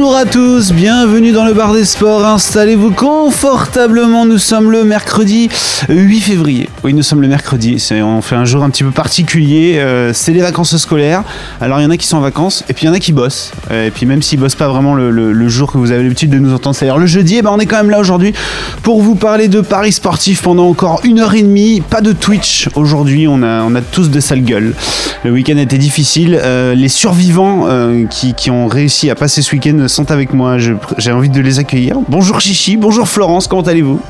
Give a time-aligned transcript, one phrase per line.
[0.00, 2.24] Bonjour à tous, bienvenue dans le bar des sports.
[2.24, 4.24] Installez-vous confortablement.
[4.24, 5.50] Nous sommes le mercredi
[5.90, 6.70] 8 février.
[6.82, 7.86] Oui, nous sommes le mercredi.
[8.02, 9.74] On fait un jour un petit peu particulier.
[9.76, 11.22] euh, c'est les vacances scolaires.
[11.60, 12.98] Alors, il y en a qui sont en vacances et puis il y en a
[12.98, 13.52] qui bossent.
[13.70, 16.38] Euh, et puis, même s'ils bossent pas vraiment le, jour que vous avez l'habitude de
[16.38, 18.32] nous entendre, c'est-à-dire le jeudi, eh ben, on est quand même là aujourd'hui
[18.82, 21.82] pour vous parler de paris sportifs pendant encore une heure et demie.
[21.82, 23.28] Pas de Twitch aujourd'hui.
[23.28, 24.74] On a, on a tous de sales gueules.
[25.24, 26.40] Le week-end été difficile.
[26.42, 27.66] Euh, les survivants
[28.08, 30.56] qui, qui ont réussi à passer ce week-end sont avec moi.
[30.58, 31.96] J'ai envie de les accueillir.
[32.08, 34.00] Bonjour Chichi, bonjour Florence, comment allez-vous?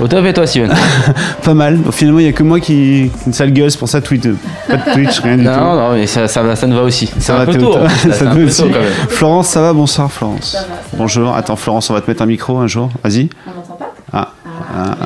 [0.00, 0.72] Au top et toi, Steven?
[1.44, 1.78] Pas mal.
[1.92, 4.28] Finalement, il n'y a que moi qui, une sale gueule, c'est pour ça tweet.
[4.66, 5.60] Pas de Twitch, rien du Non, tout.
[5.60, 7.06] non, mais ça, ça, va, ça ne va aussi.
[7.18, 7.74] Ça un va peu tôt.
[8.10, 8.62] ça un va peu aussi.
[8.62, 8.92] tôt quand même.
[9.10, 9.74] Florence, ça va?
[9.74, 10.56] Bonsoir Florence.
[10.94, 11.34] Bonjour.
[11.36, 12.88] Attends Florence, on va te mettre un micro un jour.
[13.04, 13.28] Vas-y.
[13.46, 13.92] On m'entend pas?
[14.14, 14.28] Ah.
[14.74, 14.96] Ah,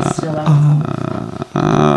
[1.55, 1.94] ah.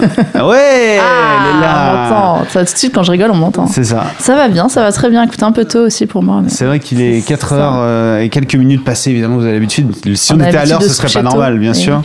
[0.00, 1.90] Ouais, elle est Ah, là.
[1.90, 2.50] on m'entend.
[2.50, 3.66] Ça, tout de suite, quand je rigole, on m'entend.
[3.66, 4.04] C'est ça.
[4.18, 5.22] Ça va bien, ça va très bien.
[5.24, 6.40] Écoute, un peu tôt aussi pour moi.
[6.42, 7.54] mais- C'est vrai qu'il est C'est 4 ça.
[7.56, 9.90] heures euh, et quelques minutes passées, évidemment, vous avez l'habitude.
[10.14, 11.78] Si on, était à l'heure, ce se serait pas normal, tôt, bien oui.
[11.78, 12.02] sûr.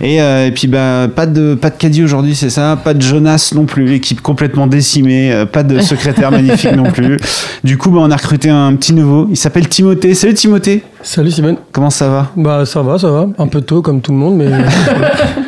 [0.00, 2.78] Et, euh, et puis, bah, pas de, pas de caddie aujourd'hui, c'est ça.
[2.82, 5.32] Pas de Jonas non plus, équipe complètement décimée.
[5.32, 7.16] euh, pas de secrétaire magnifique non plus.
[7.64, 9.26] Du coup, bah, on a recruté un petit nouveau.
[9.30, 10.14] Il s'appelle Timothée.
[10.14, 10.82] Salut Timothée.
[11.02, 11.56] Salut Steven.
[11.72, 12.28] Comment ça va?
[12.36, 13.26] Bah ça va, ça va.
[13.38, 14.46] Un peu tôt comme tout le monde, mais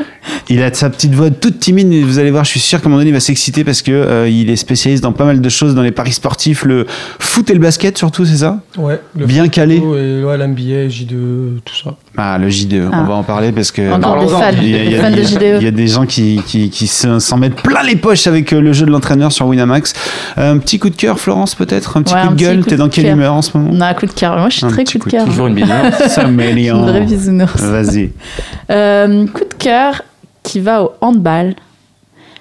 [0.48, 2.86] Il a sa petite voix toute timide, mais vous allez voir, je suis sûr qu'à
[2.86, 5.40] un moment donné, il va s'exciter parce que euh, il est spécialiste dans pas mal
[5.40, 6.86] de choses, dans les paris sportifs, le
[7.18, 9.00] foot et le basket surtout, c'est ça ouais.
[9.18, 9.76] Le Bien calé.
[9.76, 11.94] football Et ouais, l'NBA, J2, tout ça.
[12.16, 13.02] Ah, le J2, on Ah.
[13.04, 13.82] va en parler parce que.
[13.92, 14.40] Encore des Parlons-en.
[14.40, 15.56] fans, Il y a- il y a- fans de il y a- JDE.
[15.60, 18.52] Il y a des gens qui, qui, qui se- s'en mettent plein les poches avec
[18.52, 19.94] euh, le jeu de l'entraîneur sur Winamax.
[20.38, 21.96] Euh, Un petit coup de cœur, Florence, peut-être?
[21.96, 22.64] Un petit Ouais, coup un de petit gueule?
[22.66, 23.70] T'es dans quelle humeur en ce moment?
[23.72, 24.36] On a un coup de cœur.
[24.36, 25.24] Moi, je suis Un très petit coup de cœur.
[25.24, 26.08] Toujours une bisounours.
[26.08, 26.82] Ça Une m'éliant.
[26.82, 27.60] vraie bisounours.
[27.60, 28.10] Vas-y.
[28.70, 30.02] Euh, coup de cœur
[30.52, 31.54] qui va au handball.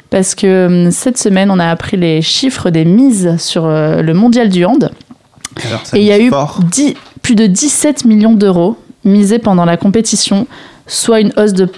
[0.10, 4.14] Parce que hum, cette semaine, on a appris les chiffres des mises sur euh, le
[4.14, 4.92] mondial du hand.
[5.66, 6.60] Alors, Et il y a eu fort.
[6.70, 10.48] 10 plus de 17 millions d'euros misés pendant la compétition,
[10.88, 11.70] soit une hausse de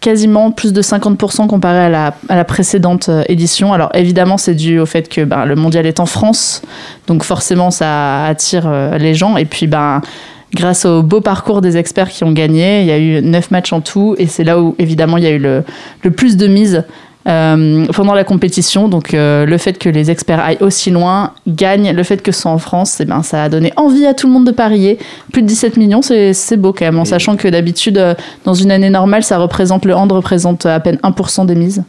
[0.00, 3.72] quasiment plus de 50% comparé à la, à la précédente euh, édition.
[3.72, 6.62] Alors évidemment, c'est dû au fait que ben, le mondial est en France,
[7.08, 9.36] donc forcément ça attire euh, les gens.
[9.36, 10.00] Et puis ben,
[10.54, 13.72] grâce au beau parcours des experts qui ont gagné, il y a eu 9 matchs
[13.72, 15.64] en tout, et c'est là où évidemment il y a eu le,
[16.02, 16.84] le plus de mises.
[17.26, 21.92] Euh, pendant la compétition, donc euh, le fait que les experts aillent aussi loin gagne,
[21.92, 24.26] le fait que ce soit en France, eh ben, ça a donné envie à tout
[24.26, 24.98] le monde de parier.
[25.32, 28.14] Plus de 17 millions, c'est c'est beau quand même, en Et- sachant que d'habitude, euh,
[28.44, 31.82] dans une année normale, ça représente le hand représente à peine 1% des mises.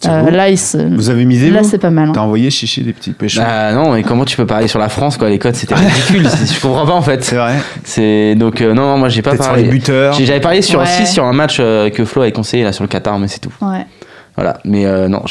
[0.00, 2.08] C'est Euh, là, il se- Vous avez misé là c'est pas mal.
[2.10, 2.12] hein.
[2.14, 3.44] T'as envoyé chichi des petits pêcheurs.
[3.48, 5.28] Ah non, mais comment tu peux parier sur la France quoi?
[5.28, 6.28] Les codes c'était ridicule.
[6.30, 7.34] C'est- je comprends pas en C'est fait.
[7.36, 10.12] vrai C'est donc euh, non, non, moi j'ai pas Peut-être sur les buteurs.
[10.12, 10.84] J'ai- J'avais parié sur Ouais.
[10.84, 13.40] aussi sur un match euh, que Flo avait conseillé là sur le Qatar, mais c'est
[13.40, 13.50] tout.
[13.60, 13.86] Ouais.
[14.40, 14.58] Voilà.
[14.64, 15.22] Mais euh, non,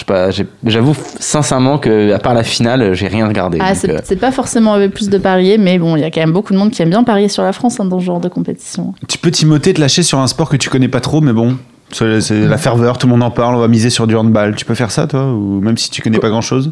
[0.65, 3.57] J'avoue sincèrement que à part la finale, j'ai rien regardé.
[3.61, 6.11] Ah, c'est euh, c'est pas forcément avec plus de parier, mais bon, il y a
[6.11, 8.03] quand même beaucoup de monde qui aime bien parier sur la France hein, dans ce
[8.05, 8.93] genre de compétition.
[9.07, 11.55] Tu peux Timothée te lâcher sur un sport que tu connais pas trop, mais bon,
[11.93, 14.55] c'est c'est la ferveur, tout le monde en parle, on va miser sur du handball.
[14.57, 15.25] Tu peux faire ça, toi?
[15.31, 16.71] Ou même si tu connais pas grand chose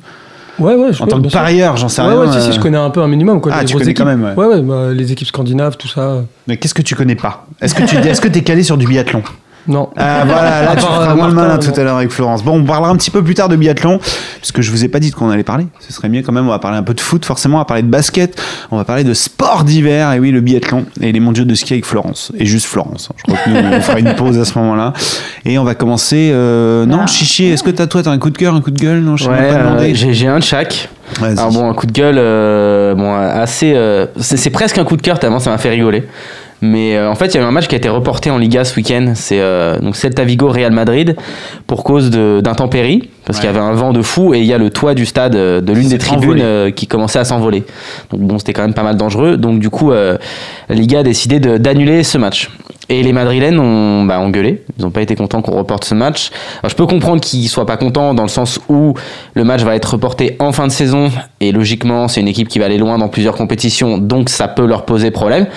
[0.60, 0.92] Ouais, ouais.
[0.92, 2.18] Je En peux, tant que parieur, j'en sais Ouais, rien.
[2.20, 3.40] ouais, si, si, euh, je connais un peu un minimum.
[3.42, 3.98] Quoi, Ah, les tu connais équipes.
[4.00, 4.34] quand même, ouais.
[4.36, 6.24] Ouais, ouais, bah, les équipes scandinaves, tout ça.
[6.48, 7.46] Mais qu'est-ce que tu connais pas?
[7.62, 9.24] Est-ce que tu est-ce que t'es calé sur du biathlon?
[9.68, 9.90] Non.
[9.98, 12.44] Ah voilà, là tu feras euh, moins malin tout à l'heure avec Florence.
[12.44, 14.00] Bon, on parlera un petit peu plus tard de biathlon,
[14.40, 15.66] puisque je vous ai pas dit de quoi on allait parler.
[15.80, 17.66] Ce serait mieux quand même, on va parler un peu de foot forcément, on va
[17.66, 18.40] parler de basket,
[18.72, 21.74] on va parler de sport d'hiver, et oui, le biathlon et les mondiaux de ski
[21.74, 22.32] avec Florence.
[22.38, 23.10] Et juste Florence.
[23.12, 23.16] hein.
[23.18, 24.94] Je crois que nous, on fera une pause à ce moment-là.
[25.46, 26.30] Et on va commencer...
[26.34, 27.08] euh, Non, Ah.
[27.08, 29.00] Chichi, est-ce que t'as toi, t'as un coup de cœur, un coup de gueule?
[29.02, 30.90] Non, je Ouais, pas euh, j'ai j'ai un de chaque.
[31.20, 31.38] Vas-y.
[31.40, 33.76] Alors bon, un coup de gueule, euh, bon, assez.
[34.20, 36.08] c'est c'est presque un coup de cœur tellement ça m'a fait rigoler.
[36.66, 38.38] Mais euh, en fait, il y a eu un match qui a été reporté en
[38.38, 39.14] Liga ce week-end.
[39.16, 41.16] C'est euh, donc Celta Vigo Real Madrid
[41.68, 44.58] pour cause d'intempéries parce qu'il y avait un vent de fou et il y a
[44.58, 47.64] le toit du stade euh, de l'une des tribunes qui commençait à s'envoler.
[48.12, 49.38] Donc bon, c'était quand même pas mal dangereux.
[49.38, 50.18] Donc du coup, la
[50.70, 52.50] Liga a décidé d'annuler ce match.
[52.88, 54.64] Et les Madrilènes ont, bah, ont gueulé.
[54.78, 56.30] Ils n'ont pas été contents qu'on reporte ce match.
[56.62, 58.94] Alors, je peux comprendre qu'ils soient pas contents dans le sens où
[59.34, 61.10] le match va être reporté en fin de saison
[61.40, 64.66] et logiquement, c'est une équipe qui va aller loin dans plusieurs compétitions, donc ça peut
[64.66, 65.48] leur poser problème.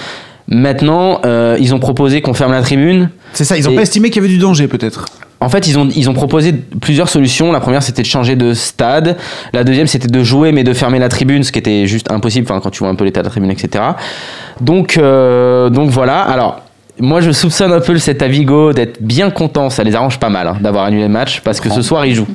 [0.49, 3.11] Maintenant, euh, ils ont proposé qu'on ferme la tribune.
[3.35, 5.05] C'est ça, ils ont Et- pas estimé qu'il y avait du danger peut-être.
[5.41, 7.53] En fait, ils ont, ils ont proposé plusieurs solutions.
[7.53, 9.17] La première, c'était de changer de stade.
[9.53, 12.47] La deuxième, c'était de jouer, mais de fermer la tribune, ce qui était juste impossible
[12.50, 13.85] enfin, quand tu vois un peu l'état de la tribune, etc.
[14.61, 16.23] Donc, euh, donc voilà.
[16.23, 16.62] Alors,
[16.99, 19.71] moi, je soupçonne un peu le Celta Vigo d'être bien content.
[19.71, 22.15] Ça les arrange pas mal hein, d'avoir annulé le match parce que ce soir, ils
[22.17, 22.27] jouent.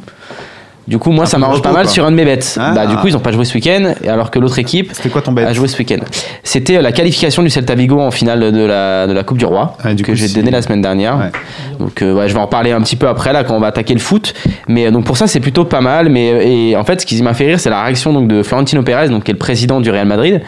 [0.87, 1.91] Du coup, moi, Un ça m'arrange pas mal quoi.
[1.91, 2.57] sur un de mes bêtes.
[2.59, 2.73] Ah.
[2.75, 5.21] Bah, du coup, ils ont pas joué ce week-end, alors que l'autre équipe C'était quoi
[5.21, 5.99] ton bet a joué ce week-end.
[6.43, 9.45] C'était euh, la qualification du Celta Vigo en finale de la, de la Coupe du
[9.45, 11.17] Roi, Ah, du que j'ai donné la semaine dernière.
[11.17, 11.31] Ouais.
[11.79, 13.67] Donc, euh, ouais, je vais en parler un petit peu après, là, quand on va
[13.67, 14.33] attaquer le foot.
[14.67, 16.09] Mais euh, donc, pour ça, c'est plutôt pas mal.
[16.09, 18.83] Mais et, en fait, ce qui m'a fait rire, c'est la réaction donc, de Florentino
[18.83, 20.41] Pérez, donc, qui est le président du Real Madrid,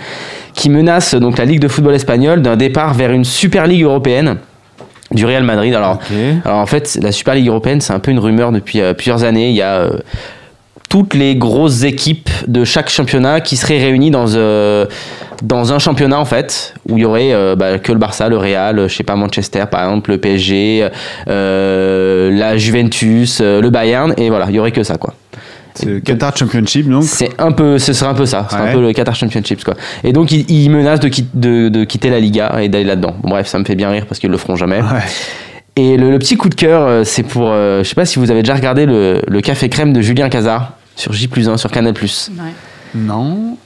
[0.53, 4.35] qui menace donc, la Ligue de football espagnole d'un départ vers une Super Ligue européenne
[5.15, 5.73] du Real Madrid.
[5.73, 6.00] Alors,
[6.45, 9.50] en fait, la Super Ligue européenne, c'est un peu une rumeur depuis euh, plusieurs années.
[9.50, 9.97] Il y a euh,
[10.89, 14.85] toutes les grosses équipes de chaque championnat qui seraient réunies dans, euh,
[15.41, 18.88] dans un championnat en fait, où il y aurait bah, que le Barça, le Real,
[18.88, 20.88] je sais pas Manchester par exemple, le PSG,
[21.27, 25.13] la Juventus, le Bayern, et voilà, il y aurait que ça quoi.
[25.75, 27.04] C'est le Qatar Championship, donc.
[27.04, 28.69] C'est un peu, ce serait un peu ça, c'est Ouais.
[28.69, 29.75] un peu le Qatar Championships quoi.
[30.04, 33.16] Et donc ils il menacent de, quitte- de, de quitter la Liga et d'aller là-dedans.
[33.22, 34.81] Bon, bref, ça me fait bien rire parce qu'ils le feront jamais.
[34.81, 35.01] Ouais.
[35.77, 37.50] Et le, le petit coup de cœur, euh, c'est pour.
[37.51, 40.30] euh, je sais pas si vous avez déjà regardé le, le café crème de Julien
[40.30, 41.94] Cazard sur J 1 sur Canal.
[42.94, 43.57] Non.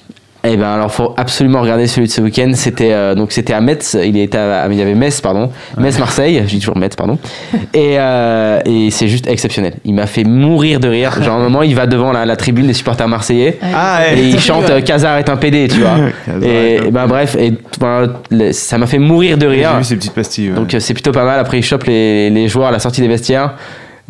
[0.51, 2.51] Eh ben alors faut absolument regarder celui de ce week-end.
[2.55, 3.95] C'était euh, donc c'était à Metz.
[4.03, 6.41] Il était à, il y avait Metz pardon, Metz Marseille.
[6.47, 7.19] Je dis toujours Metz pardon.
[7.73, 9.73] Et, euh, et c'est juste exceptionnel.
[9.85, 11.21] Il m'a fait mourir de rire.
[11.21, 13.59] Genre à un moment il va devant la, la tribune des supporters marseillais.
[13.73, 15.97] Ah, Et il chante euh, Cazard est un PD, tu vois.
[16.43, 19.77] Et, ben bref, et ben, le- ça m'a fait mourir de J'ai rire.
[19.77, 20.49] vu ces petites pastilles.
[20.49, 20.55] ouais.
[20.55, 21.39] Donc c'est plutôt pas mal.
[21.39, 23.53] Après, ils chopent les, les joueurs à la sortie des vestiaires.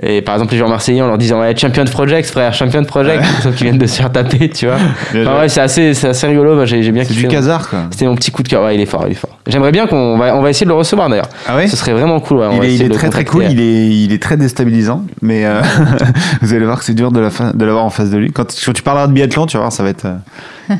[0.01, 3.23] Et par exemple, les joueurs marseillais en leur disant ouais, Champion Project, frère, Champion Project.
[3.43, 4.77] Sauf qu'ils viennent de se faire taper, tu vois.
[5.09, 6.65] Enfin, ouais, c'est assez, c'est assez rigolo.
[6.65, 7.27] J'ai, j'ai bien c'est kiffé.
[7.27, 7.79] du Khazar, quoi.
[7.91, 8.63] C'était mon petit coup de cœur.
[8.63, 9.37] Ouais, il est fort, il est fort.
[9.47, 11.29] J'aimerais bien qu'on va, on va essayer de le recevoir d'ailleurs.
[11.47, 12.37] Ah ouais Ce serait vraiment cool.
[12.39, 14.37] ouais, on Il va est, il de très très cool, il est, il est très
[14.37, 15.61] déstabilisant, mais euh,
[16.41, 18.31] vous allez voir que c'est dur de la fa- de l'avoir en face de lui.
[18.31, 20.05] Quand, quand tu parleras de biathlon, tu vas voir, ça va être.
[20.05, 20.15] euh,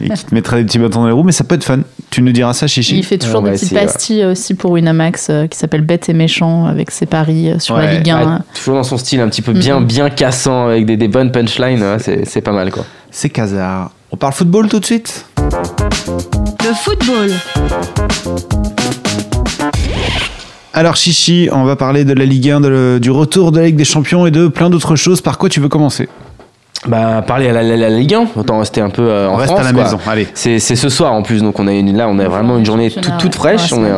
[0.01, 1.79] et qui te mettra des petits bâtons dans les roues, mais ça peut être fun.
[2.11, 3.85] Tu nous diras ça, Chichi Il fait toujours On des petites essayer, ouais.
[3.87, 7.75] pastilles aussi pour Winamax euh, qui s'appelle Bête et Méchant avec ses paris euh, sur
[7.75, 7.91] la.
[7.93, 8.19] Ligue 1.
[8.19, 9.85] Ouais, toujours dans son style un petit peu bien, Mhm.
[9.85, 11.81] bien cassant avec des, des bonnes punchlines.
[11.81, 12.85] ouais, c'est, c'est pas mal quoi.
[13.11, 13.91] C'est Khazar.
[14.11, 15.25] On parle football tout de suite?
[15.37, 17.31] Le football.
[20.73, 23.65] Alors, Chichi, on va parler de la Ligue 1, de le- du retour de la
[23.65, 25.19] Ligue des Champions et de plein d'autres choses.
[25.21, 26.07] Par quoi tu veux commencer?
[26.87, 29.35] Bah, parler à la, la- la Ligue 1, autant rester un peu euh, en On
[29.35, 29.83] reste France, à la quoi.
[29.83, 30.27] maison, allez.
[30.33, 32.65] C'est, c'est ce soir en plus, donc on a une, là on a vraiment une
[32.65, 32.89] journée
[33.19, 33.73] toute, fraîche.
[33.73, 33.91] On est.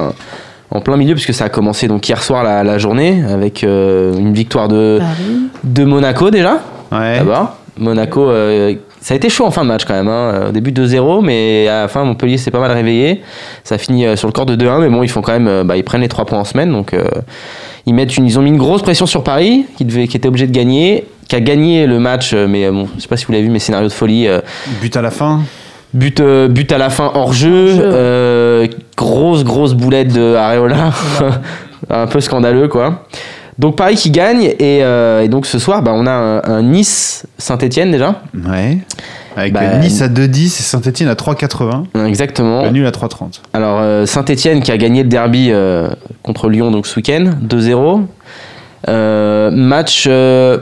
[0.71, 4.15] en, plein milieu puisque ça a commencé donc hier soir la, la journée avec euh,
[4.17, 5.39] une victoire de, Paris.
[5.63, 6.59] de Monaco déjà.
[6.91, 7.17] Ouais.
[7.19, 10.07] D'abord, Monaco, euh, ça a été chaud en fin de match quand même.
[10.07, 10.47] hein.
[10.49, 13.21] Au début 2-0, mais à la fin Montpellier s'est pas mal réveillé.
[13.63, 15.77] Ça finit euh, sur le corps de 2-1, mais bon ils font quand même, bah,
[15.77, 17.03] ils prennent les 3 points en semaine, donc euh,
[17.85, 20.27] ils mettent une, ils ont mis une grosse pression sur Paris, qui devait, qui était
[20.27, 23.31] obligé de gagner, qui a gagné le match, mais bon, je sais pas si vous
[23.31, 24.27] l'avez vu, mais scénario de folie.
[24.27, 24.41] euh,
[24.81, 25.39] But à la fin.
[25.93, 27.81] But, euh, but à la fin hors jeu, Hors jeu.
[27.83, 30.91] euh, grosse grosse boulette de Areola,
[31.89, 33.03] un peu scandaleux quoi.
[33.59, 36.61] Donc Paris qui gagne et, euh, et donc ce soir bah, on a un, un
[36.63, 38.77] Nice Saint-Etienne déjà, Ouais.
[39.35, 42.05] Avec Bah, Nice à 2,10 et Saint-Etienne à 3,80.
[42.07, 42.63] exactement.
[42.63, 43.41] Le nul à 3,30.
[43.53, 45.87] Alors Saint-Etienne qui a gagné le derby euh,
[46.23, 48.01] contre Lyon donc ce week-end 2-0.
[48.89, 50.57] Euh, match euh,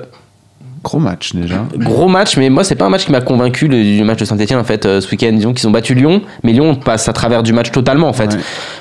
[0.90, 1.66] Gros match déjà.
[1.78, 4.26] Gros match, mais moi, c'est pas un match qui m'a convaincu, le, du match de
[4.26, 5.32] Saint-Etienne, en fait, euh, ce week-end.
[5.34, 8.34] Disons qu'ils ont battu Lyon, mais Lyon passe à travers du match totalement, en fait.
[8.34, 8.40] Ouais.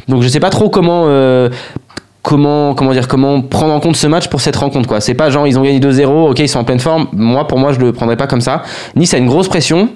[0.09, 1.05] Donc, je sais pas trop comment.
[1.07, 1.51] euh,
[2.21, 5.31] Comment, comment dire comment prendre en compte ce match pour cette rencontre quoi c'est pas
[5.31, 7.79] genre ils ont gagné 2-0 ok ils sont en pleine forme moi pour moi je
[7.79, 8.65] le prendrais pas comme ça
[8.97, 9.89] Nice a une grosse pression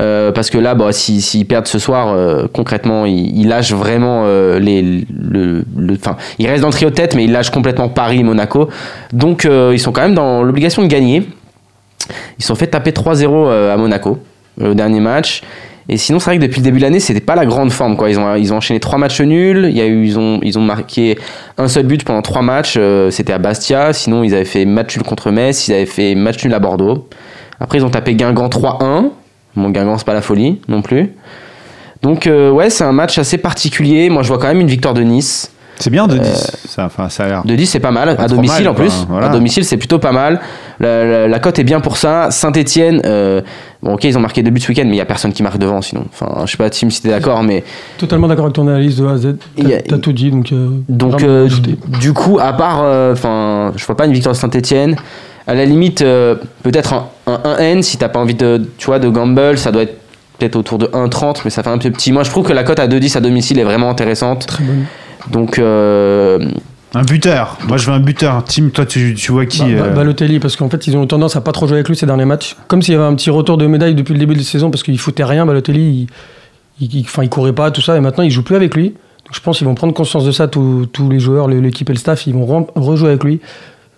[0.00, 3.72] euh, parce que là bah, si- s'ils perdent ce soir euh, concrètement ils, ils lâchent
[3.74, 7.50] vraiment euh, les le, enfin ils restent dans le trio de tête mais ils lâchent
[7.50, 8.68] complètement Paris Monaco
[9.12, 11.28] donc ils sont quand même dans l'obligation de gagner
[12.38, 14.18] ils sont fait taper 3-0 euh, à Monaco,
[14.60, 15.42] euh, le dernier match.
[15.88, 17.96] Et sinon, c'est vrai que depuis le début de l'année, c'était pas la grande forme.
[17.96, 18.10] Quoi.
[18.10, 19.70] Ils, ont, enchaîné trois matchs nuls.
[19.72, 21.16] Ils, ont, marqué
[21.58, 22.74] un seul but pendant trois matchs.
[22.76, 23.92] euh, c'était à Bastia.
[23.92, 25.68] Sinon, ils avaient fait match nul contre Metz.
[25.68, 27.08] Ils avaient fait match nul à Bordeaux.
[27.60, 29.10] Après, ils ont tapé Guingamp 3-1.
[29.54, 31.12] Bon, Guingamp, c'est pas la folie non plus.
[32.02, 34.10] Donc, euh, ouais, c'est un match assez particulier.
[34.10, 35.52] Moi, je vois quand même une victoire de Nice.
[35.78, 36.22] C'est bien 2,10.
[36.68, 37.42] Ça, enfin, ça a l'air.
[37.44, 38.08] De 10, c'est pas mal.
[38.10, 39.06] À trop domicile mal, en plus.
[39.08, 39.26] Voilà.
[39.26, 40.40] À domicile, c'est plutôt pas mal.
[40.80, 42.30] La, la- la cote est bien pour ça.
[42.30, 43.00] Saint-Etienne,
[43.82, 45.42] bon, ok, ils ont marqué deux buts ce week-end, mais il n'y a personne qui
[45.42, 46.04] marque devant sinon.
[46.12, 47.62] Enfin, je sais pas, Tim, si t'es d'accord, mais.
[47.98, 49.36] Totalement d'accord avec ton analyse de A à Z.
[49.88, 50.52] T'as tout dit, donc.
[50.52, 51.48] euh, Donc, euh,
[52.00, 52.80] du coup, à part.
[52.82, 54.96] euh, Enfin, je vois pas une victoire de Saint-Etienne.
[55.46, 58.98] À la limite, euh, peut-être un, un 1N si t'as pas envie de, tu vois,
[58.98, 59.56] de gamble.
[59.58, 59.96] Ça doit être
[60.38, 62.12] peut-être autour de 1,30, mais ça fait un peu petit.
[62.12, 64.46] Moi, je trouve que la cote à 2,10 à domicile est vraiment intéressante.
[64.46, 64.84] Très bonne.
[65.30, 66.38] Donc, euh,
[66.94, 67.58] Un buteur.
[67.68, 68.42] Moi, je veux un buteur.
[68.44, 71.04] Tim, toi, tu, tu vois qui Ba- Ba- euh, Balotelli, parce qu'en fait, ils ont
[71.04, 72.56] eu tendance à pas trop jouer avec lui ces derniers matchs.
[72.68, 74.70] Comme s'il y avait un petit retour de médaille depuis le début de la saison,
[74.70, 76.08] parce qu'il foutait rien, Balotelli.
[76.80, 78.74] Il, il, il- enfin, il courait pas, tout ça, et maintenant, il joue plus avec
[78.74, 78.94] lui.
[79.32, 82.26] Je pense qu'ils vont prendre conscience de ça, tous, les joueurs, l'équipe et le staff,
[82.28, 83.40] ils vont re- rejouer avec lui.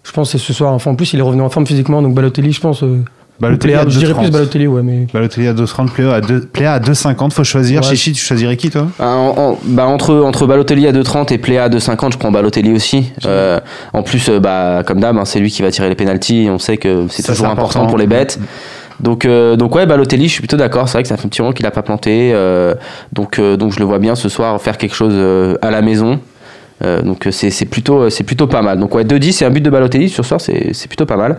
[0.02, 0.72] Je pense que c'est ce soir.
[0.72, 2.82] Enfin, en plus, il est revenu en forme physiquement, donc Balotelli, je pense.
[2.82, 3.04] euh,
[3.40, 4.30] Balotelli à je dirais plus 2,30.
[4.32, 5.06] Balotelli, ouais, mais.
[5.12, 7.32] Balotelli à 2,30, Pléa à 2 Pléa à 2,50.
[7.32, 7.82] Faut choisir.
[7.82, 7.88] Ouais.
[7.88, 8.88] Chichi, tu choisirais qui, toi?
[8.98, 12.32] Ah, en- en- bah, entre, entre Balotelli à 2,30 et Pléa à 2,50, je prends
[12.32, 13.12] Balotelli aussi.
[13.26, 13.60] Euh,
[13.92, 16.44] en plus, euh, bah, comme d'hab, hein, c'est lui qui va tirer les pénalties.
[16.46, 17.68] et On sait que c'est toujours important.
[17.80, 17.86] important.
[17.86, 18.40] pour les bêtes.
[19.00, 20.88] Donc, euh, donc ouais, Balotelli, je suis plutôt d'accord.
[20.88, 22.32] C'est vrai que ça fait un petit moment qu'il a pas planté.
[22.34, 22.74] euh,
[23.12, 25.80] donc, euh, donc je le vois bien ce soir faire quelque chose euh, à la
[25.82, 26.18] maison.
[26.84, 28.78] Euh, donc c'est c'est plutôt, c'est plutôt pas mal.
[28.80, 31.16] Donc ouais, 2-10 et un but de Balotelli sur ce soir, c'est c'est plutôt pas
[31.16, 31.38] mal.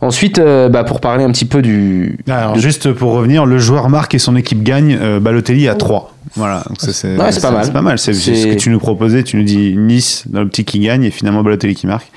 [0.00, 3.58] Ensuite, euh, bah, pour parler un petit peu du, Alors, de- juste pour revenir, le
[3.58, 4.98] joueur marque et son équipe gagne.
[5.00, 6.12] euh, Balotelli à 3.
[6.34, 6.64] Voilà.
[6.78, 7.64] C'est Ouais, pas mal.
[7.64, 7.98] C'est pas mal.
[7.98, 9.22] C'est ce que tu nous proposais.
[9.22, 12.10] Tu nous dis Nice dans l'optique qui gagne et finalement Balotelli qui marque.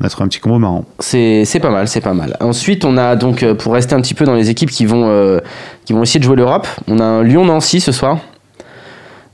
[0.00, 0.84] On a trouvé un petit combo marrant.
[0.98, 2.36] C'est pas mal, c'est pas mal.
[2.40, 5.08] Ensuite, on a donc, euh, pour rester un petit peu dans les équipes qui vont,
[5.08, 5.38] euh,
[5.84, 8.18] qui vont essayer de jouer l'Europe, on a un Lyon-Nancy ce soir.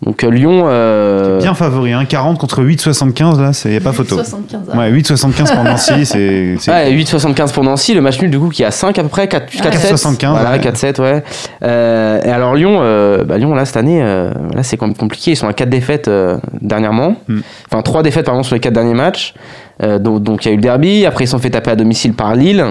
[0.03, 0.63] Donc euh, Lyon...
[0.67, 4.17] euh, Bien favori, hein, 40 contre 8,75 là, c'est y a pas photo.
[4.17, 6.71] 75 Ouais, 8,75 pour Nancy, c'est.
[6.71, 9.09] Ouais, 8,75 pour Nancy, le match nul du coup qui est à 5 à peu
[9.11, 10.59] près, 4, 4 7 4,75, Voilà, ouais.
[10.59, 11.23] 4-7, ouais.
[11.63, 14.97] Euh, et alors Lyon, euh, bah, Lyon là cette année, euh, là c'est quand même
[14.97, 17.41] compliqué, ils sont à 4 défaites euh, dernièrement, Hmm.
[17.71, 19.35] enfin 3 défaites pardon sur les 4 derniers matchs.
[19.83, 22.15] Euh, donc il y a eu le derby, après ils sont fait taper à domicile
[22.15, 22.65] par Lille,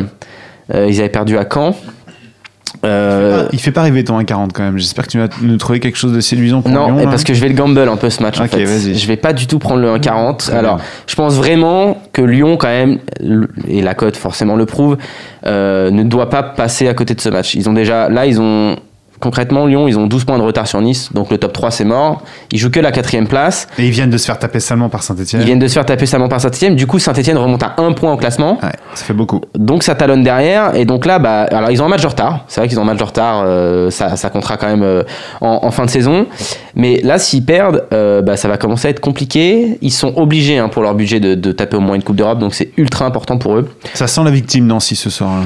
[0.72, 1.76] Euh, ils avaient perdu à Caen.
[2.86, 4.78] Euh, il fait pas rêver ton 1,40 quand même.
[4.78, 6.98] J'espère que tu vas nous trouver quelque chose de séduisant pour Non, Lyon.
[6.98, 7.04] là.
[7.06, 8.40] parce que je vais le gamble un peu ce match.
[8.40, 8.64] en Ok, fait.
[8.64, 8.96] vas-y.
[8.96, 10.38] Je vais pas du tout prendre le 1,40.
[10.38, 10.86] Très Alors, bien.
[11.08, 13.00] je pense vraiment que Lyon, quand même,
[13.68, 14.98] et la cote forcément le prouve,
[15.46, 17.54] euh, ne doit pas passer à côté de ce match.
[17.56, 18.76] Ils ont déjà, là, ils ont
[19.20, 21.86] concrètement Lyon, ils ont 12 points de retard sur Nice, donc le top 3 c'est
[21.86, 22.22] mort.
[22.52, 23.68] Ils jouent que la quatrième place.
[23.78, 25.42] Et ils viennent de se faire taper salement par Saint-Etienne.
[25.42, 26.76] Ils viennent de se faire taper seulement par Saint-Etienne.
[26.76, 28.58] Du coup, Saint-Etienne remonte à un point au classement.
[28.64, 29.42] Ouais, ça fait beaucoup.
[29.58, 32.46] Donc ça talonne derrière et donc là bah alors ils ont un match de retard
[32.48, 35.04] c'est vrai qu'ils ont un match de retard euh, ça, ça comptera quand même euh,
[35.42, 36.26] en, en fin de saison
[36.76, 40.58] mais là s'ils perdent euh, bah, ça va commencer à être compliqué ils sont obligés
[40.58, 43.06] hein, pour leur budget de, de taper au moins une coupe d'Europe donc c'est ultra
[43.06, 45.32] important pour eux Ça sent la victime Nancy ce soir.
[45.40, 45.46] là.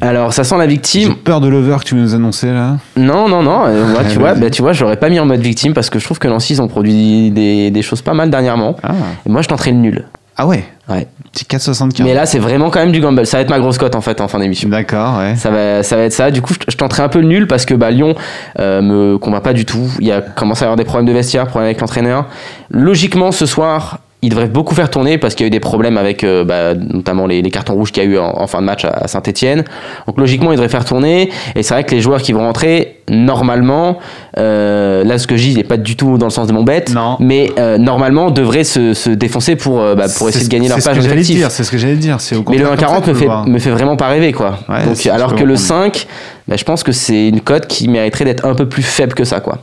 [0.00, 2.76] Alors ça sent la J'ai victime peur de l'over que tu nous annonçais là.
[2.96, 5.26] non non non euh, Ouais, tu vois bah, tu vois je l'aurais pas mis en
[5.26, 8.14] mode victime parce que je trouve que Nancy ils ont produit des, des choses pas
[8.14, 8.92] mal dernièrement Ah,
[9.26, 10.04] et moi je tenterai le nul
[10.40, 10.62] ah ouais?
[10.88, 12.04] ouais Petit 4,75.
[12.04, 14.00] mais là c'est vraiment quand même du gamble ça va être ma grosse cote en
[14.00, 15.34] fait en fin d'émission D'accord, ouais.
[15.36, 16.30] Ça va, ça va être ça.
[16.30, 18.14] Du coup, je, je tenterai un peu le nul parce que bah, Lyon
[18.60, 19.90] euh, me convainc pas du tout.
[20.00, 22.26] Il y a commencé à y avoir des problèmes de vestiaire, problèmes avec l'entraîneur.
[22.70, 25.96] Logiquement, ce soir, il devrait beaucoup faire tourner parce qu'il y a eu des problèmes
[25.96, 28.60] avec euh, bah, notamment les, les cartons rouges qu'il y a eu en, en fin
[28.60, 29.62] de match à, à Saint-Etienne.
[30.08, 31.30] Donc logiquement, il devrait faire tourner.
[31.54, 33.98] Et c'est vrai que les joueurs qui vont rentrer, normalement,
[34.38, 36.64] euh, là, ce que je dis n'est pas du tout dans le sens de mon
[36.64, 37.16] bête, Non.
[37.20, 40.78] mais euh, normalement, devraient se, se défoncer pour, euh, bah, pour essayer de gagner leur
[40.78, 41.36] effectif.
[41.36, 42.16] dire, C'est ce que j'allais dire.
[42.16, 43.46] Au Mais le contraire comme ça 1,40 qu'il me fait, voir.
[43.46, 44.58] me fait vraiment pas rêver, quoi.
[44.68, 45.92] Ouais, Donc, alors que le comprendre.
[45.94, 46.06] 5,
[46.48, 49.24] bah, je pense que c'est une cote qui mériterait d'être un peu plus faible que
[49.24, 49.58] ça, quoi.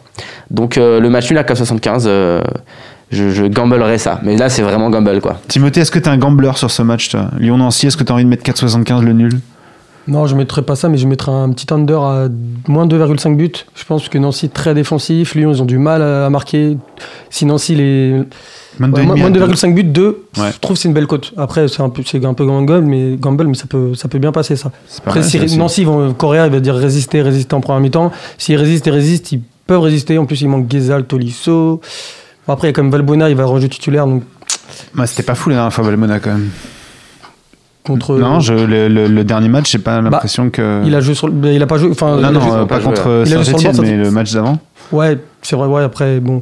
[0.49, 2.39] Donc, euh, le match nul à 4,75, euh,
[3.11, 4.19] je, je gamblerais ça.
[4.23, 5.37] Mais là, c'est vraiment gamble, quoi.
[5.47, 8.23] Timothée, est-ce que t'es un gambler sur ce match toi Lyon-Nancy, est-ce que t'as envie
[8.25, 9.39] de mettre 4,75 le nul?
[10.07, 12.27] Non, je mettrai pas ça, mais je mettrai un petit under à
[12.67, 13.51] moins 2,5 buts.
[13.73, 16.77] Je pense que Nancy très défensif, Lyon ils ont du mal à marquer.
[17.31, 18.21] Si Nancy les
[18.77, 19.47] Moins de Ouais, moins demi à moins de deux.
[19.47, 20.05] 2,5 buts, 2,
[20.37, 20.51] Ouais.
[20.53, 21.33] je trouve que c'est une belle cote.
[21.37, 24.19] Après, c'est un peu, c'est un peu gamble, mais, gamble, mais ça, peut, ça peut
[24.19, 24.69] bien passer ça.
[24.87, 25.55] C'est pas Après, mal, si ça.
[25.57, 28.11] Nancy, ils vont, Correa, il va dire résister, résister en première mi-temps.
[28.37, 30.17] S'ils résistent et résistent, ils peuvent résister.
[30.19, 31.79] En plus, il manque Gezal, Tolisso.
[32.47, 34.05] Bon, après, il y a quand même Valbuena, il va rejouer titulaire.
[34.07, 34.23] Donc,
[34.97, 36.49] Ouais, C'était pas fou la dernière fois Valmona quand même.
[37.85, 40.81] contre, Non, je, le, le- le dernier match, j'ai pas l'impression que.
[40.85, 41.89] il a joué sur le- il a pas joué.
[41.91, 44.57] Enfin, Non, non, joué- euh, pas pas joué, contre le Saint-Etienne, mais le match d'avant.
[44.91, 46.41] Ouais, c'est vrai, ouais, après, bon.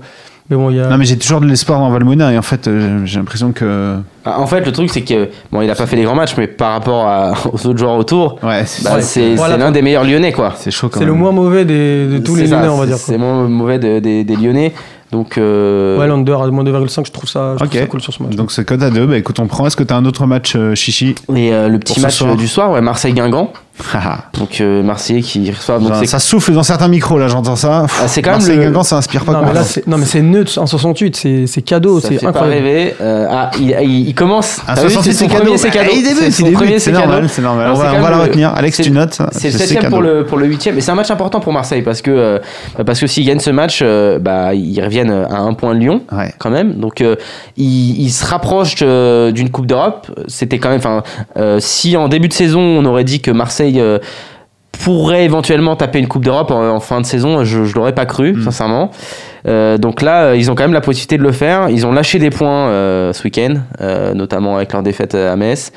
[0.50, 0.88] Mais bon, il y a.
[0.88, 3.98] Non, mais j'ai toujours de l'espoir dans Valmona et en fait, euh, j'ai l'impression que.
[4.26, 6.36] Ah, En fait, le truc, c'est que, bon, il a pas fait des grands matchs,
[6.38, 9.54] mais par rapport à- aux autres joueurs autour, Ouais, bah, c'est Voilà.
[9.56, 10.54] c'est l'un des meilleurs Lyonnais, quoi.
[10.58, 11.14] c'est chaud quand c'est même.
[11.14, 12.98] le moins mauvais des, de tous les ça, Lyonnais, on va dire.
[12.98, 13.26] C'est quoi.
[13.26, 14.74] moins mauvais de- des- des Lyonnais.
[15.13, 18.12] Donc, euh, Ouais, l'under à moins 2,5, je trouve ça, je trouve ça cool sur
[18.12, 18.36] ce match.
[18.36, 19.05] Donc c'est code à deux.
[19.05, 19.67] Bah écoute, on prend.
[19.67, 21.13] Est-ce que t'as un autre match, euh, Chichi?
[21.36, 22.36] Et euh, le petit match soir.
[22.36, 23.53] du soir, ouais, Marseille-Guingamp.
[24.39, 25.80] Donc, euh, Marseille qui reçoit.
[25.80, 27.86] Donc, Ça souffle dans certains micros là, j'entends ça.
[28.01, 29.98] Ah, c'est quand même Marseille le- Guingamp, ça inspire pas non, mais là, c'est, non,
[29.98, 32.65] mais c'est neutre en 68, c'est, c'est cadeau, ça c'est fait pas incroyable.
[32.65, 32.96] rêver.
[33.01, 34.60] Euh, ah, il, il- il commence.
[34.68, 35.44] Un T'as vu, 68, c'est cadeau.
[35.44, 35.89] premier, c'est cadeau.
[36.32, 37.72] C'est premier, c'est normal, c'est normal.
[37.72, 38.53] On va- la retenir.
[38.56, 39.18] Alex, tu notes.
[39.32, 39.96] C'est le C'est septième cadeau.
[39.96, 40.77] pour le, pour le huitième.
[40.77, 42.39] Et c'est un match important pour Marseille parce que, euh,
[42.86, 46.01] parce que s'ils gagnent ce match, euh, bah, ils reviennent à un point de Lyon.
[46.38, 46.74] Quand même.
[46.75, 47.15] Donc, euh,
[47.58, 50.08] il, il se rapproche euh, d'une Coupe d'Europe.
[50.27, 50.80] C'était quand même.
[50.80, 51.01] Enfin,
[51.60, 54.00] si en début de saison on aurait dit que Marseille euh,
[54.84, 58.05] pourrait éventuellement taper une Coupe d'Europe en, en fin de saison, je, je l'aurais pas
[58.05, 58.41] cru, Mm.
[58.43, 58.91] sincèrement.
[59.48, 61.70] Euh, donc là, euh, ils ont quand même la possibilité de le faire.
[61.70, 65.72] Ils ont lâché des points euh, ce week-end, euh, notamment avec leur défaite à Metz.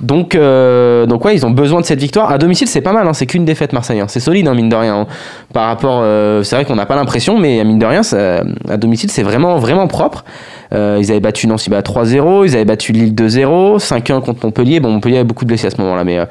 [0.00, 2.30] Donc, euh, donc ouais, ils ont besoin de cette victoire.
[2.30, 4.00] À domicile, c'est pas mal, hein, c'est qu'une défaite Marseille.
[4.00, 4.06] hein.
[4.08, 4.94] C'est solide, hein, mine de rien.
[5.00, 5.06] hein.
[5.54, 8.76] Par rapport, euh, c'est vrai qu'on n'a pas l'impression, mais mine de rien, ça- à
[8.76, 10.24] domicile, c'est vraiment, vraiment propre.
[10.74, 14.80] Euh, ils avaient battu Nancy bah, 3-0, ils avaient battu Lille 2-0, 5-1 contre Montpellier.
[14.80, 16.24] Bon, Montpellier avait beaucoup de blessés à ce moment-là, mais euh,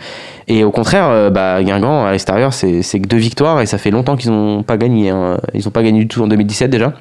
[0.48, 3.92] et au contraire, euh, bah, Guingamp à l'extérieur, c'est que deux victoires et ça fait
[3.92, 5.10] longtemps qu'ils n'ont pas gagné.
[5.10, 5.38] hein.
[5.54, 6.94] Ils n'ont pas gagné du tout en 2017 déjà.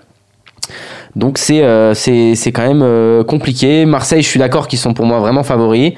[1.17, 3.85] Donc c'est euh, c'est quand même euh, compliqué.
[3.85, 5.93] Marseille, je suis d'accord qu'ils sont pour moi vraiment favoris.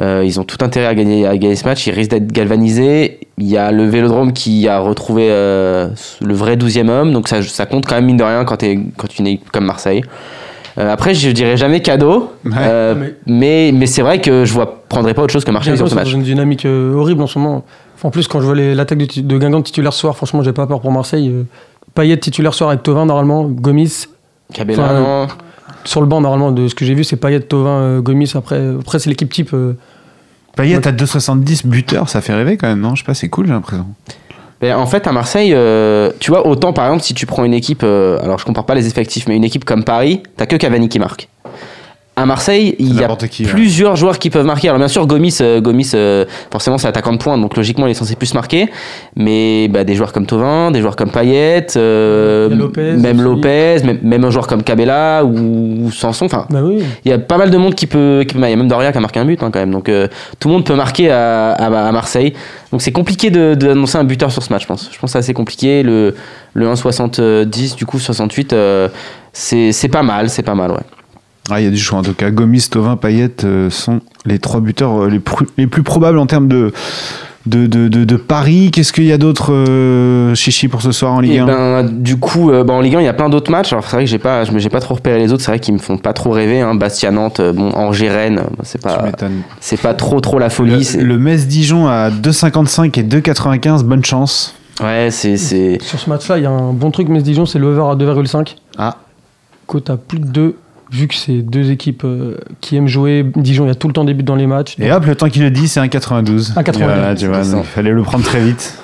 [0.00, 1.86] Euh, ils ont tout intérêt à gagner, à gagner ce match.
[1.86, 3.20] Ils risquent d'être galvanisés.
[3.38, 5.88] Il y a le Vélodrome qui a retrouvé euh,
[6.20, 7.12] le vrai 12e homme.
[7.12, 10.02] Donc ça, ça compte quand même, mine de rien, quand, tu es comme Marseille.
[10.78, 12.32] Euh, après, je dirais jamais cadeau.
[12.44, 12.52] Ouais.
[12.58, 15.76] Euh, Mais- mais mais c'est vrai que je vois, prendrais pas autre chose que Marseille
[15.76, 16.12] sur ce c'est match.
[16.12, 17.64] une dynamique euh, horrible en ce moment.
[17.94, 20.66] Enfin, en plus, quand je vois l'attaque de, Guingamp titulaire ce soir, franchement, j'ai pas
[20.66, 21.32] peur pour Marseille.
[21.94, 24.06] Payet titulaire ce soir avec Tovin normalement, Gomis.
[24.52, 25.26] Cabella, Enfin, non.
[25.84, 28.32] Sur le banc normalement, de ce que j'ai vu, c'est Payet, Tovin, euh, Gomis.
[28.34, 29.50] Après, après c'est l'équipe type.
[29.54, 29.74] euh,
[30.56, 32.94] Payet à 2,70 buteur, ça fait rêver quand même, non?
[32.94, 33.86] Je sais pas, c'est cool, j'ai l'impression.
[34.62, 37.52] Mais en fait, à Marseille, euh, tu vois, autant par exemple, si tu prends une
[37.54, 40.56] équipe, euh, alors je compare pas les effectifs, mais une équipe comme Paris, t'as que
[40.56, 41.28] Cavani qui marque.
[42.16, 43.44] À Marseille, il y a ouais.
[43.44, 44.68] plusieurs joueurs qui peuvent marquer.
[44.68, 47.90] Alors bien sûr, Gomis, euh, Gomis euh, forcément c'est attaquant de pointe, donc logiquement il
[47.90, 48.68] est censé plus marquer.
[49.16, 53.24] Mais bah, des joueurs comme Tovin, des joueurs comme Payet, euh, Lopez même aussi.
[53.24, 56.26] Lopez, même, même un joueur comme Cabella ou, ou Sanson.
[56.26, 56.84] Enfin, Bah oui.
[57.04, 58.24] il y a pas mal de monde qui peut.
[58.28, 59.72] qui bah, Il y a même Doria qui a marqué un but hein, quand même.
[59.72, 60.06] Donc euh,
[60.38, 62.32] tout le monde peut marquer à, à- à Marseille.
[62.70, 64.88] Donc c'est compliqué de- d'annoncer un buteur sur ce match, je pense.
[64.92, 65.82] Je pense que c'est assez compliqué.
[65.82, 66.14] Le,
[66.52, 68.88] le 1,70, du coup 68, euh,
[69.32, 70.76] c'est c'est pas mal, c'est pas mal, ouais.
[71.50, 72.30] Ah, il y a du choix en tout cas.
[72.30, 75.10] Gomis, Tovin, Payet euh, sont les trois buteurs euh,
[75.58, 76.72] les, plus probables en termes de,
[77.44, 78.70] de, de, de, de paris.
[78.72, 81.82] Qu'est-ce qu'il y a d'autre, euh, Chichi, pour ce soir en Ligue Et 1 ben,
[81.84, 83.72] du coup, euh, bah, en Ligue 1, il y a plein d'autres matchs.
[83.74, 85.42] Alors c'est vrai que j'ai pas, je me- j'ai pas trop repéré les autres.
[85.42, 86.62] C'est vrai qu'ils me font pas trop rêver.
[86.62, 86.74] Hein.
[86.76, 89.04] Bastia, Nantes, euh, bon, Angers, Rennes, c'est pas,
[89.60, 90.70] c'est pas trop trop la folie.
[90.76, 94.54] Le, c'est- le Metz-Dijon à 2,55 et 2,95, bonne chance.
[94.82, 97.66] Ouais, c'est, c'est, Sur ce match-là, il y a un bon truc, Metz-Dijon, c'est le
[97.66, 98.56] over à 2,5.
[98.78, 98.96] Ah.
[99.66, 100.56] Cote à plus de 2,
[100.90, 103.24] vu que c'est deux équipes euh, qui aiment jouer.
[103.36, 104.76] Dijon, il y a tout le temps des buts dans les matchs.
[104.78, 106.54] Et hop, le temps qu'il le dit, c'est 1,92.
[106.54, 108.78] 1,92, Voilà, tu vois, il fallait le prendre très vite.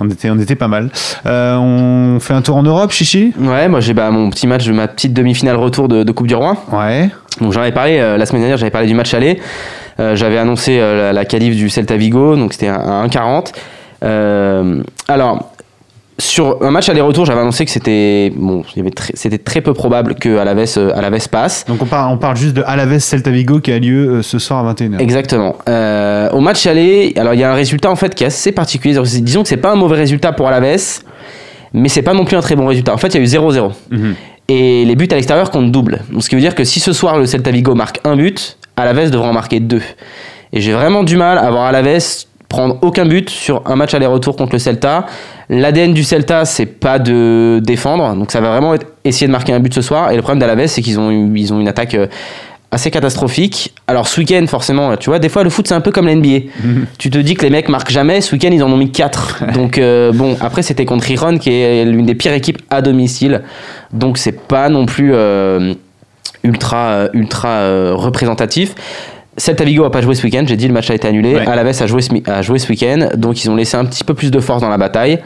[0.00, 0.90] On était, on était pas mal.
[1.24, 3.32] Euh, on fait un tour en Europe, Chichi?
[3.38, 6.34] Ouais, moi j'ai bah, mon petit match, ma petite demi-finale retour de, de Coupe du
[6.34, 6.56] Roi.
[6.72, 7.08] Ouais.
[7.40, 9.40] Donc j'en avais parlé euh, la semaine dernière, j'avais parlé du match aller.
[9.98, 13.52] Euh, j'avais annoncé euh, la, la qualif du Celta Vigo, donc c'était à 1,40.
[14.04, 15.52] Euh, alors,
[16.18, 18.62] sur un match aller-retour, j'avais annoncé que c'était bon,
[19.14, 21.64] c'était très peu probable que Alaves, euh, Alaves passe.
[21.66, 24.38] Donc on parle, on parle juste de Alaves Celta Vigo qui a lieu euh, ce
[24.38, 24.98] soir à 21h.
[24.98, 25.56] Exactement.
[25.68, 28.52] Euh, au match aller, alors il y a un résultat en fait qui est assez
[28.52, 28.98] particulier.
[29.20, 31.00] Disons que c'est pas un mauvais résultat pour Alaves,
[31.74, 32.94] mais c'est pas non plus un très bon résultat.
[32.94, 33.72] En fait, il y a eu 0-0.
[33.90, 34.14] Mhm.
[34.48, 36.02] Et les buts à l'extérieur comptent double.
[36.10, 38.56] Donc, ce qui veut dire que si ce soir le Celta Vigo marque un but,
[38.76, 39.82] Alaves devra en marquer deux.
[40.52, 44.36] Et j'ai vraiment du mal à voir Alaves prendre aucun but sur un match aller-retour
[44.36, 45.06] contre le Celta.
[45.50, 49.52] L'ADN du Celta, c'est pas de défendre, donc ça va vraiment être essayer de marquer
[49.52, 50.10] un but ce soir.
[50.10, 52.06] Et le problème d'Alaves, c'est qu'ils ont, une- ils ont une attaque euh,
[52.72, 53.72] assez catastrophique.
[53.86, 56.40] Alors ce week-end, forcément, tu vois, des fois le foot c'est un peu comme l'NBA.
[56.98, 59.52] tu te dis que les mecs marquent jamais, ce week-end ils en ont mis 4.
[59.54, 63.42] Donc euh, bon, après c'était contre Iron qui est l'une des pires équipes à domicile.
[63.92, 65.74] Donc c'est pas non plus euh,
[66.42, 68.74] ultra, ultra euh, représentatif.
[69.38, 71.34] Celta Vigo a pas joué ce week-end, j'ai dit le match a été annulé.
[71.34, 71.46] Ouais.
[71.46, 74.14] Alaves a joué ce, a joué ce week-end, donc ils ont laissé un petit peu
[74.14, 75.20] plus de force dans la bataille.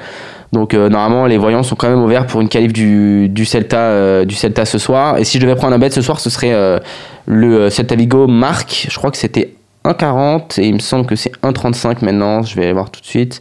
[0.53, 3.79] Donc euh, normalement les voyants sont quand même ouverts pour une qualif du, du, Celta,
[3.79, 5.19] euh, du Celta ce soir.
[5.19, 6.79] Et si je devais prendre un bet ce soir, ce serait euh,
[7.27, 8.89] le Celta Vigo marque.
[8.91, 12.43] Je crois que c'était 1,40 et il me semble que c'est 1,35 maintenant.
[12.43, 13.41] Je vais aller voir tout de suite.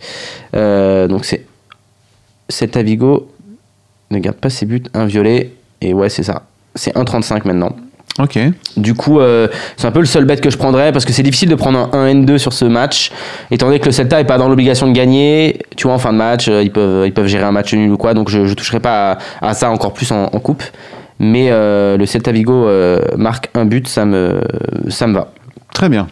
[0.53, 1.45] Donc c'est
[2.47, 3.31] Celta Vigo
[4.11, 5.51] ne garde pas ses buts, un violet.
[5.81, 6.43] Et ouais, c'est ça.
[6.75, 7.75] C'est 1,35 maintenant.
[8.19, 8.37] Ok.
[8.75, 11.23] Du coup, euh, c'est un peu le seul bet que je prendrais parce que c'est
[11.23, 13.11] difficile de prendre un 1N2 sur ce match,
[13.49, 15.59] étant donné que le Celta est pas dans l'obligation de gagner.
[15.77, 17.91] Tu vois, en fin de match, euh, ils peuvent, ils peuvent gérer un match nul
[17.91, 20.63] ou quoi, donc je, je toucherai pas à, à ça encore plus en, en coupe.
[21.19, 22.67] Mais euh, le Celta Vigo
[23.17, 24.41] marque un but, ça me,
[24.89, 25.31] ça me va.
[25.73, 26.07] Très bien.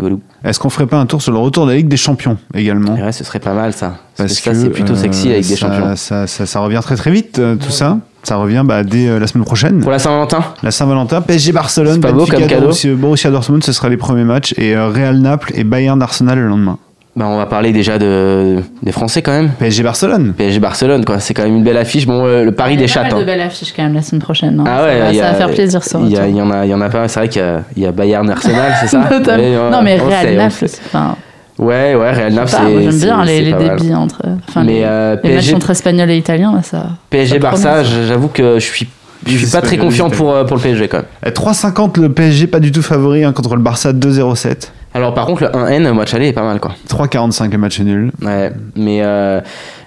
[0.00, 0.20] Walou.
[0.44, 2.94] Est-ce qu'on ferait pas un tour sur le retour de la Ligue des Champions également
[2.94, 3.96] ouais, ce serait pas mal ça.
[4.16, 5.96] Parce, Parce que ça, c'est plutôt euh, sexy la Ligue des ça- Champions.
[5.96, 7.98] Ça, ça, ça revient très très vite, euh, tout ça.
[8.22, 9.80] Ça revient bah, dès euh, la semaine prochaine.
[9.80, 12.62] Pour la Saint-Valentin La Saint-Valentin, PSG Barcelone, C'est pas beau Benfica, comme cadeau.
[12.66, 14.52] Borussia, Borussia Dortmund, ce sera les premiers matchs.
[14.58, 16.78] Et euh, Real Naples et Bayern Arsenal le lendemain.
[17.16, 19.50] Bah, On va parler déjà de, des Français quand même.
[19.58, 20.32] PSG Barcelone.
[20.36, 21.18] PSG Barcelone, quoi.
[21.20, 22.06] c'est quand même une belle affiche.
[22.06, 23.18] Bon, euh, le Paris Il y a des pas mal chattes.
[23.18, 23.26] de hein.
[23.26, 24.60] belles affiches quand même la semaine prochaine.
[24.60, 24.64] hein.
[24.66, 25.98] Ah Ça ouais, va- il y ça va faire plaisir ça.
[26.02, 27.08] Il y, en a, il y en a pas.
[27.08, 29.00] C'est vrai qu'il y a, il y a Bayern Arsenal, c'est ça?
[29.10, 31.16] Ouais, non mais Real Naples, enfin,
[31.58, 32.82] Ouais, ouais, Real Naples, c'est.
[32.90, 33.76] j'aime bien les, les mal.
[33.76, 34.22] débits entre.
[34.48, 36.86] Enfin, Mais les, euh, les matchs PSG, entre espagnol et italien, là, ça.
[37.10, 38.88] PSG ça Barça, j'avoue que je suis,
[39.26, 41.06] je suis pas très Espagnols, confiant pour, euh, pour le PSG quand même.
[41.26, 44.70] Euh, 3,50 le PSG, pas du tout favori hein, contre le Barça 2,07.
[44.92, 46.74] Alors par contre, le 1N, le match aller est pas mal quoi.
[46.88, 48.10] 3,45 le match nul.
[48.22, 49.40] Ouais, mais, euh,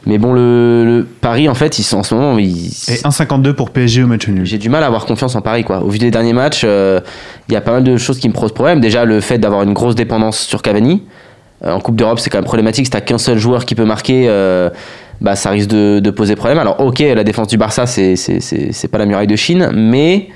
[0.05, 2.37] mais bon, le, le Paris en fait, ils sont en ce moment.
[2.37, 4.45] Ils, Et 1,52 pour PSG au match nul.
[4.45, 5.83] J'ai du mal à avoir confiance en Paris quoi.
[5.83, 7.01] Au vu des derniers matchs, euh,
[7.49, 8.79] il y a pas mal de choses qui me posent problème.
[8.79, 11.03] Déjà, le fait d'avoir une grosse dépendance sur Cavani.
[11.65, 12.85] Euh, en Coupe d'Europe, c'est quand même problématique.
[12.85, 14.27] Si t'as qu'un seul joueur qui peut marquer,
[15.19, 16.59] bah, ça risque de, de poser problème.
[16.59, 20.29] Alors, ok, la défense du Barça, c'est pas la muraille de Chine, mais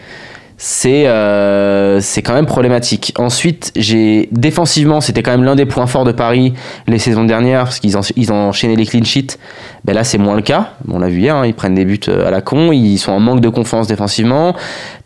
[0.59, 3.13] c'est euh, c'est quand même problématique.
[3.17, 6.53] Ensuite, j'ai défensivement, c'était quand même l'un des points forts de Paris
[6.87, 9.37] les saisons dernières parce qu'ils ont, ils ont enchaîné les clean sheets.
[9.85, 10.71] Ben là, c'est moins le cas.
[10.89, 13.11] On l'a vu hier, hein, ils prennent des buts euh, à la con, ils sont
[13.11, 14.55] en manque de confiance défensivement.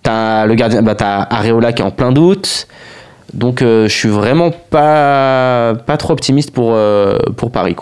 [0.03, 0.95] T'as le gardien, bah,
[1.29, 2.67] Areola qui est en plein doute.
[3.33, 6.77] Donc, euh, je suis vraiment pas pas trop optimiste pour
[7.35, 7.75] pour Paris.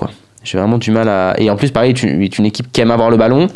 [0.43, 1.36] J'ai vraiment du mal à.
[1.38, 3.47] Et en plus, Paris est une équipe qui aime avoir le ballon.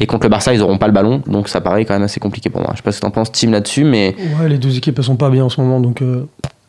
[0.00, 1.22] Et contre le Barça, ils n'auront pas le ballon.
[1.26, 2.70] Donc ça paraît quand même assez compliqué pour moi.
[2.72, 4.16] Je sais pas ce que t'en penses, Tim, là-dessus, mais.
[4.40, 6.24] Ouais, les deux équipes elles sont pas bien en ce moment, donc euh,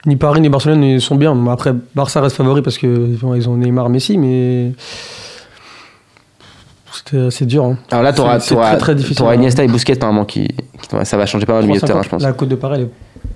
[0.05, 1.35] ni Paris ni Barcelone ils sont bien.
[1.47, 2.87] Après, Barça reste favori parce que
[3.21, 4.73] bon, ils ont Neymar, Messi, mais
[6.93, 7.63] c'était assez dur.
[7.65, 7.77] Hein.
[7.89, 8.17] Alors là, c'est
[8.53, 9.33] t'auras, très, très difficile, hein.
[9.35, 10.47] Iniesta et Busquets, apparemment, qui,
[11.03, 12.21] ça va changer pas mal le milieu de terrain, je 3,50, pense.
[12.23, 12.89] La cote de Paris elle est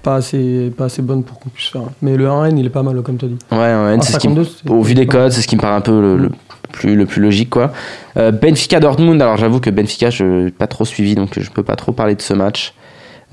[0.03, 1.84] pas assez, pas assez bonne pour qu'on puisse faire.
[2.01, 3.38] Mais le 1N il est pas mal comme tu as dit.
[3.51, 5.55] Ouais, ouais, c'est ce qui me- 1,52, c'est- au vu des codes, c'est ce qui
[5.55, 6.31] me paraît un peu le, le
[6.75, 7.71] plus, le plus logique, quoi.
[8.17, 11.63] Euh, Benfica Dortmund, alors j'avoue que Benfica, je n'ai pas trop suivi, donc je peux
[11.63, 12.73] pas trop parler de ce match.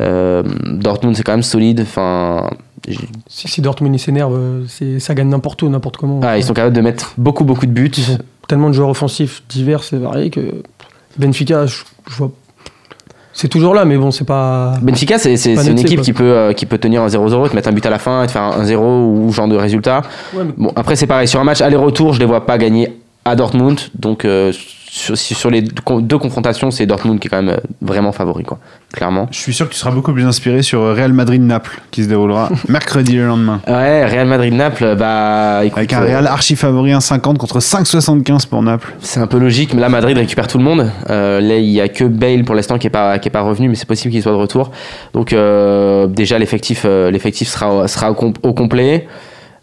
[0.00, 1.80] Euh, Dortmund, c'est quand même solide.
[1.82, 2.48] Enfin,
[3.28, 6.20] Si, si Dortmund s'énerve, euh, ça gagne n'importe où, n'importe comment.
[6.22, 7.90] ah, ils sont capables de mettre beaucoup, beaucoup de buts.
[7.96, 10.40] Ils ont tellement de joueurs offensifs divers et variés que
[11.18, 12.32] Benfica, je, je vois.
[13.34, 14.74] C'est toujours là, mais bon, c'est pas.
[14.82, 16.04] Benfica, c'est, une équipe quoi.
[16.04, 18.22] qui peut, euh, qui peut tenir un 0-0, te mettre un but à la fin,
[18.24, 20.02] et te faire un 1-0 ou genre de résultat.
[20.34, 21.26] Ouais, mais- Bon, après, c'est pareil.
[21.28, 22.92] Sur un match aller-retour, je les vois pas gagner
[23.24, 23.80] à Dortmund.
[23.98, 24.52] Donc, euh,
[24.94, 28.58] sur, les deux confrontations, c'est Dortmund qui est quand même euh, vraiment favori, quoi.
[28.92, 29.26] Clairement.
[29.30, 32.50] Je suis sûr que tu seras beaucoup plus inspiré sur Real Madrid-Naples qui se déroulera
[32.68, 33.62] mercredi le lendemain.
[33.66, 38.62] Ouais, Real Madrid-Naples, bah, écoute, Avec un euh, Real archi favori 1,50 contre 5,75 pour
[38.62, 38.94] Naples.
[39.00, 40.90] c'est un peu logique, mais là, Madrid récupère tout le monde.
[41.08, 43.40] Euh, là, il y a que Bale pour l'instant qui est pas, qui est pas
[43.40, 44.72] revenu, mais c'est possible qu'il soit de retour.
[45.14, 49.06] Donc, euh, déjà, l'effectif, euh, l'effectif sera, sera au complet.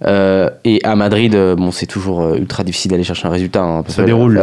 [0.05, 3.61] Euh, et à Madrid, euh, bon, c'est toujours euh, ultra difficile d'aller chercher un résultat.
[3.61, 4.41] hein, parce Ça que déroule.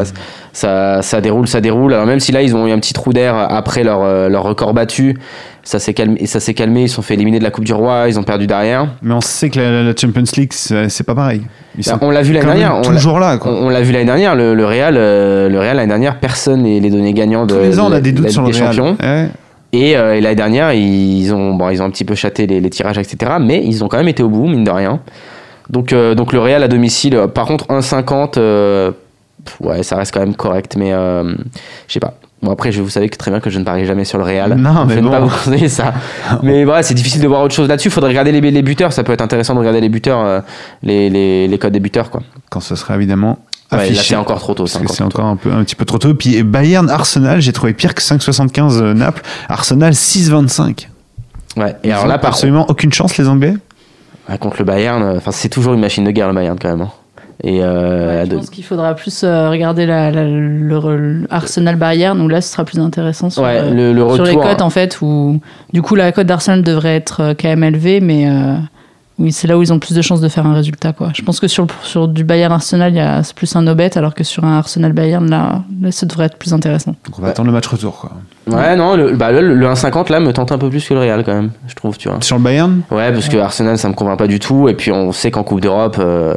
[0.53, 1.95] Ça, ça déroule, ça déroule.
[1.95, 4.75] Alors même si là, ils ont eu un petit trou d'air après leur, leur record
[4.75, 5.16] battu,
[5.62, 6.83] ça s'est calmé, ça s'est calmé.
[6.83, 8.88] Ils se sont fait éliminer de la Coupe du Roi, ils ont perdu derrière.
[9.03, 11.42] Mais on sait que la, la Champions League, c'est pas pareil.
[11.87, 12.75] Bah, on l'a vu l'année dernière.
[12.77, 13.38] on l'a- toujours là.
[13.38, 13.53] Quoi.
[13.53, 16.62] On, on l'a vu l'année dernière, le, le Real, euh, le Real l'année dernière, personne
[16.62, 18.42] n'est les donné gagnants de Tous les ans, on de a des la doutes sur
[18.42, 18.73] le Real.
[18.75, 18.97] champions.
[19.03, 19.29] Ouais.
[19.73, 22.61] Et, euh, et l'année dernière, ils ont, bon, ils ont un petit peu châté les,
[22.61, 23.33] les tirages, etc.
[23.40, 25.01] Mais ils ont quand même été au bout, mine de rien.
[25.71, 28.93] Donc, euh, donc le Real à domicile, euh, par contre, 1,50, euh,
[29.61, 30.77] ouais, ça reste quand même correct.
[30.77, 31.35] Mais euh,
[31.89, 32.15] je sais pas.
[32.43, 34.25] Bon, après, je, vous savez que très bien que je ne parie jamais sur le
[34.25, 34.55] Real.
[34.55, 35.11] Non, mais je ne bon.
[35.11, 35.95] pas vous conseiller ça.
[36.43, 37.89] mais voilà, c'est difficile de voir autre chose là-dessus.
[37.89, 38.93] Il faudrait regarder les, les buteurs.
[38.93, 40.41] Ça peut être intéressant de regarder les buteurs, euh,
[40.83, 42.23] les, les, les codes des buteurs, quoi.
[42.51, 43.39] Quand ce sera évidemment
[43.73, 44.03] Ouais, là, affiché.
[44.11, 44.69] c'est encore trop tôt.
[44.69, 46.15] C'est encore encore un, peu, un petit peu trop tôt.
[46.15, 49.23] Puis Bayern Arsenal, j'ai trouvé pire que 5,75 euh, Naples.
[49.49, 50.87] Arsenal 6,25.
[51.57, 51.75] Ouais.
[51.83, 53.55] Et Ils alors là, par contre, absolument aucune chance, les Anglais?
[54.29, 56.69] Ah, contre le Bayern, euh, enfin c'est toujours une machine de guerre le Bayern quand
[56.69, 56.81] même.
[56.83, 56.91] hein.
[57.45, 62.19] Et euh, je de- pense qu'il faudra plus euh, regarder la, la- le, Arsenal Bayern
[62.23, 64.27] où là ce sera plus intéressant sur, ouais, euh, le, le sur retour.
[64.27, 65.39] les cotes en fait où
[65.73, 68.27] du coup la cote d'Arsenal devrait être euh, quand même élevée mais
[69.19, 71.11] oui c'est là où ils ont plus de chances de faire un résultat quoi.
[71.15, 73.75] Je pense que sur, sur du Bayern Arsenal il y a c'est plus un no
[73.75, 76.95] bet alors que sur un Arsenal Bayern là, là ça devrait être plus intéressant.
[77.07, 77.97] Donc on va attendre le match retour.
[77.99, 78.13] Quoi.
[78.49, 81.01] Ouais, non, le, bah, le, le 1,50 là me tente un peu plus que le
[81.01, 82.19] Real quand même, je trouve, tu vois.
[82.21, 82.83] Sur le Bayern?
[82.91, 84.69] Ouais, parce que Arsenal ça me convainc pas du tout.
[84.69, 86.35] Et puis on sait qu'en Coupe d'Europe, euh,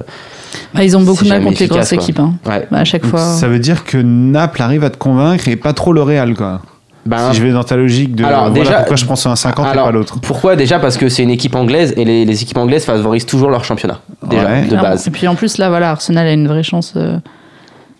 [0.73, 1.97] Bah, ils ont beaucoup de mal contre les grosses quoi.
[1.97, 2.33] équipes hein.
[2.45, 2.67] ouais.
[2.71, 3.19] Bah, à chaque fois.
[3.19, 6.33] Ça veut dire que Naples arrive à te convaincre et pas trop le Real.
[6.33, 6.61] Quoi.
[7.05, 9.35] Ben, si je vais dans ta logique de Alors, voilà déjà- pourquoi je prends un
[9.35, 10.19] 50 et alors, pas l'autre.
[10.21, 10.79] Pourquoi Déjà?
[10.79, 13.99] Parce que c'est une équipe anglaise et les, les équipes anglaises favorisent toujours leur championnat.
[14.27, 14.61] Déjà, Ouais.
[14.63, 14.89] de Clairement.
[14.89, 15.07] base.
[15.07, 17.17] Et puis en plus là voilà Arsenal a une vraie chance euh,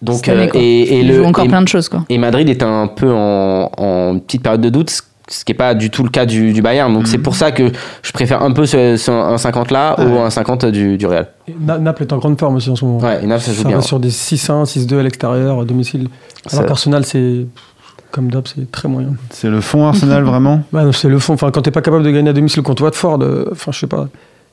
[0.02, 2.04] Donc, année, euh, et, et Ils le, jouent encore et- plein de choses quoi.
[2.10, 5.76] Et Madrid est un peu en, en petite période de doute, ce- qui n'est pas
[5.76, 6.92] du tout le cas du, du Bayern.
[6.92, 10.06] Donc c'est pour ça que je préfère un peu ce, ce 1,50 là Ouais.
[10.06, 11.28] au 1,50 du, du Real.
[11.48, 13.00] Et Na- Naples est en grande forme aussi en ce moment.
[13.00, 13.78] Ouais, et Naples, ça joue ça bien.
[13.78, 16.08] va sur des 6-1, 6-2 à l'extérieur, à domicile.
[16.52, 17.46] Alors Ça- qu'Arsenal, c'est.
[18.12, 19.14] Comme d'hab, c'est très moyen.
[19.30, 21.34] C'est le fond Arsenal vraiment non, c'est le fond.
[21.34, 23.88] Enfin, quand t'es pas capable de gagner à domicile contre Watford, euh, enfin, je sais
[23.88, 24.08] pas.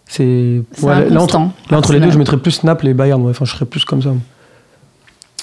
[0.07, 0.63] C'est.
[0.83, 3.21] Ouais, là, entre, inconstant, là, entre les deux, je mettrais plus Naples et Bayern.
[3.23, 3.31] ouais.
[3.31, 4.11] Enfin, je serais plus comme ça.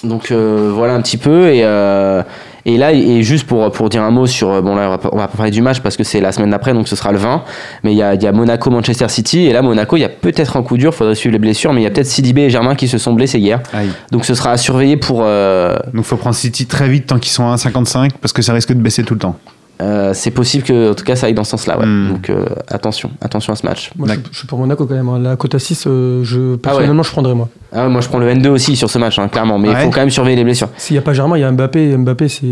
[0.04, 1.48] Donc euh, voilà un petit peu.
[1.48, 2.22] Et, euh,
[2.66, 4.50] et là, et juste pour, pour dire un mot sur.
[4.50, 6.74] euh, Bon, là, on va pas, parler du match parce que c'est la semaine d'après,
[6.74, 7.44] donc ce sera le 20.
[7.84, 9.46] Mais il y a, y a Monaco-Manchester City.
[9.48, 11.74] Et là, Monaco, il y a peut-être un coup dur, faudrait suivre les blessures.
[11.74, 13.60] Mais il y a peut-être Sidibé et Germain qui se sont blessés hier.
[13.74, 13.90] Aïe.
[14.12, 15.22] Donc ce sera à surveiller pour.
[15.24, 18.54] euh, Donc faut prendre City très vite tant qu'ils sont à 1,55 parce que ça
[18.54, 19.36] risque de baisser tout le temps.
[19.82, 21.78] Euh, c'est possible que, en tout cas, ça aille dans ce sens-là.
[21.80, 21.86] Ouais.
[21.86, 22.10] Hmm.
[22.10, 23.92] Donc euh, attention, attention à ce match.
[23.98, 25.10] Moi, je, je suis pour Monaco quand même.
[25.10, 25.20] hein.
[25.20, 27.50] La cote à 6, euh, je, personnellement, je prendrais moi.
[27.74, 29.74] Ah ouais, moi, je prends le N2 aussi sur ce match, hein, clairement, mais il
[29.74, 29.82] Ouais.
[29.84, 30.70] faut quand même surveiller les blessures.
[30.78, 31.98] S'il n'y a pas Germain, il y a Mbappé.
[31.98, 32.46] Mbappé, c'est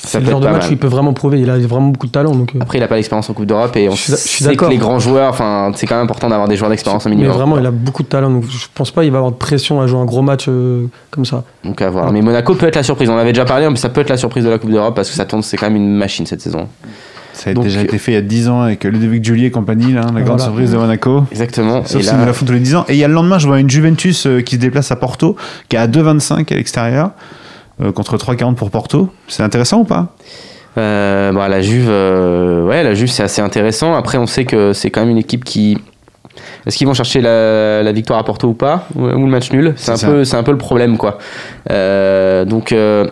[0.00, 0.70] c'est le genre de match mal.
[0.70, 1.40] où il peut vraiment prouver.
[1.40, 2.32] Il a vraiment beaucoup de talent.
[2.32, 4.56] Donc, euh, Après, il n'a pas l'expérience en Coupe d'Europe et on Je suis- sait
[4.56, 7.16] que les grands joueurs, enfin, c'est quand même important d'avoir des joueurs d'expérience au mais
[7.16, 7.36] minimum.
[7.36, 8.30] vraiment, il a beaucoup de talent.
[8.30, 10.86] Donc, je pense pas qu'il va avoir de pression à jouer un gros match euh,
[11.10, 11.44] comme ça.
[11.64, 12.12] Donc à voir.
[12.12, 13.08] Mais Monaco peut être la surprise.
[13.10, 14.94] On en avait déjà parlé, mais ça peut être la surprise de la Coupe d'Europe
[14.94, 16.68] parce que ça tourne, c'est quand même une machine cette saison.
[17.34, 19.50] Ça a Donc, déjà été fait il y a 10 ans avec Ludovic Julie et
[19.52, 20.42] compagnie, là, la grande Voilà.
[20.42, 21.22] surprise de Monaco.
[21.30, 21.84] Exactement.
[21.86, 22.84] Sauf et là, me la font tous les 10 ans.
[22.88, 24.96] Et il y a le lendemain, je vois une Juventus euh, qui se déplace à
[24.96, 25.36] Porto,
[25.68, 27.10] qui est à 2,25 à l'extérieur,
[27.94, 29.08] contre 3,40 pour Porto.
[29.28, 30.14] C'est intéressant ou pas?
[30.76, 33.94] Euh, bah, la Juve, euh, ouais, la Juve c'est assez intéressant.
[33.94, 35.78] Après, on sait que c'est quand même une équipe qui.
[36.66, 38.86] Est-ce qu'ils vont chercher la, la victoire à Porto ou pas?
[38.94, 39.74] Ou, ou le match nul?
[39.76, 41.18] C'est un peu, un peu le problème, quoi.
[41.70, 42.72] Euh, donc.
[42.72, 43.06] euh,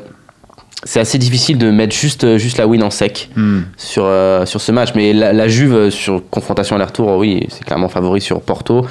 [0.84, 3.62] c'est assez difficile de mettre juste, juste la win en sec Hmm.
[3.76, 4.90] sur, euh, sur ce match.
[4.94, 8.86] Mais la, la Juve, euh, sur confrontation aller-retour, oui, c'est clairement favori sur Porto.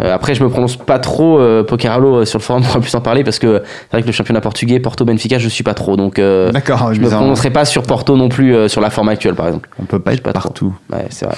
[0.00, 2.80] Euh, après, je me prononce pas trop, euh, Pokeralo, euh, sur le forum, on pourra
[2.80, 5.74] plus en parler, parce que c'est vrai que le championnat portugais, Porto-Benfica, je suis pas
[5.74, 5.96] trop.
[5.96, 9.08] Donc, euh, D'accord, je me prononcerai pas sur Porto non plus, euh, sur la forme
[9.10, 9.68] actuelle, par exemple.
[9.78, 10.48] On peut pas être pas trop.
[10.48, 10.74] partout.
[10.92, 11.36] Ouais, c'est vrai.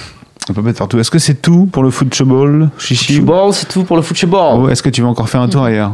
[0.49, 0.99] On peut pas être partout.
[0.99, 4.61] Est-ce que c'est tout pour le football, Chichi Football, c'est tout pour le football.
[4.61, 5.93] Ou est-ce que tu veux encore faire un tour ailleurs?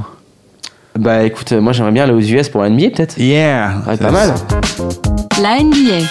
[0.98, 3.18] Bah écoute, moi j'aimerais bien aller aux US pour la NBA peut-être.
[3.18, 4.35] Yeah être pas mal.
[5.40, 6.04] La NBA.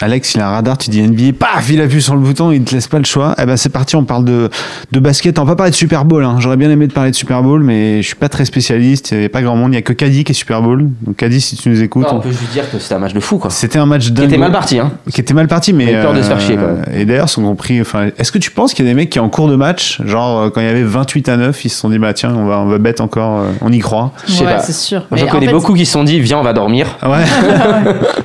[0.00, 2.62] Alex, il a un radar, tu dis NBA, paf, il appuie sur le bouton, il
[2.62, 3.34] te laisse pas le choix.
[3.40, 4.48] Eh ben c'est parti, on parle de,
[4.92, 5.38] de basket.
[5.38, 6.24] On va pas parler de Super Bowl.
[6.24, 6.36] hein.
[6.38, 9.10] J'aurais bien aimé te parler de Super Bowl, mais je suis pas très spécialiste.
[9.12, 9.72] Il y a pas grand monde.
[9.72, 10.88] Il y a que Caddy qui est Super Bowl.
[11.02, 12.98] Donc Caddy, si tu nous écoutes, Non, on on- peut juste dire que c'était un
[12.98, 13.50] match de fou quoi.
[13.50, 14.26] c'était un match Qui dingue.
[14.28, 14.92] était mal parti hein.
[15.12, 15.92] Qui était mal parti, mais.
[16.00, 16.84] Peur de se faire chier, quand même.
[16.94, 17.80] Et d'ailleurs, son compris.
[17.80, 20.00] Enfin, est-ce que tu penses qu'il y a des mecs qui en cours de match,
[20.04, 22.34] genre euh, quand il y avait 28 à 9, ils se sont dit bah tiens,
[22.34, 24.12] on va on va bet encore, euh, on y croit.
[24.26, 24.60] Je sais ouais, pas.
[24.60, 25.04] c'est sûr.
[25.12, 26.96] J'en connais fait- beaucoup qui se sont dit viens on va dormir.
[27.02, 27.24] Ouais.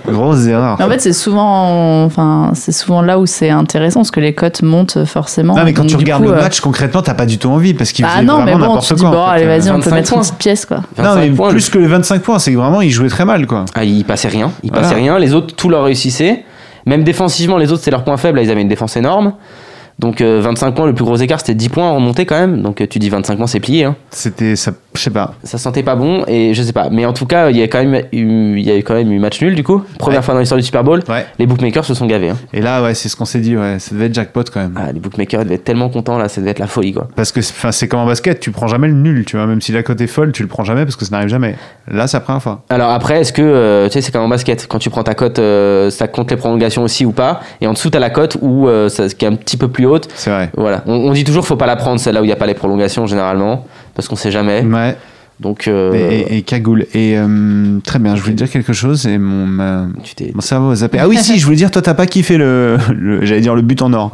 [0.12, 0.78] Grosse erreur.
[0.80, 4.62] En fait, c'est souvent, enfin, c'est souvent là où c'est intéressant parce que les cotes
[4.62, 5.56] montent forcément.
[5.56, 7.50] Non, mais quand Donc, tu regardes coup, le euh, match, concrètement, t'as pas du tout
[7.50, 9.12] envie parce qu'il Ah faisait non, vraiment bon, n'importe dis quoi.
[9.12, 9.32] bon, en fait.
[9.34, 10.18] allez, vas-y, on 25 peut mettre points.
[10.20, 10.78] une petite pièce quoi.
[10.98, 13.26] Non, 25 mais points, plus que les 25 points, c'est que vraiment, il jouait très
[13.26, 13.66] mal, quoi.
[13.76, 14.84] Ah, il passait rien, il Voilà.
[14.88, 15.18] passait rien.
[15.20, 16.44] Les autres, tout leur réussissait.
[16.86, 18.38] Même défensivement, les autres, c'était leur point faible.
[18.38, 19.34] Là, ils avaient une défense énorme.
[19.98, 22.62] Donc euh, 25 points, le plus gros écart, c'était 10 points en remontée quand même.
[22.62, 23.86] Donc euh, tu dis 25 points, c'est plié.
[23.86, 23.96] Hein.
[24.10, 25.36] C'était, ça, je sais pas.
[25.44, 26.90] Ça sentait pas bon et je sais pas.
[26.90, 28.94] Mais en tout cas, il y a quand même eu, il y a eu quand
[28.94, 29.82] même eu match nul du coup.
[29.98, 30.26] Première Ouais.
[30.26, 31.02] fois dans l'histoire du Super Bowl.
[31.08, 31.26] Ouais.
[31.40, 32.30] Les bookmakers se sont gavés.
[32.32, 32.38] Hein.
[32.54, 34.74] Et là, ouais, c'est ce qu'on s'est dit, ouais, ça devait être jackpot quand même.
[34.78, 37.08] Ah, les bookmakers devaient être tellement contents là, ça devait être la folie quoi.
[37.16, 39.48] Parce que, enfin, c'est comme en basket, tu prends jamais le nul, tu vois.
[39.48, 41.56] Même si la cote est folle, tu le prends jamais parce que ça n'arrive jamais.
[41.90, 42.64] Là, c'est la première fois.
[42.70, 45.14] Alors après, est-ce que euh, tu sais, c'est comme en basket, quand tu prends ta
[45.14, 48.38] cote, euh, ça compte les prolongations aussi ou pas Et en dessous, t'as la cote
[48.42, 50.08] où ça, qui est un petit peu plus haute.
[50.16, 50.50] C'est vrai.
[50.58, 50.84] Voilà.
[50.86, 52.54] On, on dit toujours, faut pas la prendre celle-là où il n'y a pas les
[52.54, 54.62] prolongations généralement, parce qu'on sait jamais.
[54.64, 54.96] Ouais.
[55.42, 56.86] Donc euh, Et, et- et cagoule.
[56.94, 60.32] Et euh, très bien, je voulais dire quelque chose et mon, ma- tu t'es.
[60.34, 60.98] mon cerveau a zappé.
[61.00, 63.62] Ah oui, si, je voulais dire, toi, t'as pas kiffé le, le- j'allais dire le
[63.62, 64.12] but en or.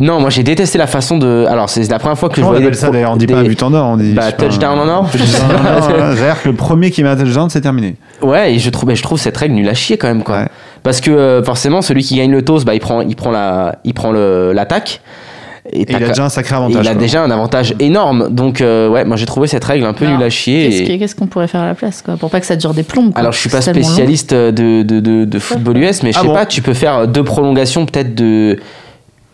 [0.00, 1.44] Non, moi j'ai détesté la façon de.
[1.48, 3.10] Alors c'est la première fois que je Comment on voyais appelle ça d'ailleurs?
[3.10, 4.12] On dit des- pas un but en or, on dit.
[4.12, 7.96] Bah, touchdown en or C'est-à-dire que le premier qui met un touchdown, c'est terminé.
[8.22, 10.38] Ouais, et je trouve, mais je trouve cette règle nulle à chier quand même quoi.
[10.42, 10.48] Ouais.
[10.88, 13.76] Parce que euh, forcément, celui qui gagne le toss, bah il prend, il prend la,
[13.84, 15.02] il prend l'attaque.
[15.70, 16.82] Et il a déjà un sacré avantage.
[16.82, 17.00] il a quoi.
[17.02, 18.28] déjà un avantage énorme.
[18.30, 20.86] Donc euh, ouais, moi j'ai trouvé cette règle un peu Alors, nulle à chier.
[20.98, 22.84] Qu'est-ce et- qu'on pourrait faire à la place quoi, pour pas que ça dure des
[22.84, 24.50] plombs quoi, Alors je suis pas spécialiste de,
[24.82, 27.22] de, de, de football US, mais je Ah sais bon pas, tu peux faire deux
[27.22, 28.58] prolongations peut-être de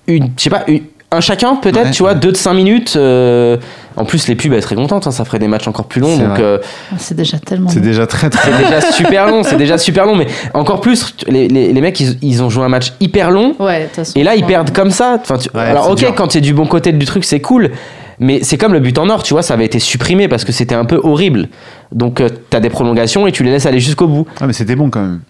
[0.08, 0.80] une, je sais pas, une-
[1.14, 1.90] un chacun peut-être, Ouais.
[1.90, 2.94] tu vois, deux de 5 minutes.
[2.96, 3.56] euh,
[3.96, 6.16] en plus les pubs elles seraient contentes, hein, ça ferait des matchs encore plus longs.
[6.16, 6.58] C'est Donc euh,
[6.92, 7.68] Ah, C'est déjà tellement.
[7.70, 7.84] C'est long.
[7.86, 8.50] déjà très très.
[8.50, 11.98] c'est déjà super long, c'est déjà super long, mais encore plus les, les, les mecs
[12.00, 13.54] ils, ils ont joué un match hyper long.
[13.60, 14.12] Ouais, façon.
[14.18, 14.48] Et là, ils ouais.
[14.48, 15.18] perdent comme ça.
[15.20, 16.14] Enfin, tu- Ouais, alors, ok, dur.
[16.16, 17.70] quand tu es du bon côté du truc, c'est cool.
[18.20, 20.52] Mais c'est comme le but en or, tu vois, ça avait été supprimé parce que
[20.52, 21.48] c'était un peu horrible.
[21.90, 24.26] Donc, tu t'as des prolongations et tu les laisses aller jusqu'au bout.
[24.40, 25.20] Ah, mais c'était bon quand même.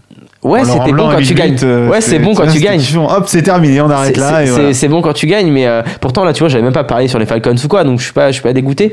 [0.44, 1.56] Ouais, c'était bon quand tu 8-8, gagnes.
[1.62, 2.82] euh, ouais, c'est bon quand tu gagnes.
[2.96, 4.42] Hop, c'est terminé, on arrête là.
[4.72, 7.08] C'est bon quand tu gagnes, mais euh, pourtant là, tu vois, j'avais même pas parlé
[7.08, 8.92] sur les Falcons ou quoi, donc je suis pas, je suis pas dégoûté.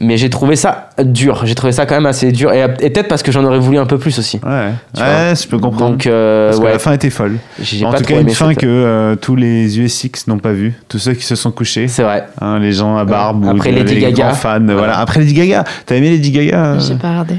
[0.00, 1.42] Mais j'ai trouvé ça dur.
[1.44, 3.78] J'ai trouvé ça quand même assez dur, et, et peut-être parce que j'en aurais voulu
[3.78, 4.40] un peu plus aussi.
[4.44, 5.90] Ouais, Tu ouais, je peux comprendre.
[5.92, 7.36] Donc, euh, Parce que ouais, la fin était folle.
[7.84, 10.72] En pas tout cas, une fin cette- que euh, tous les USX n'ont pas vu.
[10.88, 11.88] Tous ceux qui se sont couchés.
[11.88, 12.24] C'est vrai.
[12.40, 14.10] Hein, les gens à barbe Après ou les Gaga.
[14.28, 14.60] grands fans.
[14.64, 14.98] Voilà.
[14.98, 15.64] Après Lady Gaga.
[15.84, 17.34] T'as aimé Lady Gaga J'ai pas regardé.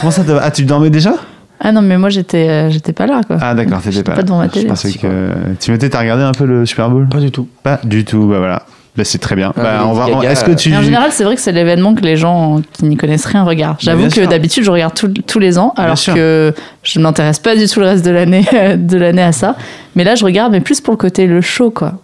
[0.00, 1.14] Comment ça Ah, tu dormais déjà?
[1.60, 3.36] Ah non, mais moi j'étais euh, j'étais pas là quoi.
[3.40, 4.22] Ah, d'accord, t'étais J'étais pas, pas là.
[4.24, 4.66] devant ma Je télé.
[4.66, 5.32] pensais que.
[5.60, 7.08] Tu m'étais, t'as regardé un peu le Super Bowl?
[7.08, 7.48] Pas du tout.
[7.62, 8.62] Pas du tout, bah voilà.
[8.96, 9.52] Bah, c'est très bien.
[9.56, 10.74] Ah, Bah, on va, on- Gaga, Est-ce que tu.
[10.74, 13.76] En général, c'est vrai que c'est l'événement que les gens qui n'y connaissent rien regardent.
[13.80, 16.14] J'avoue que d'habitude, je regarde tout- tous les ans, Bien alors sûr.
[16.14, 18.44] que je ne m'intéresse pas du tout le reste de l'année
[18.76, 19.54] de l'année à ça.
[19.94, 21.94] Mais là, je regarde, mais plus pour le côté le show, quoi.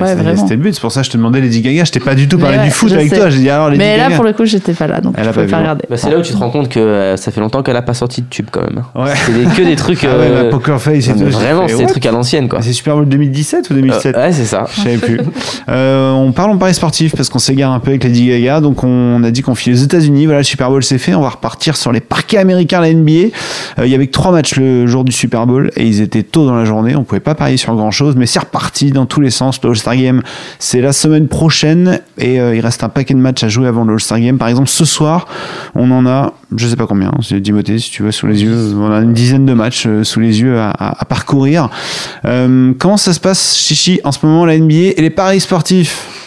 [0.00, 0.36] Ouais, C'était-.
[0.36, 1.84] C'était le but, c'est pour ça que je te demandais Lady Gaga.
[1.84, 3.16] Je t'ai pas du tout parlé ouais, du foot avec sais.
[3.16, 3.30] toi.
[3.30, 4.16] J'ai dit alors Lady Mais là, Gaga.
[4.16, 5.84] pour le coup, j'étais pas là, donc Elle je a peux pas regarder.
[5.88, 7.82] Bah, c'est là où tu te rends compte que euh, ça fait longtemps qu'elle a
[7.82, 8.82] pas sorti de tube quand même.
[8.96, 9.12] Ouais.
[9.14, 10.04] C'est des- que des trucs.
[10.12, 11.18] Ah ouais, la Poker Face et tout.
[11.26, 12.60] vraiment, c'est des trucs à l'ancienne quoi.
[12.60, 14.66] C'est Super Bowl 2017 ou 2007 Euh, ouais, c'est ça.
[14.74, 15.20] Je savais plus.
[15.68, 18.60] Euh, on parle en paris sportif parce qu'on s'égare un peu avec Lady Gaga.
[18.60, 20.24] Donc on a dit qu'on filait aux États-Unis.
[20.26, 21.14] Voilà, le Super Bowl c'est fait.
[21.14, 23.12] On va repartir sur les parquets américains, la NBA.
[23.78, 26.22] Euh, il y avait que trois matchs le jour du Super Bowl et ils étaient
[26.24, 26.96] tôt dans la journée.
[26.96, 29.58] On pouvait pas parier sur grand chose, mais c'est reparti dans tous les sens.
[29.90, 30.22] All-Star Game,
[30.58, 33.84] c'est la semaine prochaine et euh, il reste un paquet de matchs à jouer avant
[33.84, 34.38] le All-Star Game.
[34.38, 35.26] Par exemple, ce soir,
[35.74, 37.08] on en a, je sais pas combien.
[37.08, 38.74] hein, C'est Timothée, si tu vois, sous les yeux.
[38.76, 41.68] On a une dizaine de matchs euh, sous les yeux à, à- à parcourir.
[42.24, 46.23] Euh, comment ça se passe, Chichi, en ce moment, la NBA et les paris sportifs?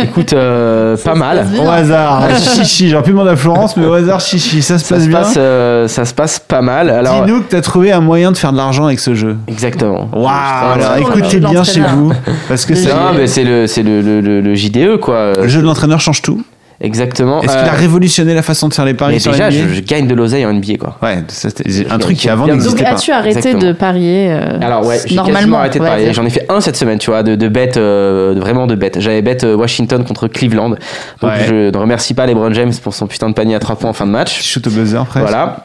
[0.00, 1.46] Écoute, euh, pas mal.
[1.58, 2.22] Au hasard,
[2.56, 5.08] Chichi, j'aurais pu demander à Florence, mais au hasard, Chichi, ça se Ça passe se
[5.08, 5.18] bien.
[5.18, 6.90] passe, euh, ça se passe pas mal.
[6.90, 9.36] Alors, Dis-nous que tu as trouvé un moyen de faire de l'argent avec ce jeu.
[9.48, 10.08] exactement.
[10.12, 10.90] Waouh, Voilà.
[10.90, 12.12] alors écoutez bien chez vous,
[12.48, 15.32] parce que Non, mais c'est le, c'est le, le, le- le JDE quoi.
[15.40, 16.42] le jeu de l'entraîneur change tout.
[16.80, 17.40] Exactement.
[17.42, 19.80] Est-ce qu'il a Euh, révolutionné la façon de faire les paris mais sur déjà, je,
[19.80, 20.98] gagne de l'oseille en NBA quoi.
[21.02, 22.46] Ouais, ça, c'était un truc qui avant.
[22.46, 22.90] Donc, n'existait pas.
[22.90, 23.62] as-tu arrêté Exactement.
[23.62, 26.12] de parier euh, Alors ouais, j'ai normalement arrêté de parier.
[26.12, 28.92] J'en ai fait un cette semaine, tu vois, de, de bet, euh, vraiment de bet.
[28.98, 30.70] J'avais bet euh, Washington contre Cleveland.
[30.70, 30.78] Donc
[31.22, 31.46] Ouais.
[31.48, 33.94] je ne remercie pas LeBron James pour son putain de panier à 3 points en
[33.94, 34.42] fin de match.
[34.42, 35.26] Shoot au buzzer, presque.
[35.28, 35.64] Voilà.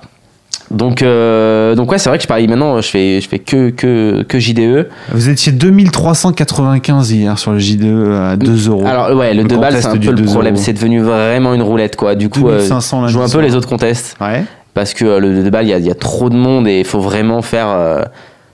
[0.72, 3.70] Donc, euh, donc ouais, c'est vrai que je parie maintenant, je fais, je fais que,
[3.72, 4.88] que, que JDE.
[5.12, 8.86] Vous étiez 2395 hier sur le J2 à 2 euros.
[8.86, 10.56] Alors ouais, le Le 2 balles, c'est un peu le 2 problème.
[10.56, 12.14] C'est devenu vraiment une roulette, quoi.
[12.16, 14.16] Du coup, euh, 2500 je joue un peu les autres contests.
[14.22, 14.44] Ouais.
[14.76, 16.86] Parce que euh, le 2 balles, il y y a trop de monde et il
[16.86, 18.06] faut vraiment faire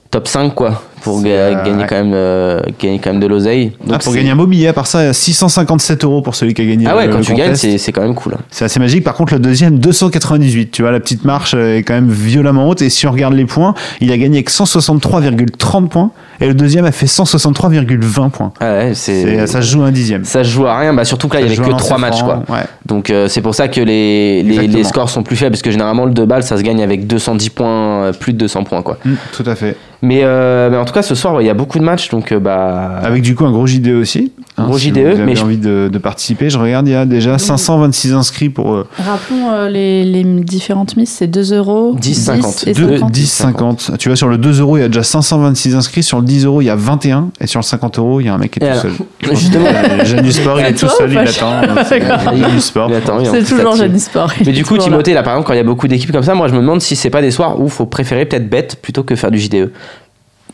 [0.09, 0.83] top 5, quoi.
[1.05, 1.85] Pour ga- euh, gagner, ouais.
[1.87, 3.71] quand même, euh, gagner quand même de l'oseille.
[3.89, 6.65] Ah, pour gagner un beau billet, à part ça, 657 euros pour celui qui a
[6.65, 7.61] gagné Ah ouais, le, quand le tu gagnes, contest.
[7.61, 8.35] c'est c'est quand même cool.
[8.49, 9.03] C'est assez magique.
[9.03, 10.71] Par contre, le deuxième, 298.
[10.71, 12.81] Tu vois, la petite marche est quand même violemment haute.
[12.81, 16.11] Et si on regarde les points, il a gagné avec 163,30 points.
[16.41, 18.51] Et le deuxième a fait 163,20 points.
[18.59, 19.47] Ah ouais, C'est- c'est.
[19.47, 20.25] Ça se joue un dixième.
[20.25, 21.77] Ça se joue à rien, bah surtout que là, il y Ça avait que un
[21.77, 22.43] 3 lancer matchs, quoi.
[22.49, 22.63] Ouais.
[22.85, 26.05] Donc euh, c'est pour ça que les, les, scores sont plus faibles, parce que généralement
[26.05, 28.97] le 2 balles, ça se gagne avec 210 points, euh, plus de 200 points, quoi.
[29.05, 29.75] Mm, tout à fait.
[30.01, 32.09] Mais, euh, mais en tout cas, ce soir, ouais, il y a beaucoup de matchs,
[32.09, 32.99] donc euh, bah.
[33.01, 34.31] Avec du coup un gros JDE aussi.
[34.57, 36.91] Hein, Gros si JDE, vous avez mais je- envie de, de participer, je regarde, il
[36.91, 41.53] y a déjà 526 inscrits pour euh, Rappelons euh, les, les différentes mises, c'est 2
[41.53, 42.63] euros, 10, 50.
[42.67, 43.11] et deux- 50.
[43.11, 43.91] 10, 50.
[43.99, 46.03] Tu vois, sur le 2 euros, il y a déjà 526 inscrits.
[46.03, 47.31] Sur le 10 euros, il y a 21.
[47.41, 48.81] Et sur le 50 euros, il y a un mec qui est Et tout alors,
[48.81, 49.35] seul.
[49.35, 51.51] justement- Jeanne du sport, il est tout seul, il attend.
[51.89, 52.87] C'est Jeanne du sport.
[52.89, 53.75] Il attend, il est en C'est toujours.
[53.75, 54.31] Jeanne Sport.
[54.45, 56.33] Mais du coup, Timothée, là, par exemple, quand il y a beaucoup d'équipes comme ça,
[56.33, 58.67] moi, je me demande si c'est pas des soirs où il faut préférer peut-être bet
[58.81, 59.71] plutôt que faire du JDE.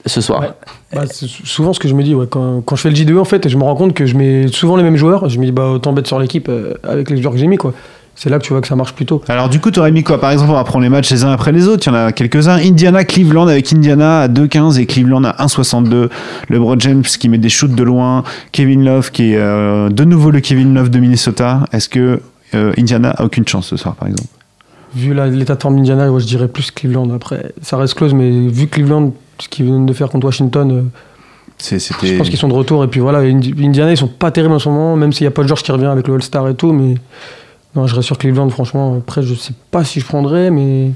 [0.05, 0.41] Ce soir.
[0.41, 0.49] Ouais.
[0.93, 3.17] Bah, c'est souvent ce que je me dis ouais, quand, quand je fais le J2
[3.17, 5.45] en fait je me rends compte que je mets souvent les mêmes joueurs je me
[5.45, 7.73] dis bah autant bête sur l'équipe euh, avec les joueurs que j'ai mis quoi
[8.15, 10.03] c'est là que tu vois que ça marche plutôt Alors du coup, tu aurais mis
[10.03, 10.19] quoi?
[10.19, 11.87] Par exemple, on va prendre les matchs les uns après les autres.
[11.87, 12.57] Il y en a quelques-uns.
[12.57, 16.09] Indiana, Cleveland avec Indiana à 2,15 et Cleveland à 1,62.
[16.49, 18.23] LeBron James qui met des shoots de loin.
[18.51, 21.65] Kevin Love qui est euh, de nouveau le Kevin Love de Minnesota.
[21.71, 22.21] Est-ce que
[22.53, 24.29] euh, Indiana a aucune chance ce soir, par exemple?
[24.93, 28.29] Vu l'état de forme d'Indiana ouais, je dirais plus Cleveland après ça reste close mais
[28.29, 30.81] vu Cleveland ce qu'ils viennent de faire contre Washington euh,
[31.57, 32.83] C'est- je pense qu'ils sont de retour.
[32.83, 35.27] Et puis voilà Indi- Indiana ils sont pas terribles en ce moment même s'il y
[35.27, 36.95] a Paul George qui revient avec le All-Star et tout mais
[37.75, 40.91] non je reste sur Cleveland franchement après je sais pas si je prendrais mais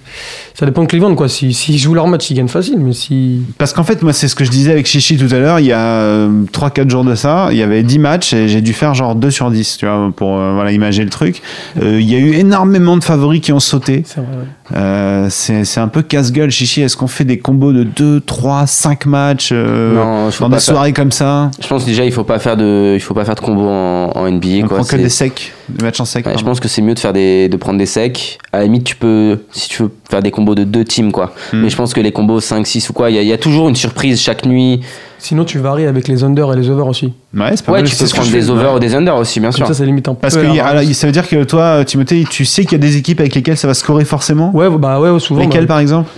[0.54, 3.42] ça dépend de Cleveland quoi si s'ils jouent leur match ils gagnent facile mais si
[3.58, 5.60] Parce qu'en fait, moi, c'est ce que je disais avec Chichi tout à l'heure.
[5.60, 8.74] Il y a 3-4 jours de ça, il y avait 10 matchs et j'ai dû
[8.74, 11.42] faire genre 2 sur 10, tu vois, pour euh, voilà, imager le truc.
[11.82, 14.04] Euh, Il y a eu énormément de favoris qui ont sauté.
[14.06, 14.78] c'est vrai ouais.
[14.78, 16.82] Euh, c'est un peu casse-gueule, Chichi.
[16.82, 20.62] Est-ce qu'on fait des combos de 2, 3, 5 matchs euh, Non, dans des faire-
[20.62, 21.52] soirées comme ça?
[21.62, 24.12] Je pense déjà il faut pas faire de il faut pas faire de combo en,
[24.16, 24.78] en NBA On quoi.
[24.80, 26.26] prend que des secs, des matchs en sec.
[26.26, 28.38] Ouais, je pense que c'est mieux de faire des de prendre des secs.
[28.54, 31.34] À la limite tu peux si tu veux faire des combos de deux teams quoi.
[31.54, 31.62] Hmm.
[31.62, 33.34] Mais je pense que les combos 5 6 ou quoi, il y, a- il y
[33.34, 34.82] a toujours une surprise chaque nuit.
[35.18, 37.90] sinon tu varies avec les under et les over aussi Ouais, c'est pas Ouais, mal,
[37.90, 39.68] tu c'est peux prendre des over ou des under aussi bien comme sûr.
[39.68, 42.46] ça ça limite un peu Parce que a- ça veut dire que toi, Timothée, tu
[42.46, 45.20] sais qu'il y a des équipes avec lesquelles ça va scorer forcément ouais bah ouais
[45.20, 46.10] souvent Lesquelles bah, par exemple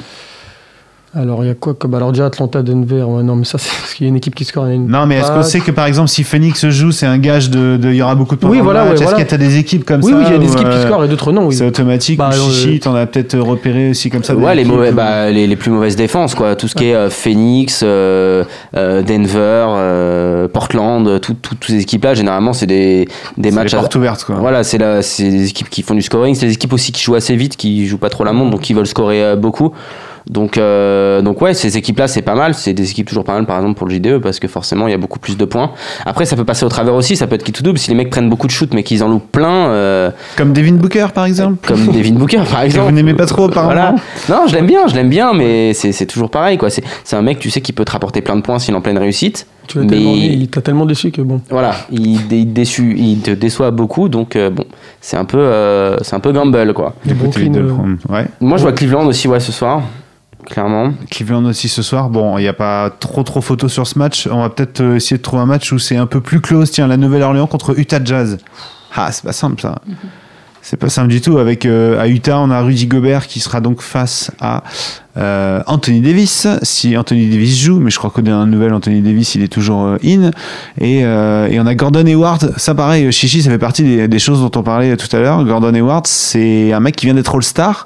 [1.17, 1.93] Alors, il y a quoi comme.
[1.95, 3.01] Alors, déjà, Atlanta, Denver.
[3.03, 4.65] Ouais, non, mais ça, c'est parce qu'il y a une équipe qui score.
[4.67, 6.91] il y a une- Non, mais est-ce qu'on sait que par exemple, si Phoenix joue,
[6.91, 7.77] c'est un gage de.
[7.77, 9.25] de- Il y aura beaucoup de points Oui, dans le voilà, match ouais, Est-ce voilà.
[9.25, 10.75] qu'il y a des équipes comme Oui, ça oui, il y a des équipes qui
[10.75, 11.47] euh, scorent et d'autres non.
[11.47, 11.55] Oui.
[11.55, 12.19] C'est automatique.
[12.19, 14.35] Bah, ou euh, Chichi, t'en as peut-être repéré aussi comme ça.
[14.35, 16.55] des Ouais, les, équipes mauvais, où- bah, les, les plus mauvaises défenses, quoi.
[16.55, 18.43] Tout ce qui est euh, Phoenix, euh,
[18.75, 23.71] euh, Denver, euh, Portland, tout- tout- toutes ces équipes-là, généralement, c'est des, des c'est matchs
[23.71, 24.35] les à, portes ouvertes, quoi.
[24.35, 27.01] Voilà, c'est là, c'est des équipes qui font du scoring, c'est des équipes aussi qui
[27.01, 29.71] jouent assez vite, qui jouent pas trop la montre, donc qui veulent scorer euh, beaucoup.
[30.29, 32.53] Donc, euh, donc ouais, ces équipes-là, c'est pas mal.
[32.53, 34.91] C'est des équipes toujours pas mal, par exemple pour le JDE, parce que forcément, il
[34.91, 35.71] y a beaucoup plus de points.
[36.05, 37.15] Après, ça peut passer au travers aussi.
[37.15, 39.03] Ça peut être qui tout double si les mecs prennent beaucoup de shoots, mais qu'ils
[39.03, 41.65] en loupent plein, euh, Comme Devin Booker, par exemple.
[41.67, 42.85] comme Devin Booker, par Que exemple.
[42.85, 43.95] vous n'aimez pas trop, apparemment.
[44.27, 44.41] Voilà.
[44.41, 46.69] Non, je l'aime bien, je l'aime bien, mais c'est c'est toujours pareil, quoi.
[46.69, 48.77] C'est c'est un mec, tu sais, qui peut te rapporter plein de points s'il est
[48.77, 49.47] en pleine réussite.
[49.67, 51.41] Tu Mais- tellement, il t'a tellement déçu que bon.
[51.49, 54.63] Voilà, il, dé- il déçu, il te déçoit beaucoup, donc euh, bon,
[55.01, 56.93] c'est un peu, euh, c'est un peu gamble quoi.
[57.05, 57.11] Euh,
[58.09, 58.25] Ouais.
[58.39, 59.81] Moi, je vois Cleveland aussi, ouais, ce soir,
[60.47, 60.93] clairement.
[61.11, 62.09] Cleveland aussi ce soir.
[62.09, 64.27] Bon, il n'y a pas trop trop photo sur ce match.
[64.31, 66.71] On va peut-être euh, essayer de trouver un match où c'est un peu plus close.
[66.71, 68.37] Tiens, la Nouvelle-Orléans contre Utah Jazz.
[68.95, 69.75] Ah, c'est pas simple ça.
[70.61, 71.37] C'est pas simple du tout.
[71.37, 74.63] Avec euh, à Utah, on a Rudy Gobert qui sera donc face à
[75.15, 76.47] euh, Anthony Davis.
[76.61, 79.85] Si Anthony Davis joue, mais je crois qu'au dernier nouvelle, Anthony Davis, il est toujours
[79.85, 80.31] euh, in.
[80.81, 82.53] Et, et on a Gordon Hayward.
[82.57, 85.43] Ça, pareil, Chichi, ça fait partie des, des choses dont on parlait tout à l'heure.
[85.45, 87.85] Gordon Hayward, c'est un mec qui vient d'être All-Star.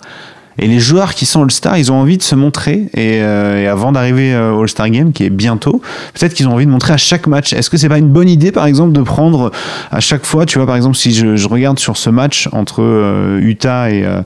[0.60, 2.90] Et les joueurs qui sont All-Star, ils ont envie de se montrer.
[2.94, 5.82] Et, euh, et avant d'arriver euh, au All-Star Game, qui est bientôt,
[6.14, 7.54] peut-être qu'ils ont envie de montrer à chaque match.
[7.54, 9.52] Est-ce que c'est pas une bonne idée, par exemple, de prendre
[9.92, 12.82] à chaque fois, tu vois, par exemple, si je, je regarde sur ce match entre
[12.84, 14.04] euh, Utah et.
[14.06, 14.22] euh,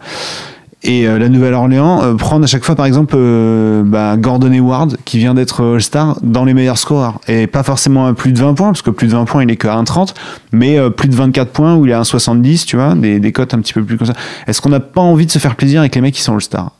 [0.85, 4.97] et euh, la Nouvelle-Orléans, euh, prendre à chaque fois, par exemple, euh, bah, Gordon Hayward,
[5.03, 7.19] qui vient d'être All-Star, dans les meilleurs scoreurs.
[7.27, 9.49] Et pas forcément à plus de 20 points, parce que plus de 20 points, il
[9.49, 10.13] est qu'à 1,30,
[10.51, 13.53] mais plus de 24 points, où il est à 1,70, tu vois, des, des cotes
[13.55, 14.13] un petit peu plus comme ça.
[14.47, 16.71] Est-ce qu'on n'a pas envie de se faire plaisir avec les mecs qui sont All-Star?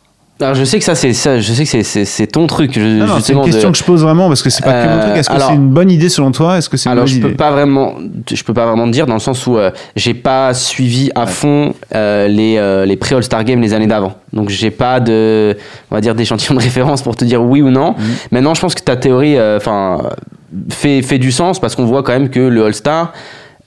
[0.42, 2.72] Alors, je sais que ça, c'est ça, je sais que c'est- ton truc.
[2.74, 4.74] je- Non, non, c'est une de- question que je pose vraiment, parce que c'est pas
[4.84, 5.18] que mon Euh, truc.
[5.18, 6.58] Est-ce que c'est une bonne idée selon toi?
[6.58, 7.36] Est-ce que c'est Alors je peux idée?
[7.38, 7.94] pas vraiment,
[8.30, 11.26] je peux pas vraiment te dire dans le sens où euh, j'ai pas suivi à
[11.26, 14.16] fond euh, les euh, les pré All Star Games les années d'avant.
[14.34, 15.56] Donc j'ai pas de,
[15.90, 17.92] on va dire d'échantillon de référence pour te dire oui ou non.
[17.98, 18.04] Mhm.
[18.32, 20.00] Maintenant je pense que ta théorie, enfin
[20.70, 23.14] fait fait du sens parce qu'on voit quand même que le All Star,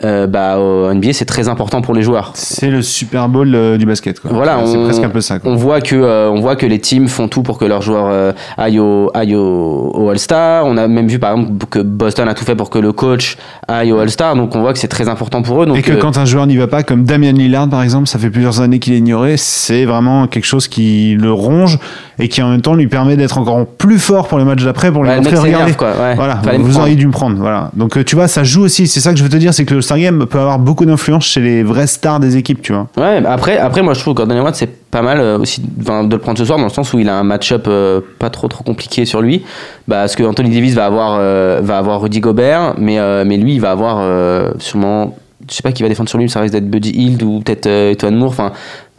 [0.04, 2.30] euh, bah au NBA c'est très important pour les joueurs.
[2.34, 4.30] C'est le Super Bowl euh, du basket, quoi.
[4.32, 5.40] Voilà, c'est presque un peu ça.
[5.40, 5.50] Quoi.
[5.50, 8.34] On voit que euh, on voit que les teams font tout pour que leurs joueurs
[8.56, 10.66] aillent au, aillent au, au All-Star.
[10.66, 13.36] On a même vu par exemple que Boston a tout fait pour que le coach
[13.66, 14.36] aille au All-Star.
[14.36, 15.66] Donc on voit que c'est très important pour eux.
[15.66, 18.20] Donc et que quand un joueur n'y va pas, comme Damian Lillard par exemple, ça
[18.20, 21.78] fait plusieurs années qu'il est ignoré, c'est vraiment quelque chose qui le ronge
[22.20, 24.92] et qui en même temps lui permet d'être encore plus fort pour les matchs d'après
[24.92, 25.72] pour lui ouais, montrer regardez.
[25.72, 25.88] quoi.
[26.00, 27.36] Ouais, Voilà, vous auriez dû me prendre.
[27.36, 27.70] Voilà.
[27.74, 28.86] Donc tu vois, ça joue aussi.
[28.86, 30.84] C'est ça que je veux te dire, c'est que le Star Game peut avoir beaucoup
[30.84, 32.88] d'influence chez les vrais stars des équipes, tu vois.
[32.98, 35.62] Ouais, bah après, après, moi je trouve que Gordon Hayward c'est pas mal euh, aussi
[35.62, 38.28] de le prendre ce soir dans le sens où il a un match-up euh, pas
[38.28, 39.44] trop trop compliqué sur lui.
[39.86, 43.54] Bah, parce que Anthony Davis va avoir, euh, va avoir Rudy Gobert, mais, mais lui
[43.54, 45.16] il va avoir sûrement,
[45.48, 47.66] je sais pas qui va défendre sur lui, ça risque d'être Buddy Hield ou peut-être
[47.66, 48.28] Etwan Moore.
[48.28, 48.52] Enfin,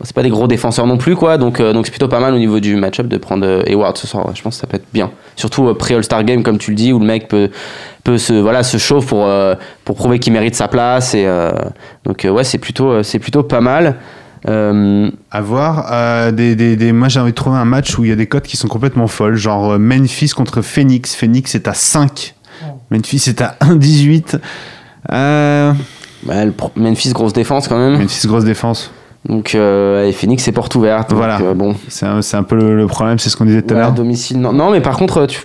[0.04, 2.34] c'est pas des gros défenseurs non plus quoi, donc euh, donc c'est plutôt pas mal
[2.34, 4.26] au niveau du match-up de prendre euh, Hayward ce soir.
[4.28, 4.34] ouais.
[4.36, 6.76] Je pense que ça peut être bien, surtout euh, pré All-Star Game comme tu le
[6.76, 7.50] dis où le mec peut
[8.04, 11.52] peut se voilà se chauffe pour euh, pour prouver qu'il mérite sa place et euh,
[12.06, 13.96] donc euh, ouais c'est plutôt euh, c'est plutôt pas mal.
[14.48, 15.88] Euh, À voir.
[15.92, 18.16] Euh, des, des, des- moi, j'ai envie de trouver un match où il y a
[18.16, 21.14] des cotes qui sont complètement folles, genre euh, Memphis contre Phoenix.
[21.14, 22.36] Phoenix est à 5.
[22.90, 24.40] Memphis est à 1,18.
[25.12, 25.74] Euh,
[26.24, 26.34] bah,
[26.78, 28.00] Memphis grosse défense quand même.
[28.00, 28.92] Memphis, grosse défense.
[29.28, 31.10] Donc euh, et Phoenix c'est porte ouverte.
[31.10, 31.40] Donc, Voilà.
[31.42, 31.76] euh, bon.
[31.90, 33.92] C'est un, c'est un peu le, le problème, c'est ce qu'on disait tout à l'heure.
[33.92, 34.54] domicile non.
[34.54, 35.42] non mais par contre tu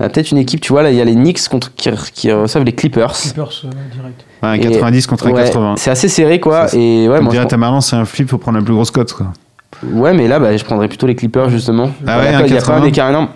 [0.00, 1.90] on a peut-être une équipe tu vois là il y a les Knicks contre qui,
[2.14, 3.12] qui reçoivent les Clippers.
[3.12, 4.24] Clippers, euh, direct.
[4.42, 5.74] Ouais, un Et- 90 contre un Ouais, 80.
[5.76, 8.58] c'est assez serré quoi et ouais Comme moi dirait Tamerlan, c'est un flip, faut prendre
[8.58, 9.12] la plus grosse cote.
[9.12, 9.26] Quoi.
[9.92, 11.90] ouais mais là bah, je prendrais plutôt les Clippers justement.
[12.06, 12.82] Ah ouais, il y a un pas- il y a pas 80.
[12.82, 13.28] un écart énorme.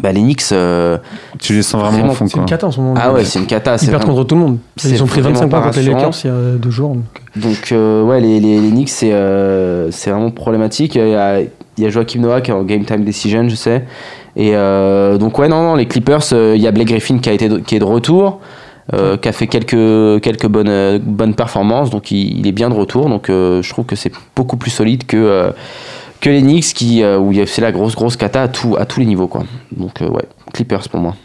[0.00, 0.96] Bah les Knicks euh,
[1.38, 2.26] Tu les sens vraiment, Vraiment, au fond.
[2.26, 2.94] C'est une cata en ce moment.
[2.96, 3.76] ah ouais c'est une cata.
[3.76, 4.58] Ils perdent vraiment- contre tout le monde.
[4.76, 5.84] c'est Ils ont pris vraiment 25 points contre les.
[5.90, 6.94] Lakers il y a deux jours.
[6.94, 7.04] donc.
[7.36, 10.94] Donc euh, ouais, les, les, les Knicks, c'est euh, c'est vraiment problématique.
[10.94, 13.54] Il y a, il y a Joachim Noah qui est en game time decision, je
[13.54, 13.84] sais.
[14.34, 17.28] Et euh, donc ouais, non, non, les Clippers, euh, il y a Blake Griffin qui,
[17.28, 18.40] a été de- qui est de retour,
[18.94, 22.70] euh, qui a fait quelques, quelques bonnes, euh, bonnes performances, donc il, il est bien
[22.70, 23.10] de retour.
[23.10, 25.50] Donc euh, je trouve que c'est beaucoup plus solide que, euh,
[26.22, 29.06] que les Knicks, qui, euh, où c'est la grosse, grosse cata à, à tous les
[29.06, 29.26] niveaux.
[29.26, 29.44] Quoi.
[29.76, 31.16] Donc euh, ouais, Clippers pour moi.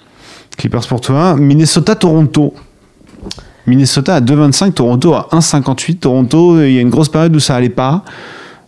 [0.58, 1.36] Clippers pour toi.
[1.36, 2.54] Minnesota-Toronto.
[3.68, 6.00] Minnesota à 2,25, Toronto à 1,58.
[6.00, 8.04] Toronto, il y a une grosse période où ça allait pas.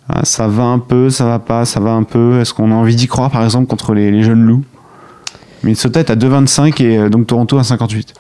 [0.08, 2.40] Ah, Ça va un peu, ça va pas, ça va un peu.
[2.40, 4.64] Est-ce qu'on a envie d'y croire, par exemple, contre les, jeunes loups?
[5.64, 8.14] Minnesota est à 2,25 et euh, donc Toronto à 1,58.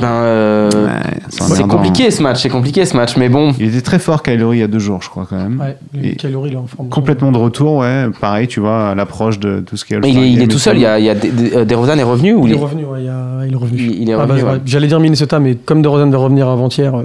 [0.00, 3.52] Ben, euh, Ouais, c'est compliqué ce match, c'est compliqué ce match, mais bon.
[3.58, 5.60] Il était très fort, Kylori, il y a deux jours, je crois, quand même.
[5.60, 6.88] Ouais, il est en forme.
[6.88, 8.06] Complètement de retour, ouais.
[8.20, 10.48] Pareil, tu vois, à l'approche de tout ce qui est Mais il est, il est
[10.48, 12.46] tout seul, il y a, il y a des, des, euh, DeRozan est revenu ou
[12.46, 13.78] Il est revenu, ouais, il, est revenu.
[13.78, 14.60] Il- il est Ah, revenu, bah, ouais.
[14.66, 17.04] J'allais dire Minnesota, mais comme DeRozan va revenir avant-hier, euh,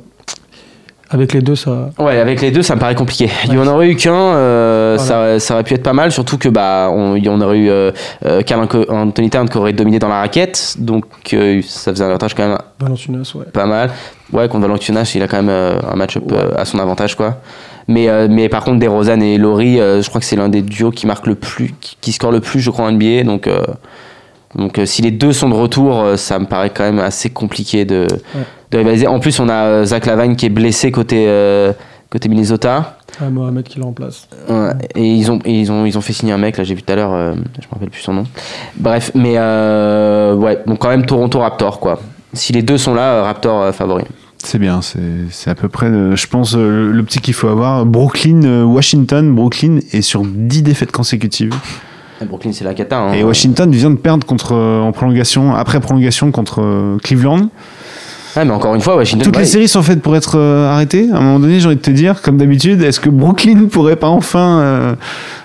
[1.12, 1.90] avec les deux, ça.
[1.98, 3.30] Ouais, avec les deux, ça me paraît compliqué.
[3.46, 5.38] Il y en aurait eu qu'un, euh, Voilà.
[5.38, 7.92] ça, ça aurait pu être pas mal, surtout que bah on, en aurait eu euh,
[8.26, 12.04] euh, Karl Anco- Anthony Towns qui aurait dominé dans la raquette, donc euh, ça faisait
[12.04, 13.46] un avantage quand même Valanciunas, ouais.
[13.52, 13.90] pas mal.
[14.32, 17.38] Ouais, contre Valanciunas, il a quand même euh, un match-up euh, à son avantage quoi.
[17.88, 20.62] Mais, euh, mais par contre, DeRozan et Laurie, euh, je crois que c'est l'un des
[20.62, 23.24] duos qui marque le plus, qui, qui score le plus, je crois, en NBA.
[23.24, 23.64] Donc, euh,
[24.54, 27.32] donc euh, si les deux sont de retour, euh, ça me paraît quand même assez
[27.32, 28.06] compliqué de,
[28.72, 29.08] de rivaliser.
[29.08, 31.74] En plus, on a euh, Zach Lavine qui est blessé côté, euh,
[32.10, 32.98] côté Minnesota.
[33.22, 34.28] Ah, Mohamed qui le remplace.
[34.48, 36.76] Ouais, et ils ont, et ils ont, ils ont fait signer un mec, là j'ai
[36.76, 38.24] vu tout à l'heure, euh, je me rappelle plus son nom.
[38.78, 42.00] Bref, mais euh, ouais, donc quand même Toronto Raptor quoi.
[42.34, 44.04] Si les deux sont là, euh, Raptor euh, favori.
[44.42, 45.00] C'est bien, c'est
[45.32, 47.86] c'est à peu près, euh, je pense, euh, le petit qu'il faut avoir.
[47.86, 51.54] Brooklyn, euh, Washington, Brooklyn est sur 10 défaites consécutives.
[52.22, 53.00] Et Brooklyn c'est la cata.
[53.00, 53.14] Hein.
[53.14, 57.50] Et Washington vient de perdre contre, euh, en prolongation, après prolongation contre euh, Cleveland.
[58.36, 59.24] Ouais, mais encore une fois, Washington.
[59.26, 61.08] Toutes les séries sont faites pour être euh, arrêtées.
[61.12, 63.96] À un moment donné, j'ai envie de te dire, comme d'habitude, est-ce que Brooklyn pourrait
[63.96, 64.96] pas enfin euh,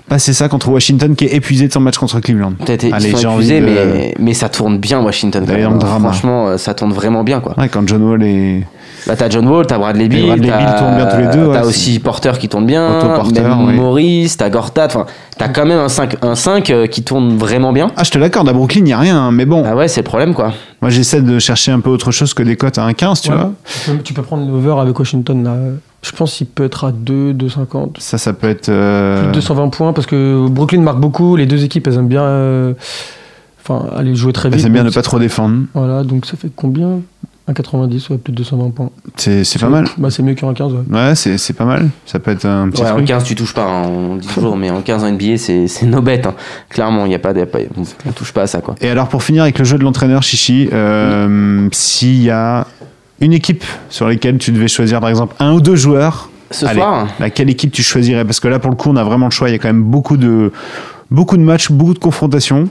[0.08, 2.52] passer ça contre Washington qui est épuisé de son match contre Cleveland?
[2.64, 5.44] Peut-être épuisés, de- mais, mais ça tourne bien Washington.
[5.46, 5.78] quand même.
[5.78, 6.10] drama.
[6.10, 7.54] Franchement, euh, ça tourne vraiment bien quoi.
[7.58, 8.64] Ouais, quand John Wall est.
[9.06, 11.46] Bah, t'as John Wall, t'as Bradley Beal, Bradley t'as- Beal tournent bien tous les deux,
[11.48, 12.88] ouais, t'as aussi Porter qui tourne bien,
[13.34, 13.74] même oui.
[13.74, 17.72] Maurice, t'as Gortat, enfin, t'as quand même un 5, un 5 euh, qui tourne vraiment
[17.72, 17.90] bien.
[17.96, 19.88] Ah, je te l'accorde, à Brooklyn, il n'y a rien, hein, mais bon, Ah ouais,
[19.88, 20.52] c'est le problème quoi.
[20.80, 23.36] moi j'essaie de chercher un peu autre chose que des cotes à 1,15, tu Ouais.
[23.36, 23.52] vois.
[23.84, 25.56] Tu peux, tu peux prendre l'over avec Washington là.
[26.02, 27.96] Je pense qu'il peut être à 2, 2,50.
[27.98, 28.68] Ça, ça peut être.
[28.68, 31.34] euh, Plus de 220 points parce que Brooklyn marque beaucoup.
[31.36, 32.22] Les deux équipes, elles aiment bien.
[32.22, 32.74] euh,
[33.66, 34.58] Enfin, aller jouer très vite.
[34.60, 35.62] Elles aiment bien ne pas trop défendre.
[35.72, 37.00] Voilà, donc ça fait combien?
[37.48, 38.90] 1,90, ouais, plus de 220 points.
[39.16, 39.86] C'est c'est pas mal.
[39.98, 40.78] Bah, c'est mieux qu'un 15, ouais.
[40.90, 41.90] Ouais, c'est c'est pas mal.
[42.06, 43.06] Ça peut être un petit Ouais, en truc.
[43.06, 45.84] 15, tu touches pas, hein, on dit toujours, mais en 15 en NBA, c'est c'est
[45.86, 46.26] no bet.
[46.26, 46.34] hein.
[46.70, 47.58] Clairement, il y a pas, y a pas-
[48.06, 48.74] on touche pas à ça quoi.
[48.80, 52.66] Et alors, pour finir avec le jeu de l'entraîneur, Chichi, euh, s'il y a
[53.20, 56.80] une équipe sur laquelle tu devais choisir, par exemple, un ou deux joueurs, Ce Allez.
[56.80, 58.24] soir, laquelle équipe tu choisirais?
[58.24, 59.50] Parce que là, pour le coup, on a vraiment le choix.
[59.50, 60.50] Il y a quand même beaucoup de,
[61.10, 62.68] beaucoup de matchs, beaucoup de confrontations.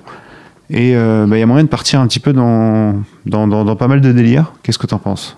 [0.70, 2.96] Et euh, bah, il y a moyen de partir un petit peu dans,
[3.26, 4.54] dans, dans, dans pas mal de délires.
[4.64, 5.38] Qu'est-ce que tu en penses?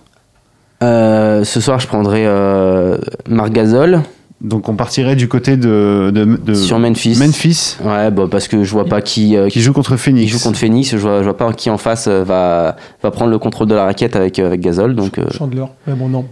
[0.83, 2.97] Euh, ce soir, je prendrai euh,
[3.29, 4.01] Marc Gasol
[4.41, 7.17] Donc, on partirait du côté de, de, de sur Memphis.
[7.17, 10.25] Memphis, Ouais, bah, parce que je vois pas qui, euh, qui joue contre Phoenix.
[10.25, 13.11] Il joue contre Phoenix, je vois, je vois pas qui en face euh, va, va
[13.11, 14.95] prendre le contrôle de la raquette avec, euh, avec Gasol.
[14.95, 15.65] Donc, euh, Chandler.
[15.87, 16.25] Mais bon, non.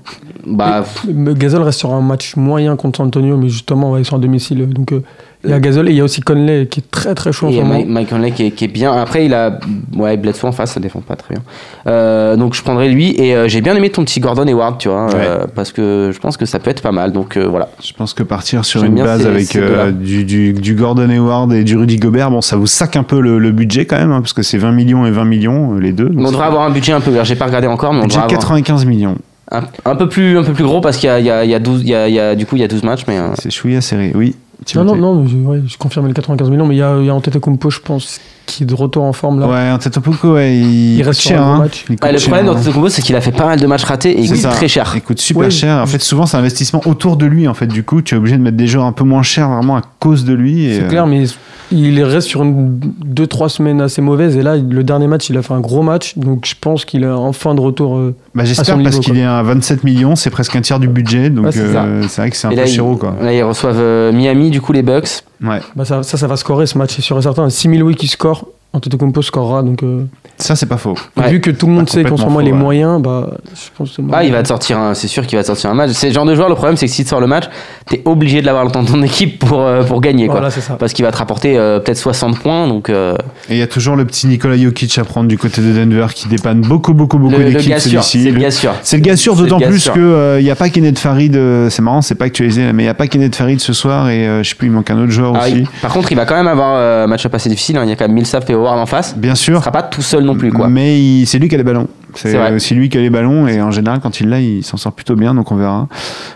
[0.46, 4.18] bah, Mais Gasol reste sur un match moyen contre Antonio, mais justement, ouais, ils sont
[4.18, 4.68] à domicile.
[4.70, 5.04] Donc, euh,
[5.44, 7.48] il y a Gasol et il y a aussi Conley qui est très très chaud
[7.48, 7.74] en ce moment.
[7.74, 8.94] Mike, Mike Conley qui est, qui est bien.
[8.94, 9.60] Après, il a
[9.98, 11.44] ouais, Bledsoe en face, ça défend pas très bien.
[11.88, 13.14] Euh, donc, je prendrai lui.
[13.20, 16.20] Et euh, j'ai bien aimé ton petit Gordon Hayward, tu vois, euh, parce que je
[16.20, 17.12] pense que ça peut être pas mal.
[17.12, 17.70] Donc, euh, voilà.
[17.84, 20.76] Je pense que partir sur J'aime une base ces- avec ces euh, du, du, du
[20.76, 23.86] Gordon Hayward et du Rudy Gobert, bon, ça vous sac un peu le, le budget
[23.86, 26.10] quand même, hein, parce que c'est 20 millions et 20 millions, euh, les deux.
[26.18, 27.12] On devrait avoir un budget un peu.
[27.24, 29.16] J'ai pas regardé encore, mais on budget devrait avoir 95 millions.
[29.52, 31.44] un, un peu plus, un peu plus gros parce qu'il y a, il y a,
[31.44, 32.68] il y a 12, il y a, il y a- du coup, il y a
[32.70, 33.18] 12 matchs, mais.
[33.18, 34.36] euh, C'est chouïa serré, oui.
[34.76, 37.70] Non, non, non, je, confirme les 95 millions, mais il y a, y a Antetokounmpo,
[37.70, 39.48] je pense, qui est de retour en forme là.
[39.48, 41.42] Ouais, Antetokounmpo, ouais, il, Il coûte reste cher.
[41.42, 41.60] hein.
[41.60, 41.86] match.
[41.90, 42.54] Il coûte Ouais, le cher, problème hein.
[42.54, 44.50] d'Antetokounmpo, c'est qu'il a fait pas mal de matchs ratés et il C'est coûte ça.
[44.50, 44.92] très cher.
[44.96, 45.50] Il coûte super Ouais.
[45.52, 45.78] cher.
[45.82, 47.48] En fait, souvent, c'est un investissement autour de lui.
[47.48, 49.50] En fait, du coup, tu es obligé de mettre des joueurs un peu moins chers
[49.50, 50.70] vraiment à cause de lui.
[50.76, 51.24] C'est euh, clair, mais
[51.72, 54.36] il reste sur une 2-3 semaines assez mauvaises.
[54.38, 56.18] Et là, le dernier match, il a fait un gros match.
[56.18, 57.98] Donc je pense qu'il est enfin de retour.
[57.98, 60.80] euh, Bah, à J'espère son parce qu'il est à 27 millions, c'est presque un tiers
[60.80, 61.30] du budget.
[61.30, 63.16] Donc, Ouais, c'est euh, c'est vrai que c'est un Et peu là, quoi.
[63.22, 65.24] là, ils reçoivent euh, Miami, du coup, les Bucks.
[65.42, 65.62] Ouais.
[65.76, 67.50] bah, ça, ça, ça va scorer ce match, c'est sûr et certain.
[67.50, 69.62] Si Milwaukee qui score, Antetokounmpo scorera.
[69.62, 70.04] Donc, euh,
[70.38, 70.96] Ça, c'est pas faux.
[71.16, 71.30] Ouais.
[71.30, 73.96] vu que tout le monde sait qu'en ce moment il est moyen, bah, je pense
[73.96, 75.76] que le Ah, il va te sortir un, c'est sûr qu'il va te sortir un
[75.76, 75.92] match.
[75.92, 77.46] C'est le genre de joueur, le problème, c'est que si tu sors le match,
[77.88, 80.36] t'es obligé de l'avoir dans ton équipe pour, euh, pour gagner, quoi.
[80.36, 80.74] Voilà, c'est ça.
[80.76, 83.16] Parce qu'il va te rapporter euh, peut-être 60 points, donc euh,
[83.48, 86.08] Et il y a toujours le petit Nikola Jokic à prendre du côté de Denver
[86.14, 88.24] qui dépanne beaucoup, beaucoup, beaucoup sûr, celui-ci.
[88.24, 88.74] c'est le gars sûr.
[88.82, 90.02] C'est le gars sûr, d'autant plus qu'il
[90.42, 91.36] n'y a pas Kenneth Farid.
[91.36, 94.10] euh, c'est marrant, c'est pas actualisé, mais il n'y a pas Kenneth Farid ce soir
[94.10, 95.60] et euh, je sais plus, il manque un autre joueur Ah, aussi.
[95.60, 97.78] il- par contre, il va quand même avoir euh, un match-up assez difficile.
[97.78, 97.84] hein.
[97.84, 99.18] Il y a quand même Millsap et En face.
[99.18, 100.68] Bien Il sûr, sera pas tout seul non plus, quoi.
[100.68, 101.88] mais il- c'est lui qui a les ballons.
[102.16, 104.78] C'est aussi lui qui a les ballons et en général, quand il l'a, il s'en
[104.78, 105.88] sort plutôt bien, donc on verra.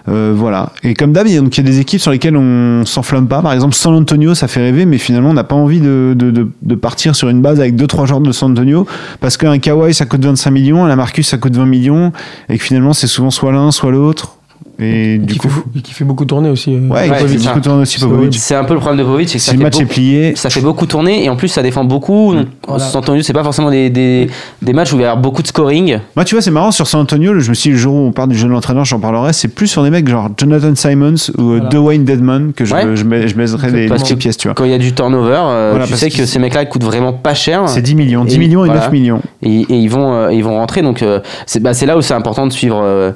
[0.10, 0.72] Euh, voilà.
[0.82, 2.84] Et comme d'hab, il y a donc, il y a des équipes sur lesquelles on
[2.84, 3.44] s'enflamme pas.
[3.44, 6.32] Par exemple, San Antonio, ça fait rêver, mais finalement, on n'a pas envie de, de,
[6.32, 8.88] de- de partir sur une base avec 2-3 joueurs de San Antonio
[9.20, 12.12] parce qu'un Kawhi, ça coûte 25 millions, un Marcus, ça coûte 20 millions,
[12.50, 14.37] et que finalement, c'est souvent soit l'un, soit l'autre.
[14.80, 16.72] Et du qui, coup, fait, qui fait beaucoup tourner aussi.
[16.76, 16.80] euh.
[16.90, 17.50] ouais, Ouais, il ça.
[17.50, 18.34] beaucoup tourner aussi C'est Popovic.
[18.36, 19.84] C'est un peu le problème de Popovic, c'est que ça Si le fait, match est
[19.84, 22.36] beaucoup, plié, ça fait beaucoup tourner et en plus ça défend beaucoup.
[22.36, 22.84] Donc, Voilà.
[22.84, 24.30] San Antonio, c'est pas forcément des, des,
[24.62, 25.98] des matchs où il va y avoir beaucoup de scoring.
[26.16, 27.40] Moi, tu vois, c'est marrant sur San Antonio.
[27.40, 29.34] Je me suis dit, le jour où on parle du jeu de l'entraîneur, j'en parlerai.
[29.34, 31.70] C'est plus sur des mecs genre Jonathan Simons ou euh, Voilà.
[31.70, 32.84] Dwayne Dedman que je, Ouais.
[32.96, 34.54] je, mets- je les Parce petites que- pièces, tu vois.
[34.56, 36.84] Quand il y a du turnover, euh, Voilà, tu sais que ces mecs-là ils coûtent
[36.84, 37.68] vraiment pas cher.
[37.68, 38.26] C'est 10 millions.
[38.26, 38.82] 10 Et millions et voilà.
[38.82, 39.22] 9 millions.
[39.42, 42.02] et, et ils vont euh, ils vont rentrer donc euh, c'est bah, c'est là où
[42.02, 43.12] c'est important de suivre euh,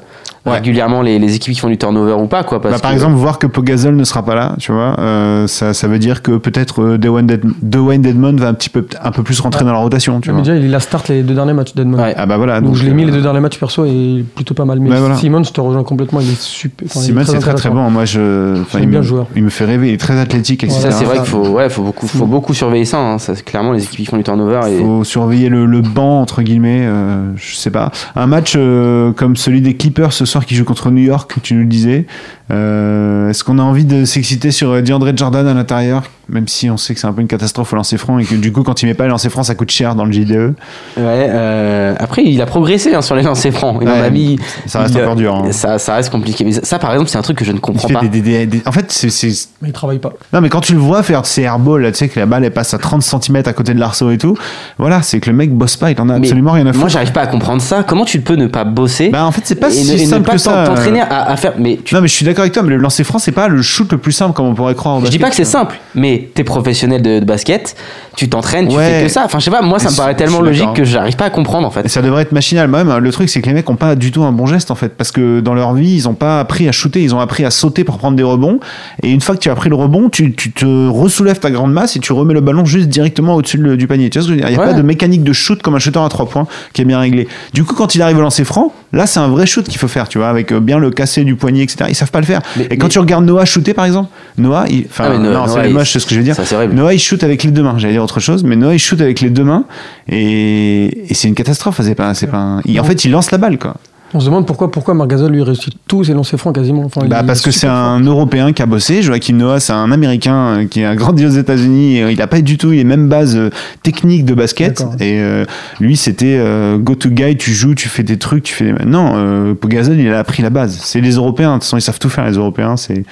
[0.45, 0.53] Ouais.
[0.53, 2.95] régulièrement les, les équipes qui font du turnover ou pas quoi parce Bah, par que-
[2.95, 6.23] exemple, voir que Pogazol ne sera pas là, tu vois, euh, ça, ça veut dire
[6.23, 9.77] que peut-être euh, Dwayne, Dedmon va un petit peu, un peu plus rentrer dans la
[9.77, 10.41] rotation, tu vois.
[10.41, 11.99] déjà, il a start les deux derniers matchs d'Edmond.
[12.01, 12.13] Ouais.
[12.17, 12.59] Ah bah voilà.
[12.59, 14.79] Donc, je l'ai mis euh, les deux derniers matchs perso et il plutôt pas mal.
[14.79, 15.15] Mais voilà.
[15.15, 16.87] Simon, je te rejoins complètement, il est super.
[16.89, 17.89] enfin, il Simon, c'est très très bon.
[17.91, 19.27] Moi, je, il, bien me, joueur.
[19.35, 19.89] il me fait rêver.
[19.89, 20.79] Il est très athlétique, etc.
[20.81, 23.17] ça c'est vrai qu'il faut ouais faut beaucoup faut beaucoup surveiller ça, hein.
[23.19, 26.21] ça c'est clairement les équipes qui font du turnover et faut surveiller le, le banc
[26.21, 30.55] entre guillemets euh, je sais pas un match euh, comme celui des Clippers ce qui
[30.55, 32.05] joue contre New York, tu nous le disais.
[32.51, 36.03] Euh, Est-ce qu'on a envie de s'exciter sur euh, DeAndre Jordan à l'intérieur?
[36.32, 38.36] Même si on sait que c'est un peu une catastrophe au lancer franc et que
[38.36, 40.32] du coup, quand il met pas les lancers francs, ça coûte cher dans le JDE.
[40.32, 40.53] Ouais,
[40.97, 43.77] euh, après, il a progressé hein, sur les lancers francs.
[43.82, 44.39] Il en Ouais, a mis.
[44.65, 45.51] ça reste il- encore dur, hein.
[45.51, 46.45] Ça, ça reste compliqué.
[46.45, 48.01] Mais ça, par exemple, c'est un truc que je ne Il comprends fait pas.
[48.01, 49.49] des, des- des- des- En fait, c'est-.
[49.61, 50.13] Mais il travaille pas.
[50.32, 52.45] Non, mais quand tu le vois faire ses airballs, là, tu sais que la balle
[52.45, 54.38] elle passe à 30 cm à côté de l'arceau et tout,
[54.77, 56.73] voilà, c'est que le mec bosse pas, il en a Mais absolument rien à Moi,
[56.73, 56.89] foutre.
[56.89, 57.84] j'arrive pas à comprendre ça.
[57.84, 60.25] Comment tu peux ne pas bosser Bah, en fait, c'est pas et, si ne, simple
[60.27, 60.63] pas que ça.
[60.65, 61.53] t'en- t'entraîner à, à faire.
[61.59, 63.47] Mais tu- Non, mais je suis d'accord avec toi, mais le lancer franc, c'est pas
[63.49, 65.03] le shoot le plus simple comme on pourrait croire.
[65.03, 67.76] je dis pas que c'est simple, mais t'es professionnel de, de basket,
[68.16, 68.99] tu t'entraînes, tu Ouais.
[68.99, 69.24] fais que ça.
[69.26, 71.66] Enfin, je sais pas, moi, ça me paraît tellement logique que j'arrive pas à comprendre
[71.68, 71.86] en fait.
[71.86, 72.68] Et ça devrait être machinal.
[72.68, 74.76] Même le truc, c'est que les mecs ont pas du tout un bon geste en
[74.76, 77.45] fait, parce que dans leur vie, ils ont pas appris à shooter, ils ont appris
[77.45, 78.59] à sauter pour prendre des rebonds.
[79.03, 81.72] Et une fois que tu as pris le rebond, tu, tu te ressoulèves ta grande
[81.74, 84.09] masse et tu remets le ballon juste directement au-dessus de- du panier.
[84.09, 84.49] Tu vois ce que je veux dire?
[84.49, 84.74] Il n'y a Ouais.
[84.74, 87.28] pas de mécanique de shoot comme un shooter à trois points qui est bien réglé.
[87.53, 89.88] Du coup, quand il arrive au lancer franc, là, c'est un vrai shoot qu'il faut
[89.88, 91.86] faire, tu vois, avec euh, bien le casser du poignet, etc.
[91.89, 92.41] Ils savent pas le faire.
[92.57, 94.86] Mais- et quand mais- tu regardes Noah shooter, par exemple, Noah, il...
[94.89, 96.36] enfin, Ah, Noah- non, c'est il- moche, c'est ce que je veux dire.
[96.36, 96.68] Ça.
[96.68, 98.99] Noah il shoot avec les deux mains, j'allais dire autre chose, mais Noah il shoot
[99.02, 99.64] avec les deux mains
[100.10, 101.80] et, et c'est une catastrophe.
[101.84, 103.76] C'est pas, c'est pas un- il- en fait, il lance la balle quoi.
[104.14, 106.84] On se demande pourquoi, pourquoi Margasol lui réussit tous ses lancers francs quasiment.
[106.84, 109.01] Enfin, Bah, parce que c'est un Européen qui a bossé.
[109.01, 111.97] Joachim Noah, c'est un Américain euh, qui a grandi aux États-Unis.
[111.99, 113.49] et Il a pas du tout les mêmes bases euh,
[113.84, 114.82] techniques de basket.
[114.99, 115.45] Et euh,
[115.80, 117.38] lui, c'était euh, go to guy.
[117.38, 118.74] Tu joues, tu fais des trucs, tu fais.
[118.86, 120.78] Non, euh, Pogazol, il a appris la base.
[120.84, 121.51] C'est les Européens.
[121.51, 122.26] De toute façon, ils savent tout faire.
[122.28, 123.05] Les Européens, c'est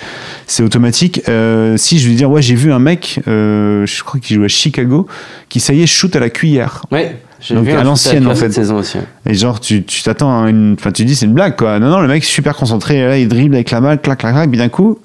[0.47, 1.21] c'est automatique.
[1.29, 4.43] Euh, si je veux dire, ouais, j'ai vu un mec, euh, je crois qu'il joue
[4.43, 5.07] à Chicago,
[5.47, 6.83] qui ça y est shoot à la cuillère.
[6.91, 8.51] Ouais, j'ai Donc, vu à l'ancienne, en fait.
[8.51, 8.97] saison aussi.
[9.25, 10.75] Et genre, tu tu t'attends à une.
[10.79, 11.79] Enfin, tu dis, c'est une blague, quoi.
[11.79, 13.01] Non, non, le mec est super concentré.
[13.01, 14.49] Là, il dribble avec la balle, clac, clac, clac.
[14.49, 14.99] Puis d'un coup,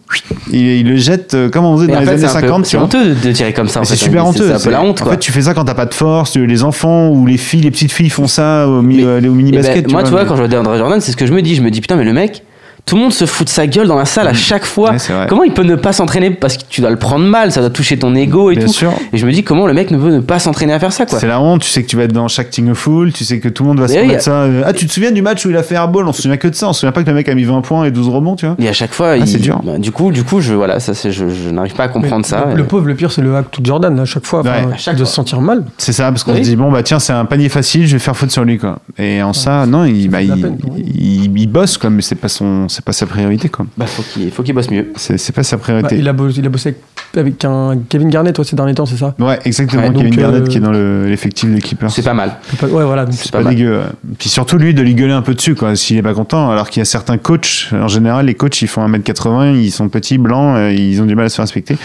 [0.53, 2.41] il, il le jette euh, comme on faisait dans en les fait, années c'est un
[2.41, 2.65] peu- 50.
[2.65, 3.81] tu C'est honteux de, tirer comme ça.
[3.81, 4.05] en C'est fait.
[4.05, 4.49] super honteux.
[4.49, 5.13] C'est un peu la honte, En quoi.
[5.13, 6.37] fait, tu fais ça quand t'as pas de force.
[6.37, 9.33] Les enfants ou les filles, les petites filles font ça au, mi- Mais- euh, au
[9.33, 9.91] mini Eh ben, basket.
[9.93, 11.55] moi, tu vois, mais- quand je regarde André Jordan, c'est ce que je me dis.
[11.55, 12.43] Je me dis, putain, mais le mec,
[12.87, 14.91] tout le monde se fout de sa gueule dans la salle à chaque fois.
[14.93, 17.61] Ouais, comment il peut ne pas s'entraîner Parce que tu dois le prendre mal, ça
[17.61, 18.73] doit toucher ton ego et Bien tout.
[18.73, 18.93] sûr.
[19.13, 21.07] Et je me dis, comment le mec ne peut ne pas s'entraîner à faire ça,
[21.07, 21.19] quoi?
[21.19, 23.41] C'est la honte, tu sais que tu vas être dans chaque team full, tu sais
[23.41, 24.33] que tout le monde va se oui, remettre ça.
[24.43, 26.07] euh, Ah, tu te souviens du match où il a fait airball?
[26.07, 27.45] On se souvient que de ça, on se souvient pas que le mec a mis
[27.45, 28.57] 20 points et 12 rebonds, tu vois?
[28.59, 29.61] Et à chaque fois, Ah, il- c'est dur.
[29.65, 32.27] bah, du coup, du coup, je voilà, ça, je, je n'arrive pas à Mais comprendre
[32.27, 32.45] ça.
[32.49, 34.43] Le, et- le pauvre, le pire, c'est le hack to Jordan, à chaque fois.
[34.43, 35.07] Ouais, Enfin, à chaque de fois.
[35.07, 35.65] se sentir mal.
[35.79, 36.45] C'est ça, parce qu'on Oui.
[36.45, 38.59] se dit, bon, bah tiens, c'est un panier facile, je vais faire faute sur lui,
[38.59, 38.79] quoi.
[38.99, 42.93] Et en ça, non, il, bah, il, bosse, quoi, mais c'est pas, son, c'est pas
[42.93, 43.67] sa priorité, quoi.
[43.77, 44.93] Bah, faut qu'il, faut qu'il bosse mieux.
[44.97, 45.97] C'est, pas sa Bah, priorité.
[45.99, 46.81] il, a bossé, il a bossé avec,
[47.17, 49.15] avec un Kevin Garnett ouais, ces derniers temps, c'est ça?
[49.19, 51.91] Ouais, exactement, Ouais, Kevin Garnett euh, qui est dans le- l'effectif des Clippers.
[51.91, 52.37] C'est pas mal.
[52.63, 53.07] Ouais, voilà.
[53.13, 53.55] C'est pas pas, mal.
[53.55, 53.81] dégueu.
[54.19, 56.71] Puis surtout lui de lui gueuler un peu dessus quoi s'il est pas content alors
[56.71, 60.19] qu'il y a certains coachs en général les coachs ils font 1m80 ils sont petits
[60.19, 61.77] blancs euh, ils ont du mal à se faire respecter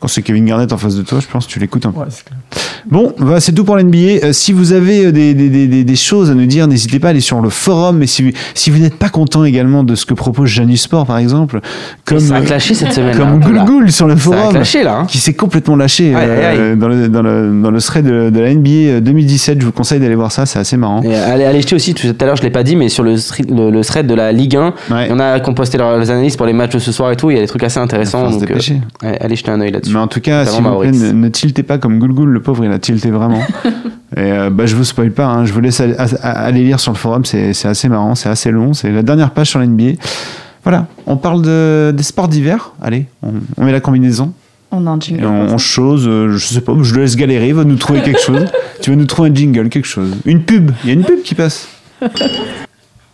[0.00, 2.00] quand c'est Kevin Garnett en face de toi je pense que tu l'écoutes un peu
[2.00, 2.06] Ouais,
[2.86, 5.84] bon bah, c'est tout pour l'NBA Euh, si vous avez euh, des, des, des, des-
[5.84, 8.30] des choses à nous dire n'hésitez pas à aller sur le forum et si vous,
[8.54, 11.60] si vous n'êtes pas content également de ce que propose Janus Sport par exemple
[12.04, 13.16] comme ça a euh, clashé cette semaine.
[13.16, 14.98] comme Goulgoul sur le Ça a forum clashé là.
[15.00, 15.06] hein.
[15.06, 18.30] qui s'est complètement lâché Aïe, aïe, euh, dans, le, dans, le, dans le thread de,
[18.30, 21.44] de la NBA 2017 je vous conseille d'aller voir ça c'est assez marrant Et allez,
[21.44, 23.14] allez jeter aussi, tout à l'heure je l'ai pas dit, mais sur le,
[23.48, 25.06] le, le thread de la Ligue 1, Ouais.
[25.06, 27.10] il y en a qui ont posté leurs analyses pour les matchs de ce soir
[27.12, 28.30] et tout, il y a des trucs assez intéressants.
[28.30, 29.92] Donc, euh, allez jeter un œil là-dessus.
[29.92, 32.64] Mais en tout cas, s'il vous plaît, ne, ne tiltez pas comme Goulgoul, le pauvre,
[32.64, 33.40] il a tilté vraiment.
[34.16, 36.98] Et euh, bah, je vous spoil pas, hein, je vous laisse aller, lire sur le
[36.98, 39.92] forum, c'est assez marrant, c'est assez long, c'est la dernière page sur l'NBA.
[40.64, 42.72] Voilà, on parle de, des sports d'hiver.
[42.82, 44.32] Allez, on, on met la combinaison
[44.70, 45.26] On a un et jingle.
[45.26, 48.20] on, chose, euh, je sais pas, je le laisse galérer, il va nous trouver quelque
[48.20, 48.44] chose.
[48.80, 50.10] Tu vas nous trouver un jingle, quelque chose.
[50.24, 51.68] Une pub, il y a une pub qui passe.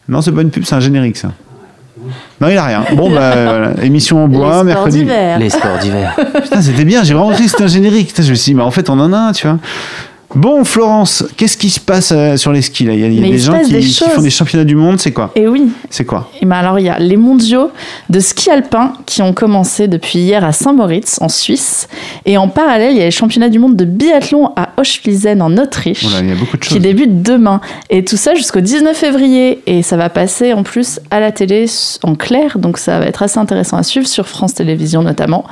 [0.09, 1.32] Non, c'est pas une pub, c'est un générique ça.
[2.40, 2.84] Non, il a rien.
[2.96, 4.99] Bon, bah voilà, émission en bois, Les sports mercredi.
[5.01, 5.38] d'hiver.
[5.38, 6.16] Les sports d'hiver.
[6.42, 8.09] Putain, c'était bien, j'ai vraiment cru que c'était un générique.
[8.09, 9.59] Putain, je me suis dit, mais en fait, on en a un, tu vois.
[10.34, 12.92] Bon, Florence, qu'est-ce qui se passe euh, sur les skis là?
[12.92, 14.08] Il y a, y des gens qui, des qui choses.
[14.08, 15.30] font des championnats du monde, c'est quoi?
[15.34, 16.30] Et oui, C'est quoi?
[16.42, 17.70] Et ben alors il y a les mondiaux
[18.10, 21.88] de ski alpin qui ont commencé depuis hier à Saint-Moritz en Suisse.
[22.26, 25.56] Et en parallèle il y a les championnats du monde de biathlon à Hochfliesen en
[25.56, 27.62] Autriche Voilà, il y a beaucoup de qui débutent demain.
[27.88, 29.62] Et tout ça jusqu'au 19 février.
[29.66, 31.64] Et ça va passer en plus à la télé
[32.02, 32.58] en clair.
[32.58, 35.44] Donc ça va être assez intéressant à suivre sur France Télévisions notamment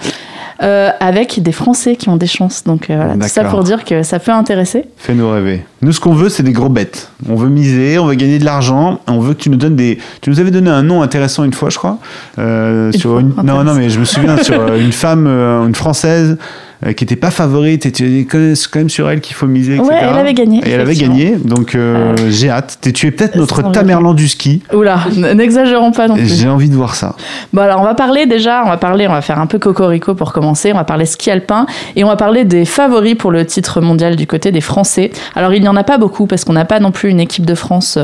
[0.63, 3.85] euh, avec des Français qui ont des chances donc euh, voilà tout ça pour dire
[3.85, 5.65] que ça peut intéresser Fais-nous rêver.
[5.83, 7.11] Nous, ce qu'on veut, c'est des gros bêtes.
[7.29, 9.01] On veut miser, on veut gagner de l'argent.
[9.07, 9.99] On veut que tu nous donnes des.
[10.21, 11.99] Tu nous avais donné un nom intéressant une fois, je crois.
[12.39, 13.35] Euh, Une sur fois, une...
[13.45, 16.39] Non, non, mais je me souviens sur une femme, une française.
[16.85, 17.87] Euh, qui n'était pas favorite.
[17.87, 19.89] Et tu c'est quand même sur elle qu'il faut miser etc.
[19.89, 21.37] Ouais, elle avait gagné, et elle avait gagné.
[21.37, 22.79] Donc euh, j'ai hâte.
[22.95, 24.63] Tu es peut-être notre Tamerlan du ski.
[24.73, 26.27] Oula n'exagérons pas non plus.
[26.27, 27.15] j'ai envie de voir ça.
[27.53, 30.15] Bon alors on va parler déjà, on va parler, on va faire un peu cocorico
[30.15, 33.45] pour commencer, on va parler ski alpin et on va parler des favoris pour le
[33.47, 35.11] titre mondial du côté des Français.
[35.35, 37.47] Alors il n'y en a pas beaucoup parce qu'on n'a pas non plus une équipe
[37.47, 37.99] de France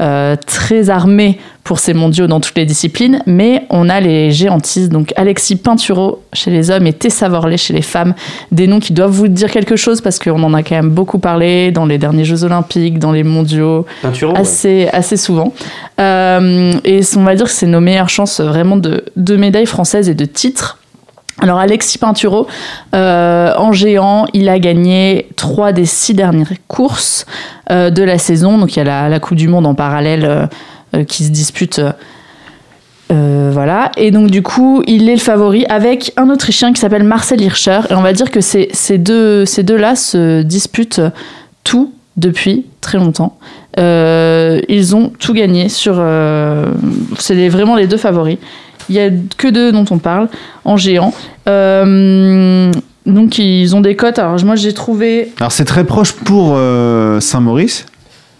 [0.00, 4.88] euh, très armée pour ces mondiaux dans toutes les disciplines, mais on a les géantistes,
[4.88, 8.14] donc Alexis Pinturo chez les hommes et Tessa Worley chez les femmes,
[8.52, 11.18] des noms qui doivent vous dire quelque chose parce qu'on en a quand même beaucoup
[11.18, 14.88] parlé dans les derniers Jeux Olympiques, dans les mondiaux, ouais.
[14.92, 15.52] assez, souvent.
[16.00, 20.08] Euh, et on va dire que c'est nos meilleures chances vraiment de, de médailles françaises
[20.08, 20.78] et de titres.
[21.42, 22.46] Alors Alexis Pinturo,
[22.94, 27.26] euh, en géant, il a gagné trois des six dernières courses
[27.72, 28.56] euh, de la saison.
[28.56, 30.48] Donc il y a la, la Coupe du Monde en parallèle
[31.08, 31.78] qui se dispute.
[31.78, 31.92] euh,
[33.12, 33.92] euh, voilà.
[33.96, 37.80] Et donc du coup, il est le favori avec un Autrichien qui s'appelle Marcel Hirscher.
[37.90, 41.00] Et on va dire que ces, ces deux, ces deux-là se disputent
[41.62, 43.38] tout depuis très longtemps.
[43.78, 45.96] Euh, ils ont tout gagné sur.
[45.98, 46.66] euh,
[47.18, 48.38] c'est vraiment les deux favoris.
[48.88, 50.28] Il y a que deux dont on parle
[50.64, 51.12] en géant.
[51.48, 52.72] Euh,
[53.04, 54.18] donc ils ont des cotes.
[54.18, 55.32] Alors moi j'ai trouvé.
[55.38, 57.86] Alors c'est très proche pour euh, Saint-Maurice,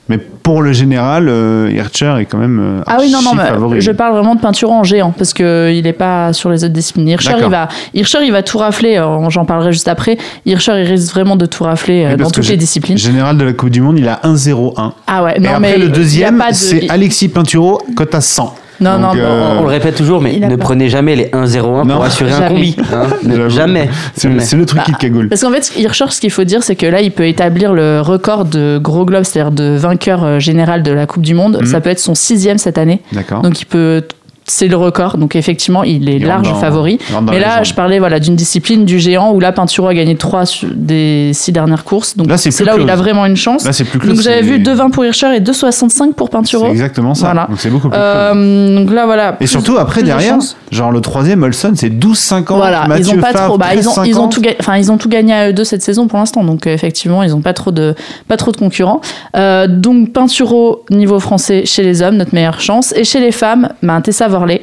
[0.08, 3.80] mais pour le général, euh, Hirscher est quand même euh, Ah oui non non, mais
[3.80, 6.72] je parle vraiment de peinture en géant parce que il est pas sur les autres
[6.72, 7.08] disciplines.
[7.08, 7.48] Hirscher D'accord.
[7.48, 8.96] il va, Hirscher il va tout rafler.
[8.96, 10.16] euh, J'en parlerai juste après.
[10.44, 12.96] Hirscher il risque vraiment de tout rafler euh, dans toutes les disciplines.
[12.96, 14.92] Général de la Coupe du Monde, il a 1-0-1.
[15.08, 18.14] Ah ouais Et non mais après le y a deuxième, de- c'est Alexis Pinturo, cote
[18.14, 18.54] à 100.
[18.80, 20.64] Non Donc, non euh, On le répète toujours, mais ne pas.
[20.64, 21.94] prenez jamais les 1-0-1 Non.
[21.96, 22.48] pour assurer un Jamais.
[22.54, 22.76] combi.
[22.92, 23.06] hein.
[23.22, 23.88] Ne- jamais.
[24.14, 24.42] C'est Jamais.
[24.42, 25.28] c'est le truc qui te cagoule.
[25.28, 28.00] Parce qu'en fait, Hirscher, ce qu'il faut dire, c'est que là, il peut établir le
[28.00, 31.58] record de gros globe, c'est-à-dire de vainqueur euh, général de la Coupe du Monde.
[31.60, 31.66] Mhm.
[31.66, 33.00] Ça peut être son sixième cette année.
[33.12, 33.42] D'accord.
[33.42, 34.02] Donc, il peut.
[34.46, 35.18] C'est le record.
[35.18, 36.98] Donc, effectivement, il est Il large dans- favori.
[37.30, 40.44] Mais là, je parlais voilà, d'une discipline du géant où là, Pinturo a gagné trois
[40.74, 42.16] des six dernières courses.
[42.16, 43.64] Donc, c'est là où il a vraiment une chance.
[43.64, 46.68] Là, c'est plus donc, j'avais vu 2,20 pour Hirscher et 2,65 pour C'est Pinturo.
[46.68, 47.26] exactement ça.
[47.26, 47.46] Voilà.
[47.48, 47.98] Donc c'est beaucoup plus.
[47.98, 49.36] Euh, donc là, voilà.
[49.40, 50.38] Et surtout après derrière,
[50.70, 52.56] genre le troisième Olson c'est 12-50.
[52.56, 53.58] Voilà, Mathieu ils ont pas Favre, trop.
[53.58, 54.30] Bah, ils, ont, ils, ont 13-50.
[54.30, 56.66] tout gagné, enfin, ils ont tout gagné à eux deux cette saison pour l'instant, donc
[56.66, 57.94] euh, effectivement, ils ont pas trop de,
[58.28, 59.00] pas trop de concurrents.
[59.36, 63.68] Euh, donc Pinturo niveau français chez les hommes, notre meilleure chance, et chez les femmes,
[63.82, 64.62] ben, Tessa Worley.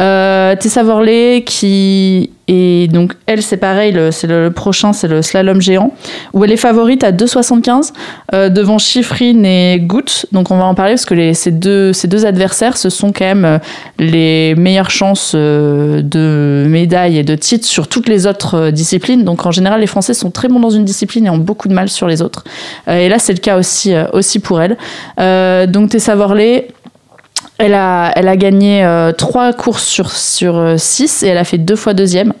[0.00, 5.60] Euh, Tessa Worley qui est donc elle c'est pareil, c'est le, prochain, c'est le slalom
[5.60, 5.92] géant,
[6.32, 7.92] où elle est favorite à 2,75
[8.34, 10.26] euh, devant Schifrin et Gout.
[10.32, 13.60] Donc on va en parler parce que ces deux, adversaires, ce sont quand même
[13.98, 19.24] les meilleures chances de médailles et de titres sur toutes les autres disciplines.
[19.24, 21.74] Donc en général, les Français sont très bons dans une discipline et ont beaucoup de
[21.74, 22.44] mal sur les autres.
[22.88, 24.76] Et là, c'est le cas aussi, pour elle.
[25.70, 26.68] Donc Tessa Worley,
[27.58, 31.44] elle a, elle a gagné euh, trois courses sur, sur euh, six et elle a
[31.44, 32.32] fait deux fois deuxième.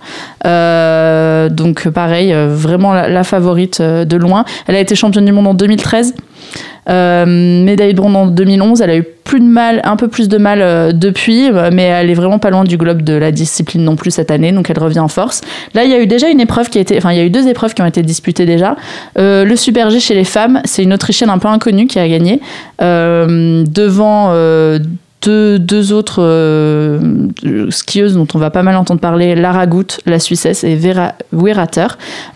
[0.44, 4.44] Euh, donc pareil, euh, vraiment la, favorite euh, de loin.
[4.66, 6.14] Elle a été championne du monde en 2013.
[6.88, 10.28] Euh, médaille de bronze en 2011, elle a eu plus de mal, un peu plus
[10.28, 13.30] de mal euh, depuis, euh, mais elle est vraiment pas loin du globe de la
[13.30, 15.42] discipline non plus cette année, donc elle revient en force.
[15.74, 17.24] Là, il y a eu déjà une épreuve qui a été, enfin, il y a
[17.24, 18.76] eu deux épreuves qui ont été disputées déjà.
[19.16, 22.40] Le Super G chez les femmes, c'est une Autrichienne un peu inconnue qui a gagné
[22.80, 24.32] devant.
[25.22, 27.28] Deux, deux autres euh,
[27.70, 31.86] skieuses dont on va pas mal entendre parler, Lara Gut, la Suissesse, et Vera Werater.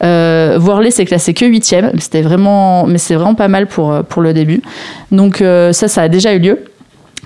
[0.02, 0.58] Euh,
[0.90, 4.32] s'est classé que huitième, mais c'était vraiment, mais c'est vraiment pas mal pour, pour le
[4.32, 4.62] début.
[5.10, 6.58] Donc euh, ça, ça a déjà eu lieu.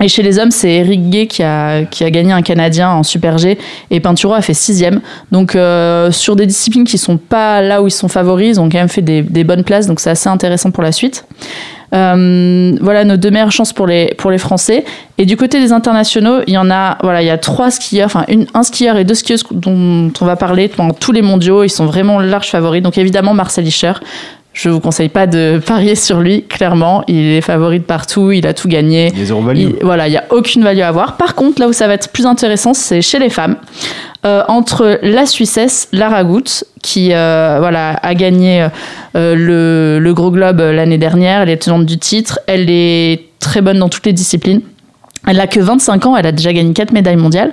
[0.03, 3.03] Et chez les hommes, c'est Eric Gay qui a, qui a gagné un Canadien en
[3.03, 3.59] Super G
[3.91, 5.01] et Pinturo a fait sixième.
[5.31, 8.69] Donc euh, sur des disciplines qui sont pas là où ils sont favoris, ils ont
[8.71, 11.27] quand même fait des, des bonnes places, donc c'est assez intéressant pour la suite.
[11.93, 14.85] Euh, voilà nos deux meilleures chances pour les, pour les Français.
[15.19, 18.07] Et du côté des internationaux, il y en a, voilà, il y a trois skieurs,
[18.07, 21.63] enfin une, un skieur et deux skieuses dont on va parler pendant tous les mondiaux.
[21.63, 22.83] Ils sont vraiment larges favoris.
[22.83, 23.95] Donc évidemment, Marcel Hirscher.
[24.63, 27.03] Je vous conseille pas de parier sur lui, clairement.
[27.09, 29.09] Il est favori de partout, il a tout gagné.
[29.15, 29.59] Il y a zéro value.
[29.59, 31.17] Il- voilà, il n'y a aucune value à avoir.
[31.17, 33.57] Par contre, là où ça va être plus intéressant, c'est chez les femmes.
[34.27, 38.69] Euh, entre la Suissesse, Lara Gut, qui euh, voilà, a gagné
[39.17, 43.63] euh, le, le Gros Globe l'année dernière, elle est tenante du titre, elle est très
[43.63, 44.61] bonne dans toutes les disciplines.
[45.27, 47.53] Elle n'a que 25 ans, elle a déjà gagné 4 médailles mondiales.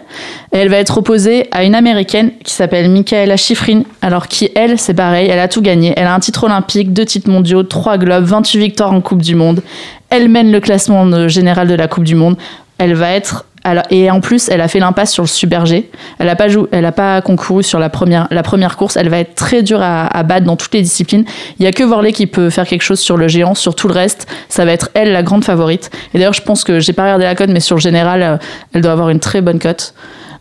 [0.52, 3.84] Elle va être opposée à une américaine qui s'appelle Michaela Schifrin.
[4.02, 5.94] Alors qui, elle, c'est pareil, elle a tout gagné.
[5.98, 9.36] Elle a un titre olympique, deux titres mondiaux, trois globes, 28 victoires en Coupe du
[9.36, 9.62] Monde.
[10.10, 12.38] Elle mène le classement général de la Coupe du Monde.
[12.78, 13.46] Elle va être.
[13.90, 15.90] Et en plus, elle a fait l'impasse sur le Super G.
[16.20, 18.98] Elle n'a pas, pas concouru sur la première, la première course.
[18.98, 21.26] Elle va être très dure à, battre dans toutes les disciplines.
[21.60, 23.56] Il n'y a que Worley qui peut faire quelque chose sur le géant.
[23.56, 25.90] Sur tout le reste, ça va être elle la grande favorite.
[26.14, 28.38] Et d'ailleurs, je pense que j'ai pas regardé la cote, mais sur le général, euh,
[28.74, 29.94] elle doit avoir une très bonne cote.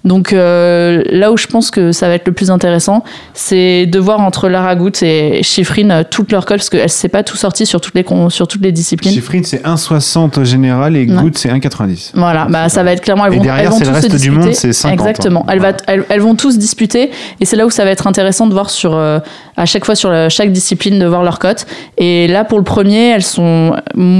[0.06, 3.04] Donc euh, là où je pense que ça va être le plus intéressant,
[3.34, 6.86] c'est de voir entre Lara Goutte et Schifrin euh, toutes leurs cotes, parce qu'elle ne
[6.88, 9.12] s'est pas tout sorti sur toutes les, sur toutes les disciplines.
[9.12, 11.22] Chiffrine, c'est 1,60 au général et Ouais.
[11.22, 12.12] Good, c'est 1,90.
[12.14, 13.26] Voilà, bah, ça va être clairement.
[13.26, 15.40] Elles Et vont, derrière, c'est le reste du monde, c'est 50, Exactement.
[15.42, 15.52] hein.
[15.52, 15.84] Elles, va- Voilà.
[15.88, 18.70] elles, elles vont tous disputer, et c'est là où ça va être intéressant de voir
[18.70, 19.18] sur euh,
[19.56, 21.66] à chaque fois sur la- chaque discipline de voir leurs cotes.
[21.98, 23.74] Et là, pour le premier, elles sont,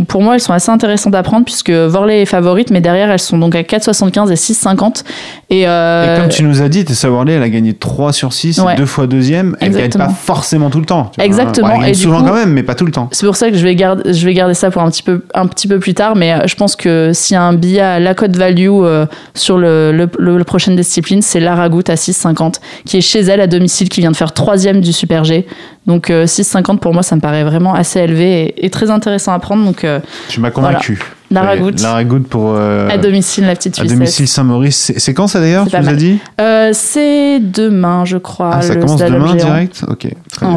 [0.08, 3.18] pour moi, elles sont assez intéressantes à prendre puisque Vorley est favorite, mais derrière, elles
[3.20, 5.04] sont donc à 4,75 et 6,50.
[5.50, 5.75] Et, euh,
[6.16, 8.76] Et comme tu nous as dit, Tessa Worley, elle a gagné 3 sur 6, Ouais.
[8.76, 9.56] deux fois deuxième.
[9.60, 10.06] Elle gagne Exactement.
[10.06, 11.10] pas forcément tout le temps.
[11.12, 11.24] tu vois.
[11.24, 11.68] Exactement.
[11.68, 13.08] Bon, elle gagne Et souvent coup- quand même, mais pas tout le temps.
[13.12, 15.24] C'est pour ça que je vais, garder, je vais garder ça pour un petit peu,
[15.34, 17.80] un petit peu plus tard, mais euh, je pense que s'il y a un billet
[17.80, 22.60] à la cote value euh, sur le, le, prochaine discipline, c'est Lara Goutte à 6,50,
[22.84, 25.46] qui est chez elle à domicile, qui vient de faire troisième du Super G.
[25.86, 29.32] Donc euh, 6,50 pour moi, ça me paraît vraiment assez élevé et, et très intéressant
[29.32, 29.64] à prendre.
[29.64, 31.00] Donc euh, Tu m'as convaincu.
[31.30, 31.80] Lara Ouais, Goutte.
[31.82, 32.52] Lara Goutte pour.
[32.54, 34.92] euh, à domicile, la petite à domicile Saint-Maurice.
[34.96, 38.50] C'est quand ça d'ailleurs Tu nous as dit Euh, c'est demain, je crois.
[38.54, 39.46] Ah, ça le commence demain géant.
[39.46, 39.84] direct?
[39.88, 40.06] Ok.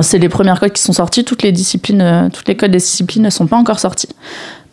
[0.03, 1.23] C'est les premières codes qui sont sorties.
[1.25, 4.09] Toutes les disciplines, euh, toutes les codes des disciplines ne sont pas encore sorties.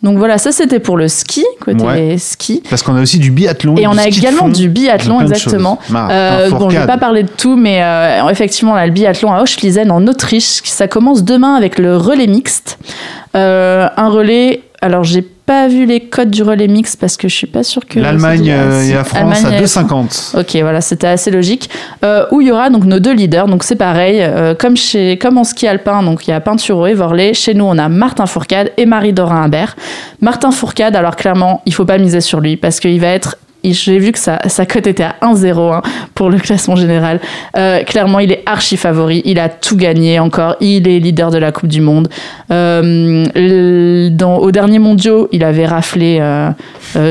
[0.03, 2.17] Donc voilà, ça c'était pour le ski, côté Ouais.
[2.19, 2.61] ski.
[2.69, 3.75] Parce qu'on a aussi du biathlon.
[3.77, 5.79] Et on a également du biathlon, exactement.
[5.91, 9.41] Euh, bon, je vais pas parler de tout, mais euh, effectivement, là, le biathlon à
[9.41, 12.77] Hochfliesen en Autriche, ça commence demain avec le relais mixte.
[13.35, 17.35] Euh, un relais, alors j'ai pas vu les codes du relais mixte parce que je
[17.35, 17.99] suis pas sûre que.
[17.99, 20.39] L'Allemagne euh, et la France Allemagne à et la 2,50.
[20.39, 21.69] Ok, voilà, c'était assez logique.
[22.03, 25.17] Euh, où il y aura donc nos deux leaders, donc c'est pareil, euh, comme, chez,
[25.17, 27.33] comme en ski alpin, donc il y a Peintureau et Vorley.
[27.33, 29.75] Chez nous, on a Martin Fourcade et Marie-Dorin Imbert.
[30.21, 33.37] Martin Fourcade, alors clairement, il faut pas miser sur lui parce qu'il va être.
[33.73, 35.81] J'ai vu que sa, cote était à 1,01
[36.13, 37.19] pour le classement général.
[37.55, 39.21] Euh, clairement, il est archi favori.
[39.25, 40.55] Il a tout gagné encore.
[40.59, 42.07] Il est leader de la Coupe du Monde.
[42.51, 43.25] Euh,
[44.21, 46.49] au dernier mondiaux, il avait raflé euh,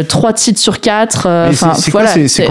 [0.08, 1.26] trois titres sur quatre.
[1.28, 2.46] Euh, c'est- Enfin, c'est quoi voilà, c'est.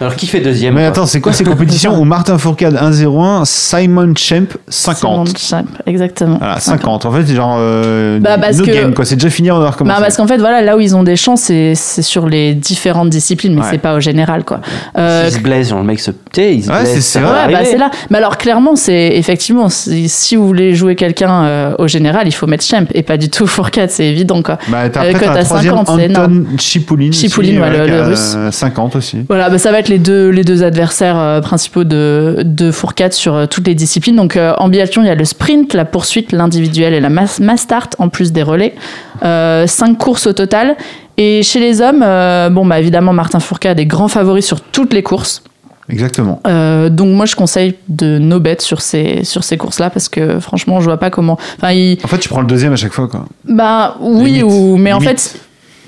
[0.00, 4.12] Alors qui fait deuxième Mais attends, c'est quoi ces compétitions où Martin Fourcade 1,01, Simon
[4.16, 6.36] Champ 50 Simon Champ, exactement.
[6.38, 7.06] Voilà, 50.
[7.06, 7.56] En fait, c'est genre.
[7.58, 9.04] Euh, Bah, parce no que- game, quoi.
[9.04, 10.00] C'est déjà fini, on va Bah, recommencer.
[10.02, 13.10] parce qu'en fait, voilà, là où ils ont des chances, c'est c'est sur les différentes
[13.10, 13.68] disciplines, mais Ouais.
[13.70, 14.60] c'est pas au général, quoi.
[14.98, 16.10] Euh, Il se blesse, genre le mec se.
[16.10, 17.18] Tu sais, il se Ouais, c'est-.
[17.18, 17.90] Ouais, bah, là.
[18.10, 22.32] Mais alors clairement, c'est effectivement, si si vous voulez jouer quelqu'un euh, au général, il
[22.32, 24.58] faut mettre Champ et pas du tout Fourcade, c'est évident quoi.
[24.68, 26.25] Bah, t'as Euh, à troisième 50, c'est énorme.
[26.26, 27.10] Anton Chipouline.
[27.10, 28.34] aussi, Chipouline, ouais, le- russe.
[28.36, 29.18] euh, 50 aussi.
[29.28, 33.12] Voilà, bah, ça va être les deux, les deux adversaires euh, principaux de, de Fourcade
[33.12, 34.16] sur euh, toutes les disciplines.
[34.16, 37.40] Donc euh, en biathlon, il y a le sprint, la poursuite, l'individuel et la mass,
[37.40, 38.74] mass start, en plus des relais.
[39.22, 40.76] Cinq courses au total.
[41.18, 44.92] Et chez les hommes, euh, bon, bah, évidemment, Martin Fourcade est grand favori sur toutes
[44.92, 45.42] les courses.
[45.88, 46.42] Exactement.
[46.48, 50.40] Euh, donc moi, je conseille de no bet sur ces, sur ces courses-là parce que
[50.40, 51.38] franchement, je vois pas comment.
[51.58, 53.24] Enfin, il, En fait, tu prends le deuxième à chaque fois, quoi.
[53.48, 55.38] bah oui, ou, mais en fait,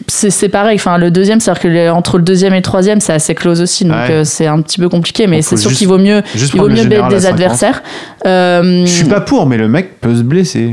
[0.06, 0.76] c'est pareil.
[0.76, 3.84] Enfin, le deuxième, c'est-à-dire que entre le deuxième et le troisième, c'est assez close aussi,
[3.84, 4.10] donc Ouais.
[4.10, 5.26] euh, c'est un petit peu compliqué.
[5.26, 7.24] Mais c'est sûr qu'il vaut mieux, il vaut mieux à des 50.
[7.26, 7.82] adversaires.
[8.26, 10.72] Euh, Je suis pas pour, mais le mec peut se blesser.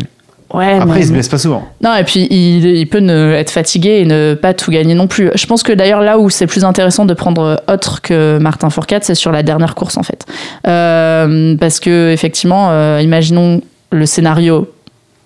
[0.54, 1.68] Ouais, Après, mais- il se blesse pas souvent.
[1.82, 5.08] Non, et puis il, il peut ne, être fatigué et ne pas tout gagner non
[5.08, 5.30] plus.
[5.36, 9.04] Je pense que d'ailleurs là où c'est plus intéressant de prendre autre que Martin Fourcade,
[9.04, 10.24] c'est sur la dernière course en fait.
[10.68, 13.62] Euh, parce que effectivement, euh, imaginons
[13.92, 14.70] le scénario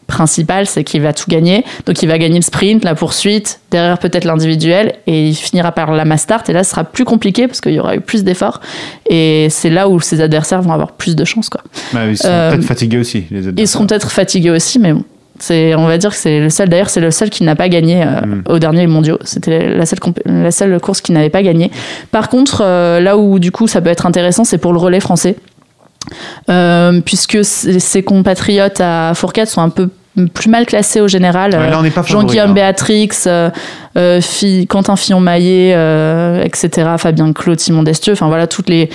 [0.09, 1.63] principal, c'est qu'il va tout gagner.
[1.85, 5.93] Donc il va gagner le sprint, la poursuite, derrière peut-être l'individuel, et il finira par
[5.93, 6.49] la mass start.
[6.49, 8.59] Et là, ce sera plus compliqué parce qu'il y aura eu plus d'efforts.
[9.09, 11.47] Et c'est là où ses adversaires vont avoir plus de chance.
[11.49, 11.61] Quoi.
[11.93, 13.41] Bah, ils Euh, peut-être fatigués aussi, les.
[13.55, 15.03] Ils seront peut-être fatigués aussi, mais bon.
[15.41, 16.67] C'est, on va dire que c'est le seul.
[16.67, 18.43] D'ailleurs, c'est le seul qui n'a pas gagné euh, Mm.
[18.49, 19.17] au dernier mondiaux.
[19.23, 21.71] C'était la seule, compé- la seule course qui n'avait pas gagné.
[22.11, 24.99] Par contre, euh, là où du coup ça peut être intéressant, c'est pour le relais
[24.99, 25.35] français,
[26.49, 29.89] Euh, puisque ses compatriotes à Fourcade sont un peu
[30.27, 31.51] plus mal classés au général.
[31.51, 32.53] Ouais, Euh, Jean-Guillaume hein.
[32.53, 33.49] Béatrix, euh,
[33.97, 34.19] euh,
[34.67, 38.89] Quentin Fillon-Maillet, euh, etc., Fabien Claude, Simon Destieux, enfin voilà, toutes les,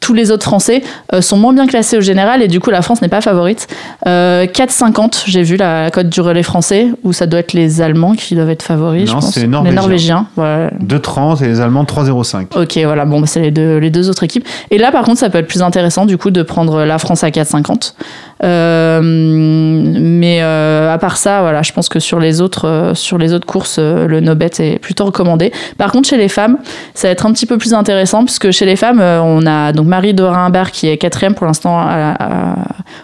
[0.00, 0.82] tous les autres Français
[1.14, 3.66] euh, sont moins bien classés au général et du coup la France n'est pas favorite.
[4.06, 8.12] Euh, 4,50, j'ai vu la cote du relais français, où ça doit être les Allemands
[8.12, 9.32] qui doivent être favoris, Non, je pense.
[9.32, 9.74] c'est les Norvégiens.
[9.80, 10.70] Norvégiens, voilà.
[10.86, 12.48] 2,30 et les Allemands 3,05.
[12.60, 14.46] Ok, voilà, bon, bah, c'est les deux, les deux autres équipes.
[14.70, 17.24] Et là, par contre, ça peut être plus intéressant, du coup, de prendre la France
[17.24, 17.94] à 4,50.
[18.42, 23.18] Euh, mais euh, à part ça, voilà, je pense que sur les autres, euh, sur
[23.18, 25.52] les autres courses, le no bet est plutôt recommandé.
[25.78, 26.58] Par contre, chez les femmes,
[26.94, 29.86] ça va être un petit peu plus intéressant, puisque chez les femmes, on a donc
[29.86, 31.86] Marie Dorin Imbert qui est quatrième pour l'instant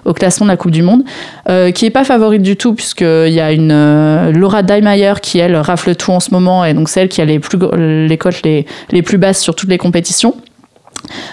[0.04, 1.02] au classement de la Coupe du Monde,
[1.48, 5.38] euh, qui est pas favorite du tout, puisqu'il y a une euh, Laura Daimayer qui,
[5.38, 8.18] elle, rafle tout en ce moment, et donc c'est elle qui a les, plus, les
[8.18, 10.34] cotes les, les plus basses sur toutes les compétitions.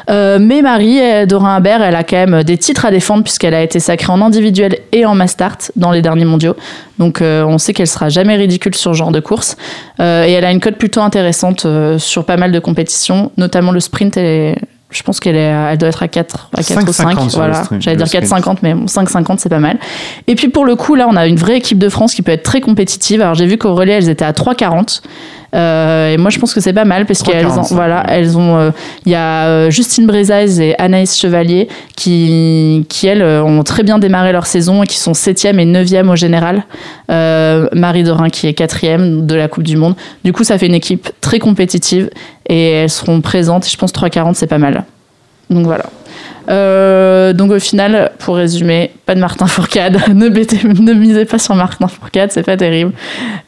[0.09, 3.53] Euh, mais Marie euh, Dorin Imbert, elle a quand même des titres à défendre puisqu'elle
[3.53, 6.55] a été sacrée en individuel et en mass start dans les derniers mondiaux.
[6.99, 9.55] Donc euh, on sait qu'elle sera jamais ridicule sur ce genre de course.
[9.99, 13.71] Euh, et elle a une cote plutôt intéressante euh, sur pas mal de compétitions, notamment
[13.71, 14.17] le sprint.
[14.89, 17.09] Je pense qu'elle elle doit être à 4, à 4 ou 5.
[17.17, 17.63] 5,50 sur le Voilà.
[17.65, 18.45] sprint- J'allais le dire sprint.
[18.45, 19.77] 4,50, mais bon, 5,50 c'est pas mal.
[20.27, 22.31] Et puis pour le coup, là, on a une vraie équipe de France qui peut
[22.31, 23.21] être très compétitive.
[23.21, 25.01] Alors j'ai vu qu'au relais, elles étaient à 3,40.
[25.55, 28.37] Euh, et moi, je pense que c'est pas mal parce qu'elles ont, 3,45, voilà, elles
[28.37, 28.71] ont, euh,
[29.05, 33.99] il y a euh, Justine Brézaise et Anaïs Chevalier qui, qui elles, ont très bien
[33.99, 36.65] démarré leur saison et qui sont 7e et 9e au général.
[37.09, 39.95] Euh, Marie Dorin qui est 4e de la Coupe du Monde.
[40.23, 42.09] Du coup, ça fait une équipe très compétitive
[42.49, 43.65] et elles seront présentes.
[43.65, 44.83] Et je pense 3,40 c'est pas mal.
[45.49, 45.85] Donc voilà.
[46.49, 49.97] Euh, donc au final, pour résumer, pas de Martin Fourcade.
[50.13, 52.91] ne, bêtez- ne misez pas sur Martin Fourcade, c'est pas terrible.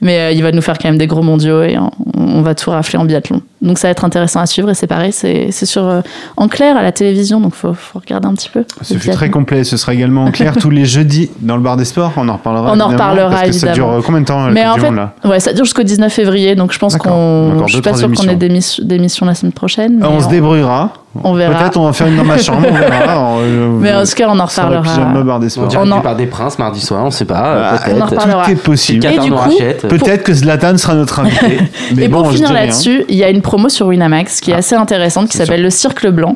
[0.02, 2.56] Mais euh, il va nous faire quand même des gros mondiaux et on, on va
[2.56, 3.42] tout rafler en biathlon.
[3.62, 6.02] Donc ça va être intéressant à suivre et c'est pareil, c'est sur euh,
[6.38, 8.64] en clair à la télévision, donc faut, faut regarder un petit peu.
[8.82, 9.64] Ce fut très complet.
[9.64, 12.14] Ce sera également en clair tous les jeudis dans le bar des sports.
[12.18, 12.64] On en reparlera.
[12.68, 14.04] On en évidemment, reparlera, Parce que ça dure évidemment.
[14.06, 16.72] combien de temps Mais en fait, Monde, là ouais, ça dure jusqu'au 19 février, donc
[16.74, 17.66] je pense qu'on.
[17.68, 20.04] Je suis pas sûre qu'on ait d'émission d'émission la semaine prochaine.
[20.04, 20.94] On se débrouillera.
[21.24, 21.56] On verra.
[21.60, 22.68] Peut-être on va faire une dans ma chambre.
[22.70, 23.20] On verra.
[23.20, 24.82] On- euh, Mais en tout cas, on en reparlera.
[24.84, 27.46] pyjama bar des On dirait On en- Parc des Princes mardi soir, on sait pas.
[27.48, 27.98] euh, Ah, peut-être.
[27.98, 28.46] on en reparlera.
[28.46, 29.06] Tout est possible.
[29.06, 29.50] Et du nous coup.
[29.88, 31.60] Peut-être que Zlatan sera notre invité.
[31.96, 34.56] Mais et bon, pour finir là-dessus, il y a une promo sur Winamax qui est
[34.56, 34.58] Ah.
[34.58, 36.36] assez intéressante, qui s'appelle le Cirque Blanc.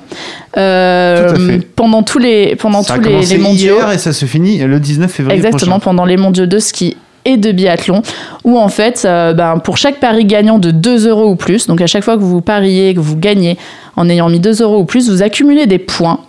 [0.58, 1.60] Euh, Tout à fait.
[1.76, 4.26] pendant tous les, pendant Ça a tous les, commencé les mondiaux, hier et ça se
[4.26, 5.84] finit le 19 février exactement prochain.
[5.84, 6.96] pendant les mondiaux de ski
[7.26, 8.02] et de biathlon,
[8.44, 11.82] où en fait, euh, ben, pour chaque pari gagnant de 2 euros ou plus, donc
[11.82, 13.58] à chaque fois que vous pariez, que vous gagnez
[13.96, 16.20] en ayant mis 2 euros ou plus, vous accumulez des points.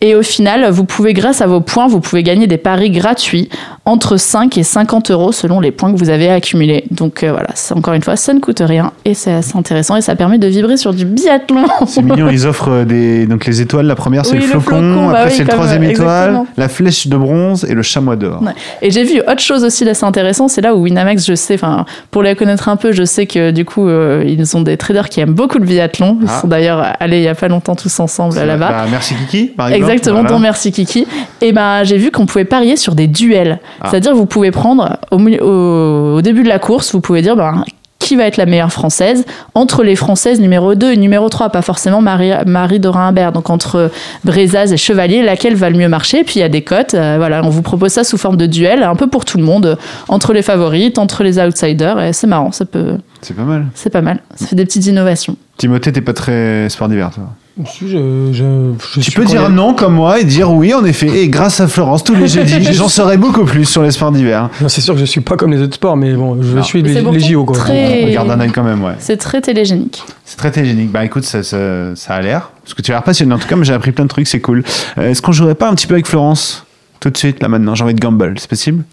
[0.00, 3.48] Et au final, vous pouvez, grâce à vos points, vous pouvez gagner des paris gratuits
[3.84, 6.84] entre 5 et 50 euros selon les points que vous avez accumulés.
[6.92, 10.00] Donc euh, voilà, encore une fois, ça ne coûte rien et c'est assez intéressant et
[10.00, 11.64] ça permet de vibrer sur du biathlon.
[11.86, 13.86] C'est mignon, ils offrent euh, des donc les étoiles.
[13.86, 15.88] La première c'est Oui, le le flocon, flocon, bah après oui, c'est le troisième euh,
[15.90, 16.46] étoile, exactement.
[16.56, 18.40] la flèche de bronze et le chamois d'or.
[18.42, 18.52] Ouais.
[18.82, 21.86] Et j'ai vu autre chose aussi d'assez intéressant, c'est là où Winamax, je sais, enfin,
[22.12, 25.08] pour les connaître un peu, je sais que du coup, euh, ils ont des traders
[25.08, 26.18] qui aiment beaucoup le biathlon.
[26.22, 26.40] Ils Ah.
[26.42, 28.68] sont d'ailleurs allés il y a pas longtemps tous ensemble là-bas.
[28.68, 29.78] Bah, merci Kiki, par exemple.
[29.82, 29.87] Exactement,
[30.20, 30.28] Voilà.
[30.28, 31.06] dont merci Kiki.
[31.40, 33.58] Et ben j'ai vu qu'on pouvait parier sur des duels.
[33.80, 33.88] Ah.
[33.90, 37.36] C'est-à-dire vous pouvez prendre au, milieu- au, au début de la course, vous pouvez dire
[37.36, 37.64] ben,
[37.98, 41.62] qui va être la meilleure française entre les françaises numéro 2 et numéro 3, pas
[41.62, 43.32] forcément Marie, Marie Dorin Imbert.
[43.32, 43.90] Donc entre
[44.24, 46.22] Brezaz et Chevalier, laquelle va le mieux marcher?
[46.24, 46.94] Puis il y a des cotes.
[46.94, 49.44] euh, voilà, on vous propose ça sous forme de duel, un peu pour tout le
[49.44, 49.76] monde,
[50.08, 52.00] entre les favorites, entre les outsiders.
[52.00, 53.66] Et c'est marrant, ça peut, C'est pas mal.
[53.74, 54.20] c'est pas mal.
[54.36, 55.36] Ça fait des petites innovations.
[55.58, 57.24] Timothée, t'es pas très sport d'hiver, toi?
[57.66, 60.84] Si, je, je, je Tu peux dire a- non comme moi et dire oui, en
[60.84, 61.08] effet.
[61.08, 64.48] Et grâce à Florence, tous les jeudis, j'en saurai beaucoup plus sur les sports d'hiver.
[64.60, 66.62] Non, C'est sûr que je suis pas comme les autres sports, mais bon, je Non.
[66.62, 67.56] suis les, JO quoi.
[67.56, 68.92] très- On garde un œil quand même, ouais.
[69.00, 70.02] C'est très télégénique.
[70.24, 70.92] C'est très télégénique.
[70.92, 72.50] Bah écoute, ça, ça, ça a l'air.
[72.62, 73.34] Parce que tu as l'air passionné.
[73.34, 74.62] En tout cas, j'ai appris plein de trucs, c'est cool.
[74.98, 76.64] Euh, Est-ce qu'on jouerait pas un petit peu avec Florence?
[77.00, 78.34] Tout de suite, là maintenant, j'ai envie de gamble.
[78.38, 78.84] C'est possible?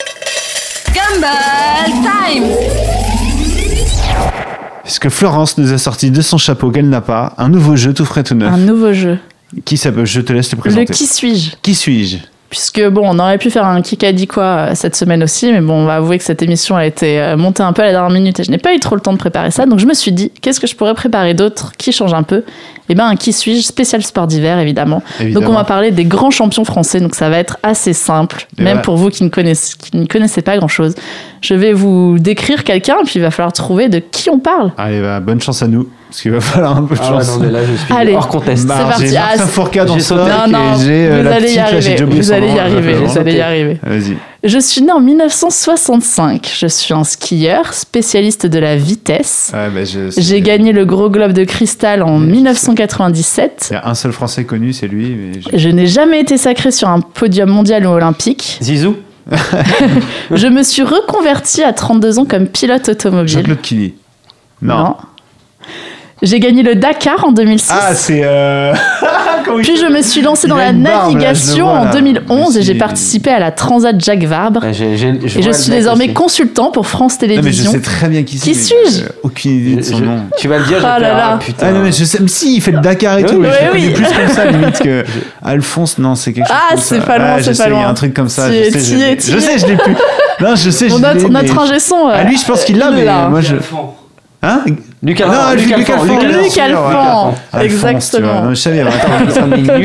[0.94, 2.44] Gumball Time
[4.86, 7.94] Est-ce que Florence nous a sorti de son chapeau qu'elle n'a pas un nouveau jeu
[7.94, 9.18] tout frais tout neuf Un nouveau jeu.
[9.64, 10.94] Qui s'appelle Je te laisse Le présenter.
[10.94, 11.52] qui suis-je?
[11.62, 12.18] Qui suis-je?
[12.50, 15.74] Puisque bon, on aurait pu faire un Kikadi quoi euh, cette semaine aussi, mais bon,
[15.74, 18.12] on va avouer que cette émission a été euh, montée un peu à la dernière
[18.12, 19.94] minute et je n'ai pas eu trop le temps de préparer ça, donc je me
[19.94, 22.44] suis dit, qu'est-ce que je pourrais préparer d'autre qui change un peu?
[22.88, 23.62] Eh ben, un qui suis-je?
[23.62, 25.02] Spécial sport d'hiver évidemment.
[25.20, 25.42] Évidemment.
[25.42, 28.62] Donc on va parler des grands champions français, donc ça va être assez simple, Et
[28.62, 28.82] même voilà.
[28.84, 30.94] pour vous qui ne connaissez, qui ne connaissez pas grand-chose.
[31.42, 34.72] Je vais vous décrire quelqu'un, puis il va falloir trouver de qui on parle.
[34.78, 35.90] Allez, bah, bonne chance à nous.
[36.16, 37.38] Parce qu'il va falloir un peu de Ah ouais, chance.
[37.38, 38.14] non, mais là, je suis Allez.
[38.14, 38.66] hors contest.
[38.66, 39.08] Bah, c'est parti.
[39.10, 39.96] J'ai Ah, Martin c'est- Fourcade en.
[39.96, 42.48] Non, non, et j'ai euh, vous la allez y petite, là, j'ai vous son allez
[42.48, 43.78] nom, y arriver, je vous allez y arriver.
[43.84, 44.18] Vas-y.
[44.46, 46.50] Je suis né en 1965.
[46.58, 49.52] Je suis un skieur, spécialiste de la vitesse.
[49.54, 49.82] Ouais, bah,
[50.18, 52.32] J'ai gagné le gros globe de cristal en Oui, je sais.
[52.38, 53.68] 1997.
[53.72, 55.16] Il y a un seul Français connu, c'est lui.
[55.16, 58.58] Mais je- Je n'ai jamais été sacré sur un podium mondial ou olympique.
[58.62, 58.96] Zizou
[60.32, 63.38] Je me suis reconverti à 32 ans comme pilote automobile.
[63.40, 63.94] Jean-Claude Killy.
[64.62, 64.96] Non.
[66.22, 67.70] J'ai gagné le Dakar en 2006.
[67.72, 68.22] Ah, c'est.
[68.24, 68.74] Euh...
[69.62, 71.92] Puis je me suis lancé dans la barbe, là, je navigation vois, en là.
[71.92, 74.62] 2011 Mais et j'ai participé à la Transat Jacques Vabre.
[74.72, 74.98] J'ai- Et
[75.28, 76.14] je suis désormais aussi.
[76.14, 77.72] consultant pour France Non, mais je Télévisions.
[77.74, 78.46] sais très bien qui c'est.
[78.50, 80.20] Qui suis-je Aucune idée de Je- son je- nom.
[80.40, 81.30] Tu vas le dire, je Ah vais là là.
[81.34, 81.68] ah, putain.
[81.70, 82.20] Ah non, mais je sais.
[82.28, 84.80] Si, il fait le Dakar et tout, Oui, mais je oui, plus comme ça, limite
[84.80, 85.04] que.
[85.44, 86.58] Alphonse, non, c'est quelque chose.
[86.72, 87.88] Ah, c'est pas loin, Ah, c'est je pas sais, Il y a loin.
[87.90, 88.48] un truc comme ça.
[88.52, 89.96] Je sais, je l'ai- je je plus.
[90.42, 91.02] Non, je sais, je l'ai.
[91.02, 92.08] notre, mais notre ingé son.
[92.12, 93.58] Ah, lui, je pense qu'il l'a, mais moi, je.
[94.42, 94.62] Hein?
[95.06, 96.20] Lucas Non, Alphand, Luc Luc Alphand, Alphand.
[96.24, 96.88] Luc Luc Alphand.
[96.90, 98.32] Alphand, Alphonse, tu vois.
[98.32, 98.42] exactement.
[98.42, 98.80] Non, je savais,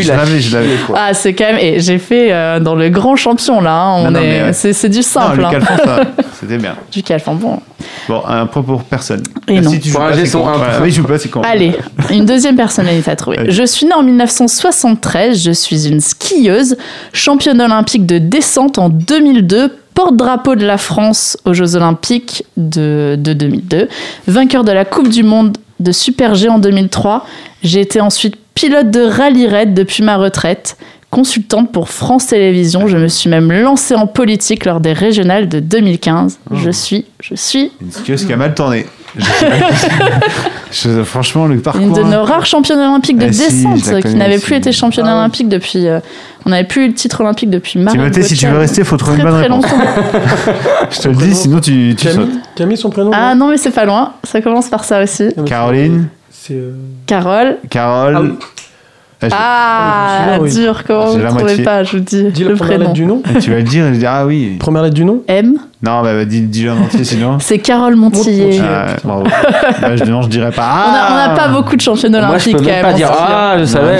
[0.02, 0.68] je l'avais, je l'avais.
[0.94, 1.58] Ah, c'est quand même.
[1.58, 3.72] Et j'ai fait euh, dans le grand champion là.
[3.74, 4.22] hein, on Non, non, est.
[4.22, 4.52] mais ouais.
[4.54, 5.38] C'est c'est du Non, simple.
[5.38, 6.00] Luc hein.
[6.40, 6.74] C'était bien.
[6.90, 7.58] Du Alphand, bon.
[8.08, 9.22] Bon, un point pour personne.
[9.46, 9.70] Et Ah, non.
[9.70, 10.48] Si tu joues Pour un pas, son con.
[10.48, 10.82] un.
[10.82, 11.42] Oui, je joue pas, c'est con.
[11.42, 11.76] Allez,
[12.10, 13.38] une deuxième personnalité à trouver.
[13.50, 16.76] Je suis née en 1973, je suis une skieuse,
[17.12, 23.32] championne olympique de descente en 2002, porte-drapeau de la France aux Jeux olympiques de, de
[23.32, 23.88] 2002,
[24.26, 27.26] vainqueur de la Coupe du Monde de Super G en 2003.
[27.62, 30.76] J'ai été ensuite pilote de rallye raid depuis ma retraite.
[31.10, 35.58] Consultante pour France Télévisions, je me suis même lancée en politique lors des régionales de
[35.58, 36.38] 2015.
[36.50, 36.54] Oh.
[36.54, 38.86] Je suis, je suis Une skieuse qui a mal tourné.
[40.70, 41.82] Je franchement, le parcours.
[41.82, 42.10] Une de hein.
[42.10, 45.18] nos rares championnes olympiques de Ah, descente qui n'avait plus été championne Ah ouais.
[45.18, 45.88] olympique depuis.
[45.88, 45.98] euh,
[46.46, 49.18] on n'avait plus eu le titre olympique depuis Timothée, si tu veux rester, faut trouver
[49.18, 49.70] très, une bonne très réponse.
[49.70, 49.84] longtemps.
[50.90, 52.16] Je te le dis, sinon tu, tu sautes.
[52.16, 54.14] Camille, Camille, son prénom Ah non mais c'est pas loin.
[54.24, 55.28] Ça commence par ça aussi.
[55.36, 56.54] Ah, Caroline, C'est.
[56.54, 56.72] euh,
[57.06, 57.58] Carole.
[57.68, 58.34] Carole.
[59.22, 59.26] Ah.
[59.26, 60.54] Ah, je- Ah, celui-là, oui.
[60.54, 62.80] dur, comment J'ai vous ne trouvez pas Je vous dis Dis le la première prénom.
[62.84, 63.22] lettre du nom.
[63.40, 64.56] Tu vas le dire et je dis ah oui.
[64.58, 65.22] Première lettre du nom.
[65.28, 65.54] M.
[65.82, 67.38] Non, bah, bah, dis, dis-le en entier sinon.
[67.40, 67.96] C'est Carole.
[67.96, 68.60] Montillet.
[68.62, 69.24] Ah, bravo.
[69.24, 70.62] Bah, je, non, je dirais pas.
[70.62, 72.74] On a- on n'a Ah pas beaucoup de championnes Moi, je olympiques peux quand même
[72.76, 72.84] même.
[72.84, 73.10] pas dire.
[73.10, 73.98] Ah, je savais,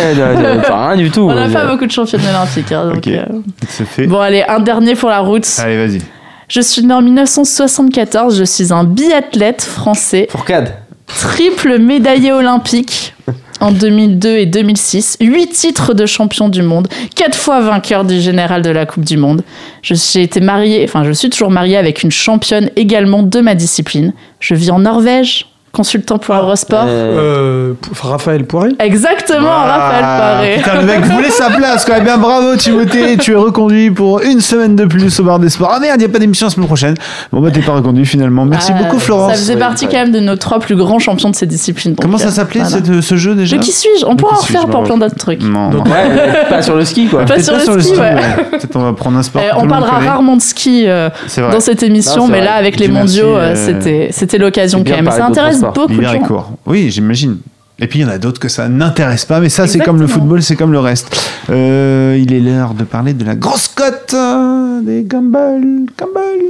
[0.59, 1.21] enfin, rien du tout.
[1.31, 2.73] On n'a pas beaucoup de championnes olympiques.
[2.73, 3.09] hein, donc, Ok.
[3.09, 3.25] euh,
[3.69, 4.07] C'est fait.
[4.07, 5.47] Bon, allez, un dernier pour la route.
[5.63, 6.01] Allez, vas-y.
[6.49, 8.39] Je suis née en 1974.
[8.39, 10.27] Je suis un biathlète français.
[10.31, 10.73] Fourcade.
[11.07, 13.15] triple médaillé olympique
[13.61, 18.63] en 2002 et 2006, 8 titres de champion du monde, 4 fois vainqueur du général
[18.63, 19.43] de la Coupe du Monde.
[19.83, 20.41] J'ai été
[20.85, 24.13] enfin je suis toujours mariée avec une championne également de ma discipline.
[24.41, 26.85] Je vis en Norvège, consultant pour Eurosport.
[26.87, 28.71] Euh, Euh, Raphaël Poiré.
[28.79, 29.49] Exactement.
[29.51, 30.55] Raphaël Paré.
[30.57, 32.05] Putain, le mec voulait sa place quand même.
[32.05, 35.71] Bien, bravo Timothée, tu es reconduit pour une semaine de plus au bar des sports.
[35.73, 36.95] Ah merde, il n'y a pas d'émission la semaine prochaine.
[37.33, 38.45] Bon bah t'es pas reconduit finalement.
[38.45, 39.33] Merci Ah, beaucoup Florence.
[39.33, 39.91] Ça faisait Ouais, partie ouais.
[39.93, 41.95] quand même de nos trois plus grands champions de ces disciplines.
[41.95, 42.77] donc, Comment ça euh, s'appelait voilà.
[42.85, 44.05] cette- ce jeu déjà Le qui suis-je?
[44.07, 45.43] On pourra en refaire pour plein d'autres trucs.
[45.43, 45.71] Non, non.
[45.71, 47.25] Donc, Ouais, mais pas sur le ski, quoi.
[47.25, 48.15] Pas sur le ski, ouais.
[48.51, 49.43] Peut-être on va prendre un sport.
[49.43, 51.11] Euh, on parlera rarement de ski euh,
[51.53, 55.11] dans cette émission, mais là, avec les mondiaux, euh, euh, c'était c'était l'occasion quand même.
[55.11, 56.53] Ça intéresse L'hiver est court.
[56.67, 57.39] Oui, j'imagine.
[57.83, 60.01] Et puis il y en a d'autres que ça n'intéresse pas, mais ça c'est comme
[60.01, 61.17] le football, c'est comme le reste.
[61.49, 66.41] Euh, il est l'heure de parler de la grosse cote euh, des Gumball, Gumball,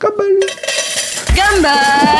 [0.00, 0.26] Gumball.
[1.34, 1.70] Gumball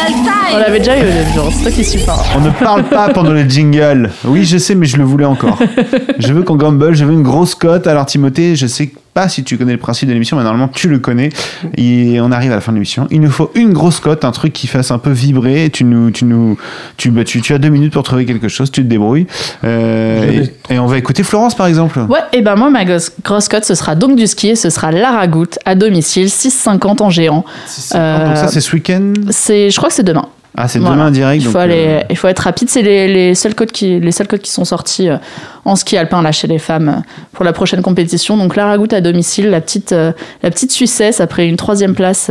[0.08, 1.02] On time l'avait déjà eu.
[1.50, 2.00] C'est toi qui suis.
[2.36, 4.10] On ne parle pas pendant le jingle.
[4.24, 5.58] Oui, je sais, mais je le voulais encore.
[6.18, 7.86] Je veux qu'on Gumball, je veux une grosse cote.
[7.86, 10.88] Alors Timothée, je sais pas si tu connais le principe de l'émission, mais normalement tu
[10.88, 11.28] le connais.
[11.76, 13.06] Et on arrive à la fin de l'émission.
[13.10, 15.68] Il nous faut une grosse cote, un truc qui fasse un peu vibrer.
[15.70, 16.56] Tu nous, tu nous,
[16.96, 18.70] tu, bah, tu, tu as deux minutes pour trouver quelque chose.
[18.70, 19.26] Tu te débrouilles.
[19.64, 21.98] Euh, et, et on va écouter Florence par exemple.
[22.08, 24.70] Ouais, et ben moi, ma grosse, grosse cote, ce sera donc du ski et ce
[24.70, 27.44] sera Laragout à domicile, 6,50 en géant.
[27.94, 29.12] Euh, Donc ça c'est ce week-end?
[29.30, 30.26] C'est, je crois que c'est demain.
[30.56, 30.96] Ah c'est Voilà.
[30.96, 31.42] demain direct.
[31.42, 32.68] Il donc, faut, aller, euh, il faut être rapide.
[32.68, 35.16] C'est les, les, seuls codes qui, les seuls codes qui sont sortis euh,
[35.64, 37.00] en ski alpin là chez les femmes euh,
[37.32, 38.36] pour la prochaine compétition.
[38.36, 42.30] Donc Laragout à domicile, la petite, la petite Suissesse après une troisième place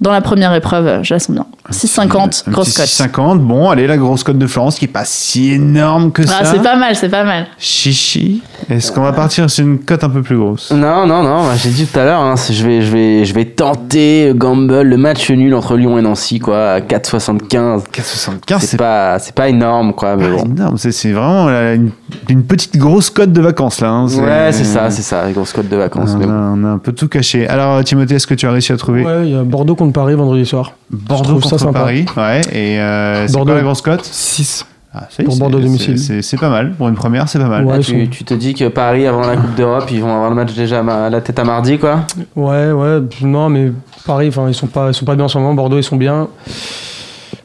[0.00, 0.86] dans la première épreuve.
[0.86, 1.46] euh, Je la sens bien.
[1.70, 2.42] 6,50, un grosse
[2.72, 2.86] cote.
[2.86, 3.38] 6,50.
[3.40, 6.52] Bon, allez, la grosse cote de Florence qui est pas si énorme que Ah, ça.
[6.52, 7.46] c'est pas mal, c'est pas mal.
[7.58, 8.42] Chichi.
[8.70, 10.70] Est-ce qu'on va partir sur une cote un peu plus grosse?
[10.72, 13.34] Non, non, non, bah, j'ai dit tout à l'heure, hein, je, vais, je, vais, je
[13.34, 17.84] vais tenter Gamble, le match nul entre Lyon et Nancy, quoi, à 4,75.
[17.92, 20.44] 4,75, C'est c'est pas, c'est pas énorme, quoi, mais bon.
[20.44, 20.78] énorme.
[20.78, 21.90] C'est c'est vraiment une,
[22.28, 23.90] une petite grosse cote de vacances là.
[23.90, 24.06] hein.
[24.06, 26.10] Ouais, c'est ça, c'est ça, grosse cote de vacances.
[26.14, 26.34] On mais a, bon.
[26.34, 27.46] on a un peu tout caché.
[27.46, 29.04] Alors Timothée, est-ce que tu as réussi à trouver?
[29.04, 30.72] Ouais, il y a Bordeaux contre Paris vendredi soir.
[30.90, 31.78] Bordeaux ça contre sympa.
[31.80, 32.40] Paris Ouais.
[32.52, 33.52] Et euh, c'est Bordeaux.
[33.52, 34.66] quoi la grosse cote 6.
[34.94, 35.98] ah, ça Pour c'est- Bordeaux domicile.
[35.98, 36.72] c'est- C'est pas mal.
[36.72, 37.64] Pour une première, c'est pas mal.
[37.64, 37.72] Ouais.
[37.74, 40.12] Là, ils tu, sont- tu te dis que Paris, avant la Coupe d'Europe, ils vont
[40.14, 42.00] avoir le match déjà à la tête à mardi, quoi.
[42.36, 42.98] Ouais, ouais.
[43.22, 43.72] Non, mais
[44.06, 45.54] Paris, ils sont pas, ils sont pas bien en ce moment.
[45.54, 46.28] Bordeaux, ils sont bien.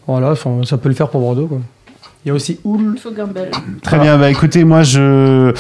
[0.07, 0.33] Voilà,
[0.65, 1.59] ça peut le faire pour Bordeaux, quoi.
[2.25, 2.95] Il y a aussi Oul.
[3.81, 5.51] Très bien, bah écoutez, moi je,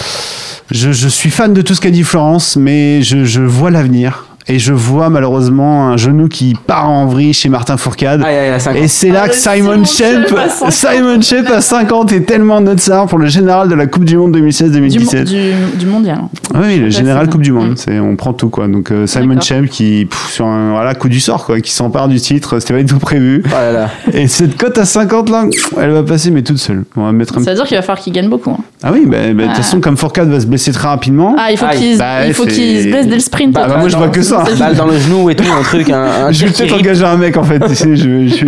[0.71, 4.27] je, je suis fan de tout ce qu'a dit Florence, mais je, je vois l'avenir.
[4.47, 8.21] Et je vois malheureusement un genou qui part en vrille chez Martin Fourcade.
[8.25, 8.83] Ah, il y a- il y a 50.
[8.83, 10.71] Et c'est là Ah, que Simon Shep, Shep à 50.
[10.71, 14.17] Simon Shep à 50 est tellement notre star pour le général de la Coupe du
[14.17, 15.23] Monde Du, 2016-2017.
[15.23, 16.17] du, du mondial.
[16.23, 16.29] hein.
[16.53, 17.51] Ah Oui, le général Coupe du.
[17.53, 17.77] Monde, Mm.
[17.77, 18.67] c'est on prend tout quoi.
[18.67, 19.39] Donc euh, Simon.
[19.39, 22.73] Shep qui pff, sur un voilà coup du sort quoi, qui s'empare du titre, c'était
[22.73, 23.43] pas du tout prévu.
[23.45, 23.89] Oh là là.
[24.11, 25.45] Et cette cote à 50 là,
[25.79, 26.83] elle va passer mais toute seule.
[26.97, 28.51] On va mettre un Ça veut dire qu'il va falloir qu'il gagne beaucoup.
[28.51, 28.57] hein.
[28.83, 29.55] Ah oui, bah, bah, de toute Ah.
[29.55, 31.35] façon comme Fourcade va se blesser très rapidement.
[31.39, 33.53] Ah, il faut qu'il Bah, il faut c'est- qu'il se blesse dès le sprint.
[33.53, 34.47] Bah, bah, moi je vois que ça soir.
[34.57, 37.17] Balle dans le genou et tout, un truc, un, un Je vais peut-être engager un
[37.17, 37.59] mec en fait.
[37.59, 38.47] tu sais, je, je suis...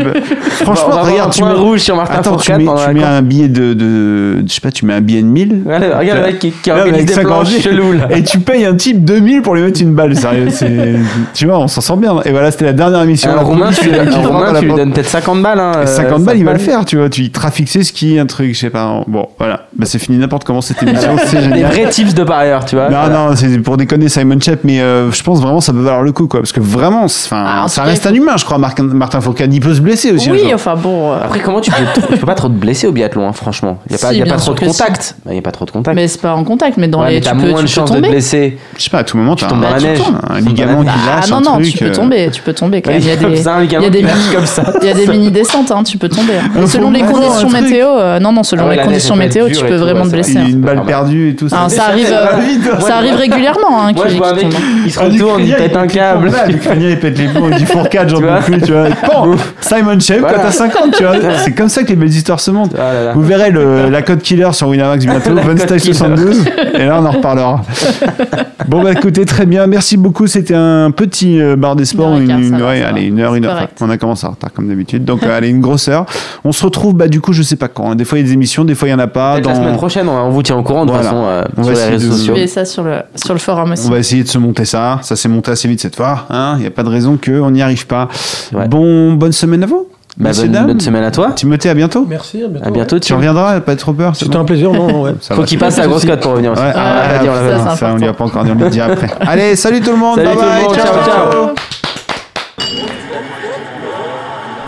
[0.62, 1.52] Franchement, regarde, tu mets...
[1.52, 4.86] rouge sur Martin Attends, tu mets, tu un billet de, de, je sais pas, tu
[4.86, 5.64] mets un billet de 1000.
[5.66, 8.08] Regarde, regarde le mec qui, qui organise des 50 planches chelous là.
[8.12, 10.48] Et tu payes un type 2000 pour lui mettre une balle, sérieux.
[11.34, 12.16] Tu vois, on s'en sort bien.
[12.26, 13.32] Et voilà, c'était la dernière émission.
[13.32, 15.60] Un Roumain, tu, lui donnes peut-être 50 balles.
[15.60, 17.10] Hein, Et 50 euh, balles, ça il va le faire, tu vois.
[17.10, 19.04] Tu trafiques ses skis, un truc, je sais pas.
[19.08, 19.68] Bon, voilà.
[19.78, 21.16] Bah, c'est fini n'importe comment cette émission.
[21.26, 21.72] c'est Des génial.
[21.72, 22.90] vrais tips de parieur, tu vois.
[22.90, 26.02] Non, non, c'est pour déconner Simon Chep, mais euh, je pense vraiment ça peut valoir
[26.04, 26.40] le coup, quoi.
[26.42, 28.58] Parce que vraiment, Ah, ça reste il un humain, je crois.
[28.58, 30.32] Martin, Martin Fourcade, il peut se blesser aussi.
[30.32, 31.12] Oui, enfin bon.
[31.12, 33.78] euh, Après, comment tu peux, tu peux pas trop te blesser au biathlon, hein, franchement.
[33.88, 34.66] Il y a pas, Si, y a pas trop de si.
[34.66, 35.16] contact.
[35.30, 35.96] Il y a pas trop de contact.
[35.96, 37.16] mais c'est pas en contact, mais dans Ouais, les.
[37.16, 38.58] mais Tu t'as peux, moins de chances de te blesser.
[38.78, 40.00] Je sais pas, à tout moment, tu tombes dans la neige.
[40.30, 41.66] Un ligament qui Ah lâche, non, un non, truc.
[41.72, 43.02] tu peux euh, tomber, tu peux tomber quand même.
[43.02, 44.64] Il y a des, il mini- comme ça.
[44.82, 46.34] il y a des mini descentes, hein, tu peux tomber.
[46.56, 49.76] Mais selon les conditions météo, euh, non, non, selon Ah les conditions météo, tu peux
[49.76, 50.32] vraiment te blesser.
[50.34, 50.50] Il y a hein.
[50.50, 50.86] une balle mal.
[50.86, 51.58] perdue et tout ça.
[51.66, 53.82] Ah, ça arrive, régulièrement.
[53.88, 54.62] Hein, Moi, qui- je vois un qui mec, tombe.
[54.86, 56.32] il se Ah, retourne, il pète un câble.
[56.48, 58.86] L'Ukrainien, il pète les plombs, il dit Fourcade, j'en peux plus, tu vois.
[59.08, 60.34] Bon, Simon Voilà.
[60.38, 61.14] quand t'as 50, tu vois.
[61.44, 62.76] C'est comme ça que les belles histoires se montent.
[62.78, 63.14] Ah là là.
[63.14, 65.94] Vous verrez le, la code killer sur Winamax bientôt, Stage killer.
[65.94, 66.46] 72.
[66.76, 67.62] Et là, on en reparlera.
[68.68, 69.68] bon, bah écoutez, très bien.
[69.68, 70.28] Merci beaucoup.
[70.28, 72.18] C'était un petit euh, bar des sports.
[72.18, 73.68] Une heure Une, ouais, allez, une heure, une heure.
[73.82, 75.06] On a commencé en retard, comme d'habitude.
[75.06, 76.06] Donc, euh, allez, une grosse heure.
[76.44, 77.92] On se retrouve, bah, du coup, je sais pas quand.
[77.92, 77.96] hein.
[77.96, 79.34] Des fois, il y a des émissions, des fois, il y en a pas.
[79.36, 81.10] Peut-être la Dans- semaine prochaine, on on vous tient au courant de toute Voilà.
[81.10, 82.36] façon euh, On va les réseaux de- sociaux.
[82.48, 83.88] ça sur le, sur le forum aussi.
[83.88, 85.00] On va essayer de se monter ça.
[85.04, 86.26] Ça s'est monté assez vite cette fois.
[86.30, 86.54] hein.
[86.58, 88.08] Il n'y a pas de raison qu'on n'y arrive pas.
[88.54, 88.68] Ouais.
[88.68, 89.88] Bon, bonne semaine à vous.
[90.18, 90.68] Bah, messieurs, bonne, dames.
[90.68, 91.32] bonne semaine à toi.
[91.34, 92.06] Timothée, à bientôt.
[92.08, 92.68] Merci, à bientôt.
[92.68, 93.00] À bientôt.
[93.00, 94.16] Tu reviendras, pas trop peur.
[94.16, 95.12] c'est C'était bon un plaisir, non, ouais.
[95.32, 96.62] Faut qu'il passe la grosse cote pour revenir aussi.
[96.62, 97.94] Ouais, on ah, dit, on l'a ça, pas dit.
[97.94, 99.10] on lui a pas encore dit, on lui dit après.
[99.20, 100.16] Allez, salut tout le monde.
[100.16, 101.50] Salut bye tout le bye, monde, ciao, ciao.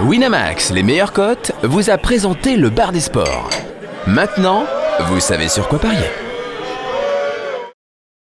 [0.05, 3.49] Winamax, les meilleures cotes, vous a présenté le bar des sports.
[4.05, 4.65] Maintenant,
[5.09, 6.26] vous savez sur quoi parier.